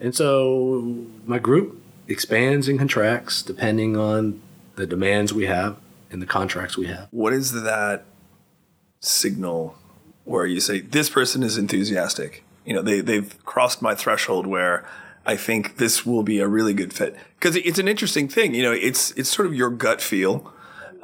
And 0.00 0.14
so 0.14 1.06
my 1.26 1.38
group 1.38 1.80
expands 2.08 2.68
and 2.68 2.78
contracts 2.78 3.42
depending 3.42 3.96
on 3.96 4.40
the 4.76 4.86
demands 4.86 5.32
we 5.32 5.46
have 5.46 5.76
and 6.10 6.20
the 6.20 6.26
contracts 6.26 6.76
we 6.76 6.86
have. 6.86 7.08
What 7.10 7.32
is 7.32 7.52
that 7.62 8.04
signal 9.00 9.76
where 10.24 10.46
you 10.46 10.60
say 10.60 10.80
this 10.80 11.08
person 11.08 11.42
is 11.42 11.58
enthusiastic? 11.58 12.44
You 12.64 12.74
know, 12.74 12.82
they 12.82 13.00
they've 13.00 13.44
crossed 13.44 13.82
my 13.82 13.94
threshold 13.94 14.46
where 14.46 14.86
I 15.26 15.36
think 15.36 15.76
this 15.78 16.04
will 16.04 16.22
be 16.22 16.40
a 16.40 16.48
really 16.48 16.74
good 16.74 16.92
fit 16.92 17.16
because 17.38 17.56
it's 17.56 17.78
an 17.78 17.88
interesting 17.88 18.28
thing. 18.28 18.54
You 18.54 18.62
know, 18.62 18.72
it's 18.72 19.10
it's 19.12 19.30
sort 19.30 19.46
of 19.46 19.54
your 19.54 19.70
gut 19.70 20.00
feel 20.00 20.52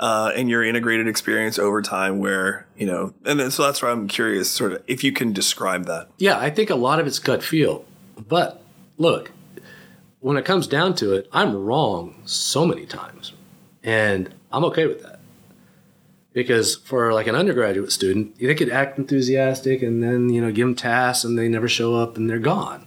uh, 0.00 0.32
in 0.34 0.48
your 0.48 0.64
integrated 0.64 1.06
experience 1.06 1.58
over 1.58 1.82
time 1.82 2.18
where, 2.18 2.66
you 2.74 2.86
know, 2.86 3.12
and 3.24 3.38
then, 3.38 3.50
so 3.50 3.62
that's 3.62 3.82
why 3.82 3.90
I'm 3.90 4.08
curious, 4.08 4.50
sort 4.50 4.72
of, 4.72 4.82
if 4.86 5.04
you 5.04 5.12
can 5.12 5.32
describe 5.32 5.84
that. 5.84 6.08
Yeah, 6.16 6.38
I 6.38 6.48
think 6.48 6.70
a 6.70 6.74
lot 6.74 6.98
of 6.98 7.06
it's 7.06 7.18
gut 7.18 7.42
feel. 7.42 7.84
But 8.16 8.62
look, 8.96 9.30
when 10.20 10.38
it 10.38 10.46
comes 10.46 10.66
down 10.66 10.94
to 10.96 11.12
it, 11.12 11.28
I'm 11.32 11.54
wrong 11.54 12.22
so 12.24 12.66
many 12.66 12.86
times. 12.86 13.34
And 13.82 14.34
I'm 14.50 14.64
okay 14.64 14.86
with 14.86 15.02
that. 15.02 15.20
Because 16.32 16.76
for 16.76 17.12
like 17.12 17.26
an 17.26 17.34
undergraduate 17.34 17.92
student, 17.92 18.38
they 18.38 18.54
could 18.54 18.70
act 18.70 18.98
enthusiastic 18.98 19.82
and 19.82 20.02
then, 20.02 20.30
you 20.30 20.40
know, 20.40 20.50
give 20.50 20.66
them 20.66 20.76
tasks 20.76 21.24
and 21.24 21.38
they 21.38 21.48
never 21.48 21.68
show 21.68 21.94
up 21.94 22.16
and 22.16 22.30
they're 22.30 22.38
gone. 22.38 22.86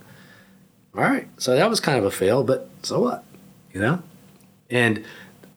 All 0.95 1.03
right. 1.03 1.27
So 1.37 1.55
that 1.55 1.69
was 1.69 1.79
kind 1.79 1.97
of 1.97 2.05
a 2.05 2.11
fail, 2.11 2.43
but 2.43 2.69
so 2.83 2.99
what? 2.99 3.23
You 3.73 3.81
know? 3.81 4.03
And 4.69 5.03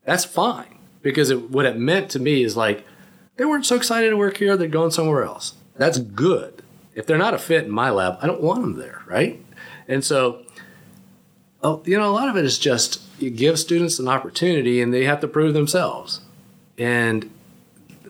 that's 0.04 0.24
fine 0.24 0.78
because 1.02 1.30
it, 1.30 1.50
what 1.50 1.66
it 1.66 1.76
meant 1.76 2.10
to 2.10 2.18
me 2.18 2.42
is 2.42 2.56
like 2.56 2.86
they 3.36 3.44
weren't 3.44 3.66
so 3.66 3.76
excited 3.76 4.10
to 4.10 4.16
work 4.16 4.38
here, 4.38 4.56
they're 4.56 4.68
going 4.68 4.90
somewhere 4.90 5.24
else. 5.24 5.54
That's 5.76 5.98
good. 5.98 6.62
If 6.94 7.06
they're 7.06 7.18
not 7.18 7.34
a 7.34 7.38
fit 7.38 7.64
in 7.64 7.70
my 7.70 7.90
lab, 7.90 8.18
I 8.22 8.26
don't 8.26 8.42
want 8.42 8.62
them 8.62 8.78
there, 8.78 9.02
right? 9.06 9.42
And 9.86 10.02
so, 10.02 10.42
oh, 11.62 11.82
you 11.84 11.98
know, 11.98 12.10
a 12.10 12.14
lot 12.14 12.28
of 12.28 12.36
it 12.36 12.44
is 12.44 12.58
just 12.58 13.02
you 13.20 13.28
give 13.30 13.58
students 13.58 13.98
an 13.98 14.08
opportunity 14.08 14.80
and 14.80 14.92
they 14.92 15.04
have 15.04 15.20
to 15.20 15.28
prove 15.28 15.54
themselves. 15.54 16.22
And 16.78 17.30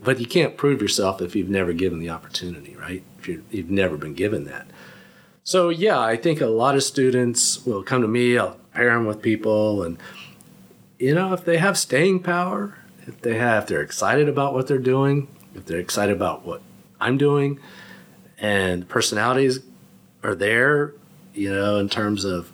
but 0.00 0.20
you 0.20 0.26
can't 0.26 0.56
prove 0.56 0.80
yourself 0.80 1.20
if 1.20 1.34
you've 1.34 1.48
never 1.48 1.72
given 1.72 1.98
the 1.98 2.10
opportunity, 2.10 2.76
right? 2.76 3.02
If 3.18 3.26
you 3.26 3.44
have 3.52 3.70
never 3.70 3.96
been 3.96 4.14
given 4.14 4.44
that. 4.44 4.68
So 5.47 5.68
yeah, 5.68 6.01
I 6.01 6.16
think 6.16 6.40
a 6.40 6.49
lot 6.49 6.74
of 6.74 6.82
students 6.82 7.64
will 7.64 7.84
come 7.84 8.03
to 8.03 8.09
me. 8.09 8.36
I'll 8.36 8.59
pair 8.74 8.92
them 8.92 9.07
with 9.07 9.22
people, 9.22 9.84
and 9.84 9.97
you 10.99 11.14
know, 11.14 11.32
if 11.32 11.44
they 11.44 11.59
have 11.59 11.78
staying 11.78 12.24
power, 12.24 12.76
if 13.07 13.20
they 13.20 13.36
have, 13.36 13.62
if 13.62 13.68
they're 13.68 13.80
excited 13.80 14.28
about 14.28 14.55
what 14.55 14.66
they're 14.66 14.78
doing, 14.78 15.28
if 15.55 15.64
they're 15.64 15.78
excited 15.78 16.16
about 16.16 16.44
what 16.44 16.62
I'm 17.01 17.16
doing, 17.16 17.61
and 18.38 18.88
personalities 18.88 19.61
are 20.24 20.34
there, 20.34 20.94
you 21.32 21.55
know, 21.55 21.78
in 21.78 21.88
terms 21.88 22.24
of 22.24 22.53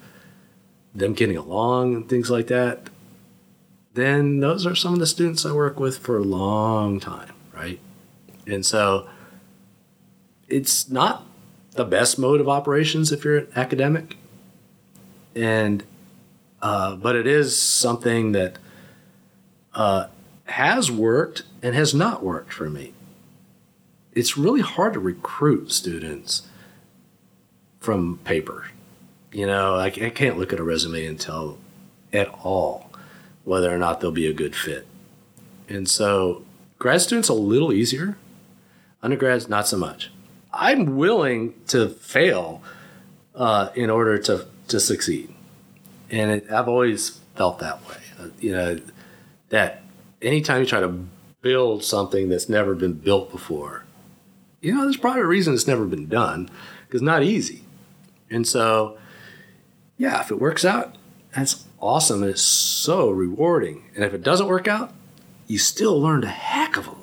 them 0.95 1.15
getting 1.15 1.39
along 1.39 1.95
and 1.95 2.09
things 2.11 2.29
like 2.29 2.49
that, 2.49 2.91
then 3.95 4.41
those 4.41 4.67
are 4.67 4.75
some 4.75 4.93
of 4.93 4.99
the 5.01 5.07
students 5.07 5.47
I 5.47 5.53
work 5.53 5.81
with 5.81 5.97
for 5.97 6.19
a 6.19 6.23
long 6.23 7.01
time, 7.01 7.33
right? 7.55 7.81
And 8.47 8.67
so 8.67 9.09
it's 10.47 10.91
not 10.91 11.27
the 11.75 11.85
best 11.85 12.19
mode 12.19 12.41
of 12.41 12.49
operations 12.49 13.13
if 13.13 13.25
you're 13.25 13.39
an 13.39 13.49
academic. 13.57 14.17
And 15.35 15.85
uh, 16.61 16.95
but 16.97 17.17
it 17.17 17.27
is 17.27 17.59
something 17.59 18.33
that 18.33 18.59
uh, 19.75 20.07
has 20.45 20.91
worked 20.91 21.43
and 21.63 21.75
has 21.75 21.93
not 21.93 22.23
worked 22.23 22.53
for 22.53 22.71
me. 22.71 22.93
It's 24.13 24.37
really 24.37 24.61
hard 24.61 24.93
to 24.93 25.01
recruit 25.01 25.73
students 25.73 26.43
from 27.81 28.19
paper. 28.19 28.67
You 29.33 29.47
know, 29.47 29.77
I, 29.77 29.87
I 29.87 30.11
can't 30.11 30.39
look 30.39 30.53
at 30.53 30.61
a 30.61 30.63
resume 30.63 31.07
and 31.07 31.19
tell 31.19 31.59
at 32.13 32.29
all 32.45 32.91
whether 33.45 33.75
or 33.75 33.79
not 33.79 34.01
they'll 34.01 34.13
be 34.13 34.29
a 34.29 34.35
good 34.35 34.55
fit. 34.55 34.87
And 35.69 35.89
so, 35.89 36.45
grad 36.79 37.01
students 37.01 37.29
a 37.29 37.35
little 37.35 37.73
easier, 37.73 38.19
undergrads 39.03 39.49
not 39.49 39.67
so 39.67 39.79
much. 39.79 40.11
I'm 40.53 40.97
willing 40.97 41.55
to 41.69 41.89
fail 41.89 42.63
uh, 43.35 43.71
in 43.75 43.91
order 43.91 44.19
to 44.19 44.47
to 44.69 44.81
succeed, 44.81 45.33
and 46.11 46.31
it, 46.31 46.51
I've 46.51 46.69
always 46.69 47.21
felt 47.35 47.59
that 47.61 47.87
way. 47.89 47.97
Uh, 48.21 48.29
you 48.41 48.53
know, 48.53 48.81
that 49.49 49.83
anytime 50.21 50.61
you 50.61 50.67
try 50.67 50.81
to 50.81 51.07
build 51.41 51.85
something 51.85 52.29
that's 52.29 52.49
never 52.49 52.75
been 52.75 52.95
built 52.95 53.31
before, 53.31 53.85
you 54.61 54.75
know, 54.75 54.83
there's 54.83 54.97
probably 54.97 55.23
a 55.23 55.27
reason 55.27 55.55
it's 55.55 55.67
never 55.67 55.85
been 55.85 56.09
done 56.09 56.45
because 56.87 57.01
it's 57.01 57.03
not 57.03 57.23
easy. 57.23 57.65
And 58.31 58.47
so, 58.47 58.99
yeah, 59.99 60.21
if 60.21 60.31
it 60.31 60.41
works 60.41 60.65
out, 60.65 60.97
that's 61.35 61.65
awesome 61.81 62.23
and 62.23 62.31
it's 62.31 62.43
so 62.43 63.11
rewarding. 63.11 63.85
And 63.95 64.05
if 64.05 64.15
it 64.15 64.23
doesn't 64.23 64.47
work 64.47 64.69
out, 64.69 64.93
you 65.47 65.59
still 65.59 66.01
learned 66.01 66.25
a 66.25 66.29
heck 66.29 66.77
of 66.77 66.87
a. 66.89 67.02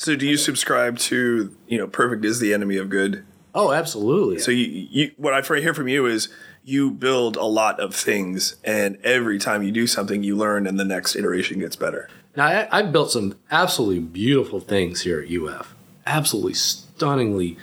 So 0.00 0.16
do 0.16 0.26
you 0.26 0.38
subscribe 0.38 0.96
to, 1.00 1.54
you 1.68 1.76
know, 1.76 1.86
perfect 1.86 2.24
is 2.24 2.40
the 2.40 2.54
enemy 2.54 2.78
of 2.78 2.88
good? 2.88 3.22
Oh, 3.54 3.70
absolutely. 3.70 4.38
So 4.38 4.50
you, 4.50 4.88
you 4.90 5.10
what 5.18 5.34
I 5.34 5.42
hear 5.60 5.74
from 5.74 5.88
you 5.88 6.06
is 6.06 6.30
you 6.64 6.90
build 6.90 7.36
a 7.36 7.44
lot 7.44 7.78
of 7.78 7.94
things 7.94 8.56
and 8.64 8.96
every 9.04 9.38
time 9.38 9.62
you 9.62 9.70
do 9.70 9.86
something 9.86 10.22
you 10.22 10.38
learn 10.38 10.66
and 10.66 10.80
the 10.80 10.86
next 10.86 11.16
iteration 11.16 11.58
gets 11.58 11.76
better. 11.76 12.08
Now 12.34 12.46
I, 12.46 12.68
I've 12.72 12.92
built 12.92 13.10
some 13.10 13.38
absolutely 13.50 13.98
beautiful 13.98 14.58
things 14.58 15.02
here 15.02 15.20
at 15.20 15.30
UF. 15.30 15.74
Absolutely 16.06 16.54
stunningly 16.54 17.58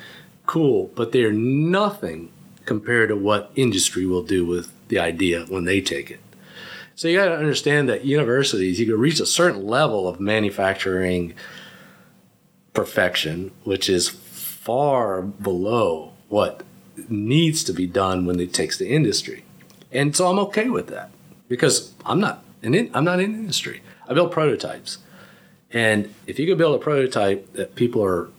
cool, 0.45 0.91
but 0.93 1.13
they're 1.13 1.33
nothing 1.33 2.31
compared 2.65 3.09
to 3.09 3.15
what 3.15 3.51
industry 3.55 4.05
will 4.05 4.21
do 4.21 4.45
with 4.45 4.71
the 4.89 4.99
idea 4.99 5.45
when 5.47 5.65
they 5.65 5.81
take 5.81 6.11
it. 6.11 6.19
So 6.93 7.07
you 7.07 7.17
got 7.17 7.29
to 7.29 7.37
understand 7.37 7.89
that 7.89 8.05
universities, 8.05 8.79
you 8.79 8.85
can 8.85 8.99
reach 8.99 9.19
a 9.19 9.25
certain 9.25 9.65
level 9.65 10.07
of 10.07 10.19
manufacturing 10.19 11.33
perfection, 12.77 13.49
which 13.63 13.89
is 13.89 14.07
far 14.07 15.23
below 15.23 16.13
what 16.29 16.61
needs 17.09 17.63
to 17.63 17.73
be 17.73 17.87
done 17.87 18.27
when 18.27 18.39
it 18.39 18.53
takes 18.53 18.77
the 18.77 18.87
industry. 18.87 19.43
And 19.91 20.15
so 20.15 20.27
I'm 20.27 20.37
okay 20.37 20.69
with 20.69 20.85
that 20.89 21.09
because 21.47 21.95
I'm 22.05 22.19
not 22.19 22.43
in 22.61 22.91
I'm 22.93 23.03
not 23.03 23.19
in 23.19 23.33
industry. 23.33 23.81
I 24.07 24.13
build 24.13 24.31
prototypes. 24.31 24.99
And 25.71 26.13
if 26.27 26.37
you 26.37 26.45
can 26.45 26.55
build 26.55 26.75
a 26.79 26.83
prototype 26.83 27.51
that 27.53 27.73
people 27.73 28.05
are 28.05 28.29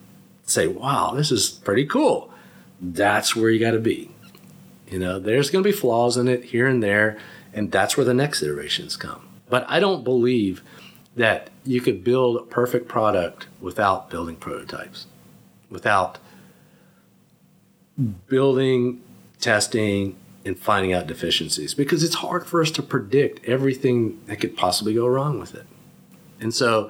say, 0.45 0.67
"Wow, 0.67 1.15
this 1.17 1.31
is 1.31 1.49
pretty 1.49 1.85
cool." 1.85 2.31
That's 2.79 3.35
where 3.35 3.49
you 3.49 3.59
got 3.59 3.71
to 3.71 3.79
be. 3.79 4.09
You 4.89 4.99
know, 4.99 5.19
there's 5.19 5.49
going 5.49 5.65
to 5.65 5.69
be 5.69 5.75
flaws 5.75 6.15
in 6.15 6.29
it 6.29 6.45
here 6.45 6.65
and 6.65 6.81
there, 6.81 7.17
and 7.53 7.73
that's 7.73 7.97
where 7.97 8.05
the 8.05 8.13
next 8.13 8.41
iterations 8.41 8.95
come. 8.95 9.27
But 9.49 9.65
I 9.67 9.81
don't 9.81 10.05
believe 10.05 10.63
that 11.19 11.49
you 11.65 11.81
could 11.81 12.01
build 12.01 12.37
a 12.37 12.43
perfect 12.43 12.87
product 12.87 13.45
without 13.59 14.09
building 14.09 14.37
prototypes, 14.37 15.05
without 15.69 16.17
building, 18.29 19.01
testing, 19.37 20.15
and 20.45 20.57
finding 20.57 20.93
out 20.93 21.07
deficiencies 21.07 21.73
because 21.73 22.05
it's 22.05 22.15
hard 22.15 22.47
for 22.47 22.61
us 22.61 22.71
to 22.71 22.81
predict 22.81 23.45
everything 23.45 24.17
that 24.27 24.37
could 24.37 24.55
possibly 24.55 24.93
go 24.93 25.05
wrong 25.05 25.37
with 25.37 25.53
it. 25.53 25.65
And 26.39 26.53
so 26.53 26.89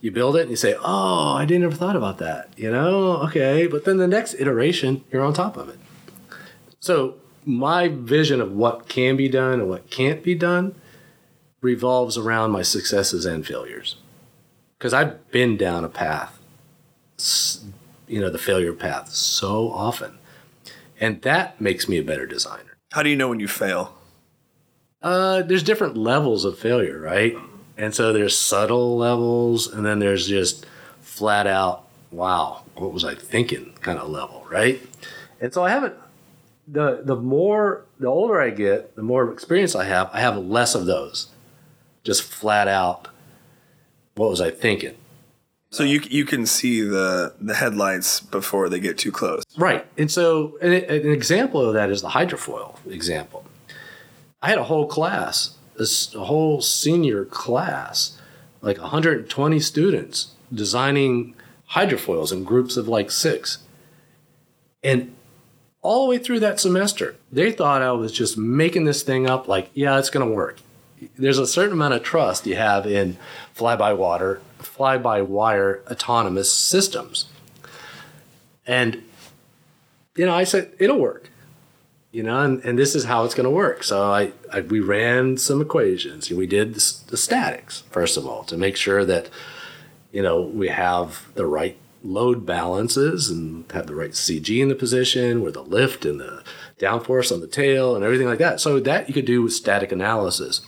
you 0.00 0.10
build 0.10 0.36
it 0.36 0.42
and 0.42 0.50
you 0.50 0.56
say, 0.56 0.74
Oh, 0.82 1.34
I 1.34 1.44
didn't 1.44 1.64
ever 1.64 1.76
thought 1.76 1.96
about 1.96 2.16
that. 2.16 2.48
You 2.56 2.70
know, 2.70 3.18
okay. 3.24 3.66
But 3.66 3.84
then 3.84 3.98
the 3.98 4.08
next 4.08 4.36
iteration, 4.38 5.04
you're 5.12 5.22
on 5.22 5.34
top 5.34 5.58
of 5.58 5.68
it. 5.68 5.78
So 6.80 7.16
my 7.44 7.88
vision 7.88 8.40
of 8.40 8.52
what 8.52 8.88
can 8.88 9.16
be 9.16 9.28
done 9.28 9.60
and 9.60 9.68
what 9.68 9.90
can't 9.90 10.22
be 10.22 10.34
done 10.34 10.74
revolves 11.60 12.16
around 12.16 12.50
my 12.50 12.62
successes 12.62 13.24
and 13.24 13.46
failures. 13.46 13.96
Because 14.78 14.92
I've 14.92 15.30
been 15.30 15.56
down 15.56 15.84
a 15.84 15.88
path, 15.88 16.38
you 18.06 18.20
know, 18.20 18.30
the 18.30 18.38
failure 18.38 18.72
path 18.72 19.10
so 19.12 19.70
often. 19.70 20.18
And 21.00 21.22
that 21.22 21.60
makes 21.60 21.88
me 21.88 21.98
a 21.98 22.02
better 22.02 22.26
designer. 22.26 22.76
How 22.92 23.02
do 23.02 23.10
you 23.10 23.16
know 23.16 23.28
when 23.28 23.40
you 23.40 23.48
fail? 23.48 23.96
Uh, 25.02 25.42
there's 25.42 25.62
different 25.62 25.96
levels 25.96 26.44
of 26.44 26.58
failure, 26.58 27.00
right? 27.00 27.36
And 27.76 27.94
so 27.94 28.12
there's 28.12 28.36
subtle 28.36 28.96
levels, 28.96 29.66
and 29.66 29.84
then 29.84 29.98
there's 29.98 30.26
just 30.26 30.66
flat 31.00 31.46
out, 31.46 31.86
wow, 32.10 32.62
what 32.74 32.92
was 32.92 33.04
I 33.04 33.14
thinking 33.14 33.74
kind 33.80 33.98
of 33.98 34.08
level, 34.08 34.46
right? 34.50 34.80
And 35.40 35.52
so 35.52 35.64
I 35.64 35.70
haven't 35.70 35.94
the 36.68 37.02
the 37.04 37.16
more 37.16 37.84
the 37.98 38.08
older 38.08 38.40
I 38.40 38.50
get, 38.50 38.96
the 38.96 39.02
more 39.02 39.30
experience 39.32 39.74
I 39.74 39.84
have, 39.84 40.10
I 40.12 40.20
have 40.20 40.36
less 40.36 40.74
of 40.74 40.86
those. 40.86 41.28
Just 42.06 42.22
flat 42.22 42.68
out, 42.68 43.08
what 44.14 44.30
was 44.30 44.40
I 44.40 44.52
thinking? 44.52 44.94
So 45.70 45.82
you 45.82 46.00
you 46.08 46.24
can 46.24 46.46
see 46.46 46.80
the 46.82 47.34
the 47.40 47.54
headlights 47.54 48.20
before 48.20 48.68
they 48.68 48.78
get 48.78 48.96
too 48.96 49.10
close, 49.10 49.42
right? 49.58 49.84
And 49.98 50.08
so 50.08 50.56
an, 50.62 50.72
an 50.72 51.10
example 51.10 51.60
of 51.60 51.74
that 51.74 51.90
is 51.90 52.02
the 52.02 52.10
hydrofoil 52.10 52.76
example. 52.86 53.44
I 54.40 54.50
had 54.50 54.58
a 54.58 54.64
whole 54.64 54.86
class, 54.86 55.56
a 56.14 56.24
whole 56.24 56.60
senior 56.62 57.24
class, 57.24 58.16
like 58.62 58.78
120 58.78 59.58
students 59.58 60.28
designing 60.54 61.34
hydrofoils 61.72 62.32
in 62.32 62.44
groups 62.44 62.76
of 62.76 62.86
like 62.86 63.10
six, 63.10 63.58
and 64.84 65.12
all 65.82 66.04
the 66.04 66.10
way 66.10 66.18
through 66.18 66.40
that 66.40 66.60
semester, 66.60 67.16
they 67.32 67.50
thought 67.50 67.82
I 67.82 67.90
was 67.90 68.12
just 68.12 68.38
making 68.38 68.84
this 68.84 69.02
thing 69.02 69.28
up 69.28 69.48
like, 69.48 69.70
yeah, 69.74 69.98
it's 69.98 70.10
going 70.10 70.26
to 70.26 70.32
work. 70.32 70.60
There's 71.16 71.38
a 71.38 71.46
certain 71.46 71.72
amount 71.72 71.94
of 71.94 72.02
trust 72.02 72.46
you 72.46 72.56
have 72.56 72.86
in 72.86 73.16
fly 73.52 73.76
by 73.76 73.92
water, 73.92 74.40
fly 74.58 74.98
by 74.98 75.22
wire 75.22 75.82
autonomous 75.90 76.52
systems. 76.52 77.26
And, 78.66 79.02
you 80.16 80.26
know, 80.26 80.34
I 80.34 80.44
said, 80.44 80.72
it'll 80.78 80.98
work, 80.98 81.30
you 82.10 82.22
know, 82.22 82.40
and, 82.42 82.64
and 82.64 82.78
this 82.78 82.94
is 82.94 83.04
how 83.04 83.24
it's 83.24 83.34
going 83.34 83.44
to 83.44 83.50
work. 83.50 83.84
So 83.84 84.10
I, 84.10 84.32
I, 84.52 84.60
we 84.60 84.80
ran 84.80 85.36
some 85.36 85.60
equations. 85.60 86.30
And 86.30 86.38
we 86.38 86.46
did 86.46 86.74
the, 86.74 86.94
the 87.08 87.16
statics, 87.16 87.84
first 87.90 88.16
of 88.16 88.26
all, 88.26 88.42
to 88.44 88.56
make 88.56 88.76
sure 88.76 89.04
that 89.04 89.28
you 90.16 90.22
know, 90.22 90.40
we 90.40 90.68
have 90.68 91.26
the 91.34 91.44
right 91.44 91.76
load 92.02 92.46
balances 92.46 93.28
and 93.28 93.70
have 93.72 93.86
the 93.86 93.94
right 93.94 94.12
CG 94.12 94.62
in 94.62 94.70
the 94.70 94.74
position 94.74 95.42
with 95.42 95.52
the 95.52 95.62
lift 95.62 96.06
and 96.06 96.18
the 96.18 96.42
downforce 96.78 97.30
on 97.30 97.40
the 97.40 97.46
tail 97.46 97.94
and 97.94 98.02
everything 98.02 98.26
like 98.26 98.38
that. 98.38 98.58
So 98.58 98.80
that 98.80 99.08
you 99.08 99.14
could 99.14 99.26
do 99.26 99.42
with 99.42 99.52
static 99.52 99.92
analysis. 99.92 100.62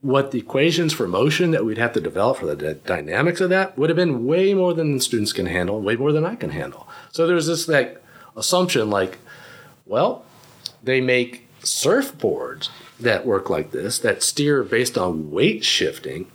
What 0.00 0.30
the 0.30 0.38
equations 0.38 0.92
for 0.92 1.08
motion 1.08 1.50
that 1.50 1.64
we'd 1.64 1.78
have 1.78 1.92
to 1.94 2.00
develop 2.00 2.38
for 2.38 2.46
the 2.46 2.54
d- 2.54 2.80
dynamics 2.86 3.40
of 3.40 3.50
that 3.50 3.76
would 3.76 3.90
have 3.90 3.96
been 3.96 4.26
way 4.26 4.54
more 4.54 4.72
than 4.72 5.00
students 5.00 5.32
can 5.32 5.46
handle, 5.46 5.80
way 5.80 5.96
more 5.96 6.12
than 6.12 6.24
I 6.24 6.36
can 6.36 6.50
handle. 6.50 6.88
So 7.10 7.26
there's 7.26 7.46
this 7.46 7.66
like 7.66 8.02
assumption 8.36 8.90
like, 8.90 9.18
well, 9.86 10.24
they 10.82 11.00
make 11.00 11.48
surfboards 11.62 12.68
that 13.00 13.26
work 13.26 13.50
like 13.50 13.72
this 13.72 13.98
that 13.98 14.22
steer 14.22 14.62
based 14.62 14.96
on 14.96 15.30
weight 15.30 15.64
shifting. 15.64 16.30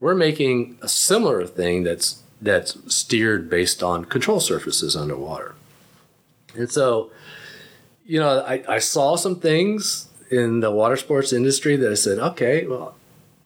We're 0.00 0.14
making 0.14 0.78
a 0.82 0.88
similar 0.88 1.46
thing 1.46 1.84
that's 1.84 2.22
that's 2.40 2.76
steered 2.92 3.48
based 3.48 3.82
on 3.82 4.04
control 4.04 4.40
surfaces 4.40 4.96
underwater. 4.96 5.54
And 6.56 6.70
so, 6.70 7.12
you 8.04 8.18
know, 8.18 8.40
I, 8.40 8.64
I 8.68 8.78
saw 8.80 9.14
some 9.14 9.38
things 9.38 10.08
in 10.32 10.60
the 10.60 10.70
water 10.70 10.96
sports 10.96 11.32
industry 11.32 11.76
that 11.76 11.90
I 11.90 11.94
said, 11.94 12.18
okay, 12.18 12.66
well, 12.66 12.96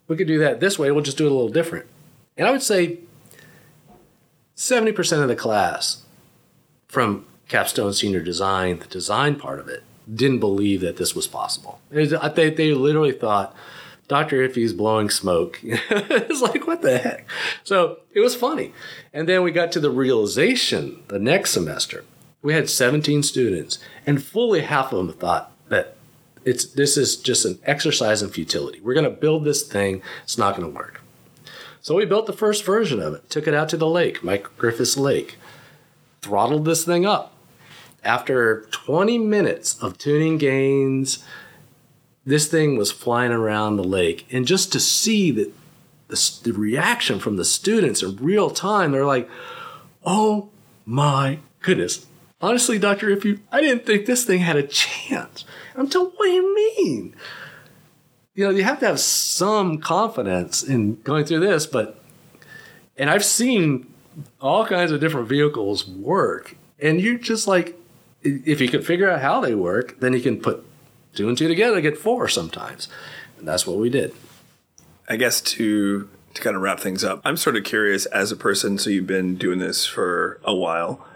we 0.09 0.16
could 0.16 0.28
do 0.28 0.39
that 0.39 0.61
this 0.61 0.78
way. 0.78 0.91
We'll 0.91 1.03
just 1.03 1.18
do 1.18 1.26
it 1.26 1.32
a 1.32 1.34
little 1.34 1.49
different. 1.49 1.87
And 2.37 2.47
I 2.47 2.51
would 2.51 2.62
say 2.62 3.01
70% 4.57 5.22
of 5.22 5.28
the 5.28 5.37
class 5.37 6.03
from 6.87 7.26
capstone 7.49 7.93
senior 7.93 8.20
design, 8.20 8.78
the 8.78 8.87
design 8.87 9.37
part 9.37 9.59
of 9.59 9.68
it, 9.68 9.82
didn't 10.12 10.39
believe 10.39 10.80
that 10.82 10.97
this 10.97 11.14
was 11.14 11.26
possible. 11.26 11.80
Think 11.91 12.57
they 12.57 12.72
literally 12.72 13.12
thought 13.12 13.55
Dr. 14.09 14.49
Ifju's 14.49 14.72
blowing 14.72 15.11
smoke. 15.11 15.59
it's 15.64 16.41
like, 16.41 16.66
what 16.66 16.82
the 16.82 16.99
heck? 16.99 17.26
So 17.64 17.99
it 18.12 18.20
was 18.20 18.37
funny. 18.37 18.72
And 19.12 19.28
then 19.28 19.43
we 19.43 19.51
got 19.51 19.72
to 19.72 19.80
the 19.80 19.91
realization 19.91 21.03
the 21.09 21.18
next 21.18 21.51
semester. 21.51 22.05
We 22.43 22.55
had 22.55 22.70
17 22.70 23.24
students, 23.24 23.80
and 24.07 24.22
fully 24.22 24.61
half 24.61 24.93
of 24.93 24.99
them 24.99 25.12
thought 25.12 25.51
it's 26.47 26.64
this 26.64 26.97
is 26.97 27.16
just 27.16 27.44
an 27.44 27.59
exercise 27.64 28.22
in 28.22 28.30
futility. 28.30 28.80
We're 28.80 28.94
going 28.94 29.05
to 29.05 29.11
build 29.11 29.44
this 29.44 29.66
thing, 29.66 30.01
it's 30.22 30.38
not 30.38 30.57
going 30.57 30.72
to 30.72 30.74
work. 30.74 31.03
So 31.82 31.97
we 31.97 32.07
built 32.07 32.26
the 32.26 32.32
first 32.32 32.64
version 32.64 33.03
of 33.03 33.14
it, 33.14 33.28
took 33.28 33.47
it 33.47 33.55
out 33.55 33.68
to 33.70 33.76
the 33.76 33.88
lake, 33.88 34.24
Mike 34.24 34.57
Griffiths 34.57 34.97
Lake, 34.97 35.36
throttled 36.22 36.64
this 36.64 36.84
thing 36.84 37.05
up. 37.05 37.34
After 38.05 38.66
20 38.70 39.18
minutes 39.18 39.76
of 39.82 39.99
tuning 39.99 40.38
gains, 40.38 41.24
this 42.24 42.47
thing 42.47 42.76
was 42.76 42.92
flying 42.92 43.32
around 43.32 43.76
the 43.76 43.84
lake. 43.84 44.26
And 44.30 44.47
just 44.47 44.72
to 44.72 44.80
see 44.80 45.32
that 45.32 45.53
the, 46.09 46.38
the 46.44 46.53
reaction 46.53 47.18
from 47.18 47.36
the 47.36 47.44
students 47.44 48.03
in 48.03 48.16
real 48.16 48.51
time, 48.51 48.92
they're 48.92 49.05
like, 49.05 49.28
oh 50.05 50.51
my 50.84 51.40
goodness. 51.61 52.07
Honestly, 52.40 52.78
Doctor 52.78 53.14
Ifju, 53.14 53.40
I 53.51 53.61
didn't 53.61 53.86
think 53.86 54.07
this 54.07 54.24
thing 54.24 54.40
had 54.40 54.57
a 54.57 54.62
chance. 54.62 55.44
I'm 55.77 55.89
telling, 55.89 56.12
what 56.16 56.27
do 56.27 56.33
you 56.33 56.55
mean? 56.55 57.14
You 58.35 58.45
know, 58.45 58.51
you 58.51 58.64
have 58.64 58.81
to 58.81 58.87
have 58.87 59.01
some 59.01 59.79
confidence 59.79 60.62
in 60.62 61.01
going 61.03 61.24
through 61.24 61.41
this, 61.41 61.66
but, 61.66 62.03
and 62.97 63.09
I've 63.09 63.24
seen 63.24 63.93
all 64.41 64.66
kinds 64.66 64.93
of 64.93 65.01
different 65.01 65.29
vehicles 65.29 65.87
work, 65.87 66.57
and 66.79 67.01
you're 67.01 67.18
just 67.18 67.47
like, 67.47 67.79
if 68.22 68.61
you 68.61 68.68
can 68.68 68.83
figure 68.83 69.09
out 69.09 69.20
how 69.20 69.41
they 69.41 69.55
work, 69.55 70.01
then 70.01 70.12
you 70.12 70.20
can 70.20 70.41
put 70.41 70.64
two 71.14 71.29
and 71.29 71.39
two 71.39 71.49
together 71.49 71.77
to 71.77 71.83
get 71.83 71.97
four 71.97 72.29
sometimes. 72.29 72.89
And 73.39 73.47
that's 73.47 73.66
what 73.66 73.79
we 73.79 73.91
did. 73.91 74.14
I 75.09 75.16
guess 75.16 75.41
to 75.43 76.09
to 76.35 76.43
kind 76.43 76.55
of 76.55 76.61
wrap 76.61 76.81
things 76.81 77.03
up, 77.03 77.22
I'm 77.24 77.37
sort 77.37 77.57
of 77.57 77.64
curious 77.64 78.05
as 78.07 78.31
a 78.31 78.37
person. 78.37 78.77
So 78.77 78.91
you've 78.91 79.07
been 79.07 79.37
doing 79.37 79.59
this 79.59 79.87
for 79.87 80.39
a 80.45 80.55
while. 80.55 81.07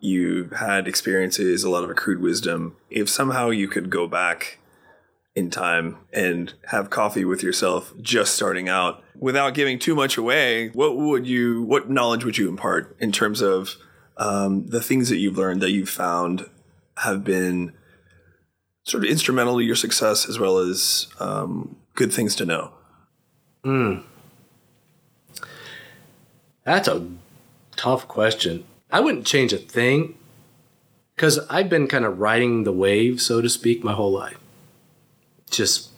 You've 0.00 0.52
had 0.52 0.88
experiences, 0.88 1.62
a 1.62 1.70
lot 1.70 1.84
of 1.84 1.90
accrued 1.90 2.20
wisdom. 2.20 2.76
If 2.88 3.08
somehow 3.08 3.50
you 3.50 3.68
could 3.68 3.90
go 3.90 4.06
back 4.06 4.58
in 5.34 5.50
time 5.50 5.98
and 6.12 6.52
have 6.68 6.90
coffee 6.90 7.24
with 7.24 7.42
yourself 7.42 7.92
just 8.00 8.34
starting 8.34 8.68
out 8.68 9.04
without 9.16 9.54
giving 9.54 9.78
too 9.78 9.94
much 9.94 10.16
away, 10.16 10.70
what 10.70 10.96
would 10.96 11.26
you, 11.26 11.62
what 11.62 11.90
knowledge 11.90 12.24
would 12.24 12.38
you 12.38 12.48
impart 12.48 12.96
in 12.98 13.12
terms 13.12 13.40
of 13.40 13.76
um, 14.16 14.66
the 14.66 14.80
things 14.80 15.08
that 15.10 15.18
you've 15.18 15.38
learned 15.38 15.60
that 15.60 15.70
you've 15.70 15.90
found 15.90 16.48
have 16.98 17.22
been 17.22 17.72
sort 18.84 19.04
of 19.04 19.10
instrumental 19.10 19.58
to 19.58 19.64
your 19.64 19.76
success 19.76 20.28
as 20.28 20.38
well 20.38 20.58
as 20.58 21.08
um, 21.20 21.76
good 21.94 22.12
things 22.12 22.34
to 22.36 22.46
know? 22.46 22.72
Mm. 23.64 24.04
That's 26.64 26.88
a 26.88 27.06
tough 27.76 28.08
question. 28.08 28.64
I 28.92 29.00
wouldn't 29.00 29.26
change 29.26 29.52
a 29.52 29.58
thing 29.58 30.16
because 31.14 31.38
I've 31.48 31.68
been 31.68 31.86
kind 31.86 32.04
of 32.04 32.18
riding 32.18 32.64
the 32.64 32.72
wave, 32.72 33.20
so 33.20 33.40
to 33.40 33.48
speak, 33.48 33.84
my 33.84 33.92
whole 33.92 34.12
life. 34.12 34.38
Just 35.50 35.90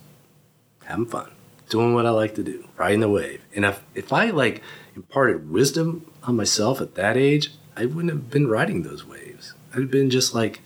having 0.85 1.07
fun, 1.07 1.31
doing 1.69 1.95
what 1.95 2.07
I 2.07 2.11
like 2.11 2.35
to 2.35 2.43
do, 2.43 2.69
riding 2.77 3.01
the 3.01 3.09
wave. 3.09 3.41
And 3.55 3.65
if, 3.65 3.83
if 3.95 4.13
I 4.13 4.31
like 4.31 4.63
imparted 4.95 5.51
wisdom 5.51 6.11
on 6.25 6.37
myself 6.37 6.81
at 6.81 6.95
that 6.97 7.17
age, 7.17 7.53
I 7.77 7.87
wouldn't 7.87 8.13
have 8.13 8.31
been 8.31 8.49
riding 8.49 8.83
those 8.83 9.07
waves. 9.07 9.55
I'd 9.73 9.81
have 9.81 9.91
been 9.91 10.11
just 10.11 10.35
like, 10.35 10.61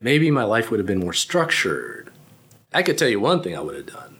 maybe 0.00 0.30
my 0.30 0.44
life 0.44 0.70
would 0.70 0.78
have 0.78 0.86
been 0.86 1.00
more 1.00 1.12
structured. 1.12 2.12
I 2.72 2.82
could 2.82 2.98
tell 2.98 3.08
you 3.08 3.18
one 3.18 3.42
thing 3.42 3.56
I 3.56 3.60
would 3.60 3.74
have 3.74 3.86
done 3.86 4.18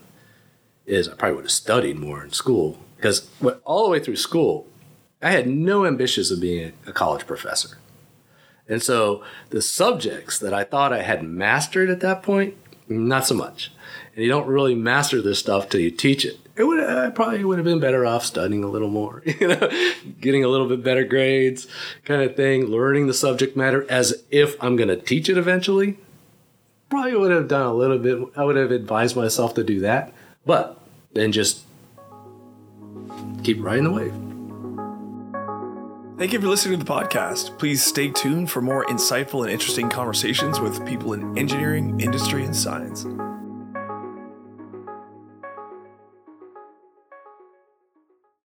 is 0.85 1.07
I 1.07 1.13
probably 1.13 1.35
would 1.35 1.45
have 1.45 1.51
studied 1.51 1.97
more 1.97 2.23
in 2.23 2.31
school 2.31 2.77
because 2.95 3.29
all 3.63 3.85
the 3.85 3.91
way 3.91 3.99
through 3.99 4.17
school, 4.17 4.67
I 5.21 5.31
had 5.31 5.47
no 5.47 5.85
ambitions 5.85 6.31
of 6.31 6.39
being 6.39 6.73
a 6.87 6.93
college 6.93 7.27
professor. 7.27 7.77
And 8.69 8.81
so 8.81 9.23
the 9.49 9.61
subjects 9.61 10.37
that 10.39 10.53
I 10.53 10.63
thought 10.63 10.93
I 10.93 11.01
had 11.01 11.23
mastered 11.23 11.89
at 11.89 11.99
that 12.01 12.23
point, 12.23 12.55
not 12.87 13.25
so 13.25 13.35
much. 13.35 13.71
And 14.15 14.23
you 14.23 14.29
don't 14.29 14.47
really 14.47 14.75
master 14.75 15.21
this 15.21 15.39
stuff 15.39 15.69
till 15.69 15.81
you 15.81 15.91
teach 15.91 16.23
it. 16.23 16.37
It 16.55 16.63
would 16.63 16.79
I 16.79 17.09
probably 17.09 17.43
would 17.43 17.57
have 17.57 17.65
been 17.65 17.79
better 17.79 18.05
off 18.05 18.25
studying 18.25 18.63
a 18.63 18.67
little 18.67 18.89
more, 18.89 19.23
you 19.39 19.47
know, 19.47 19.69
getting 20.19 20.43
a 20.43 20.47
little 20.47 20.67
bit 20.67 20.83
better 20.83 21.03
grades, 21.03 21.67
kind 22.05 22.21
of 22.21 22.35
thing, 22.35 22.65
learning 22.65 23.07
the 23.07 23.13
subject 23.13 23.57
matter 23.57 23.85
as 23.89 24.23
if 24.29 24.61
I'm 24.61 24.75
going 24.75 24.89
to 24.89 24.97
teach 24.97 25.29
it 25.29 25.37
eventually. 25.37 25.97
Probably 26.89 27.15
would 27.15 27.31
have 27.31 27.47
done 27.47 27.65
a 27.65 27.73
little 27.73 27.97
bit. 27.97 28.19
I 28.35 28.43
would 28.43 28.55
have 28.55 28.71
advised 28.71 29.15
myself 29.15 29.53
to 29.55 29.63
do 29.63 29.81
that, 29.81 30.13
but 30.45 30.79
then 31.13 31.31
just 31.31 31.63
keep 33.43 33.61
riding 33.61 33.85
the 33.85 33.91
wave. 33.91 34.28
Thank 36.19 36.33
you 36.33 36.41
for 36.41 36.47
listening 36.47 36.77
to 36.77 36.85
the 36.85 36.91
podcast. 36.91 37.57
Please 37.57 37.81
stay 37.81 38.09
tuned 38.09 38.51
for 38.51 38.61
more 38.61 38.83
insightful 38.87 39.43
and 39.43 39.49
interesting 39.49 39.87
conversations 39.87 40.59
with 40.59 40.85
people 40.85 41.13
in 41.13 41.37
engineering, 41.37 41.97
industry, 42.01 42.43
and 42.43 42.53
science. 42.53 43.05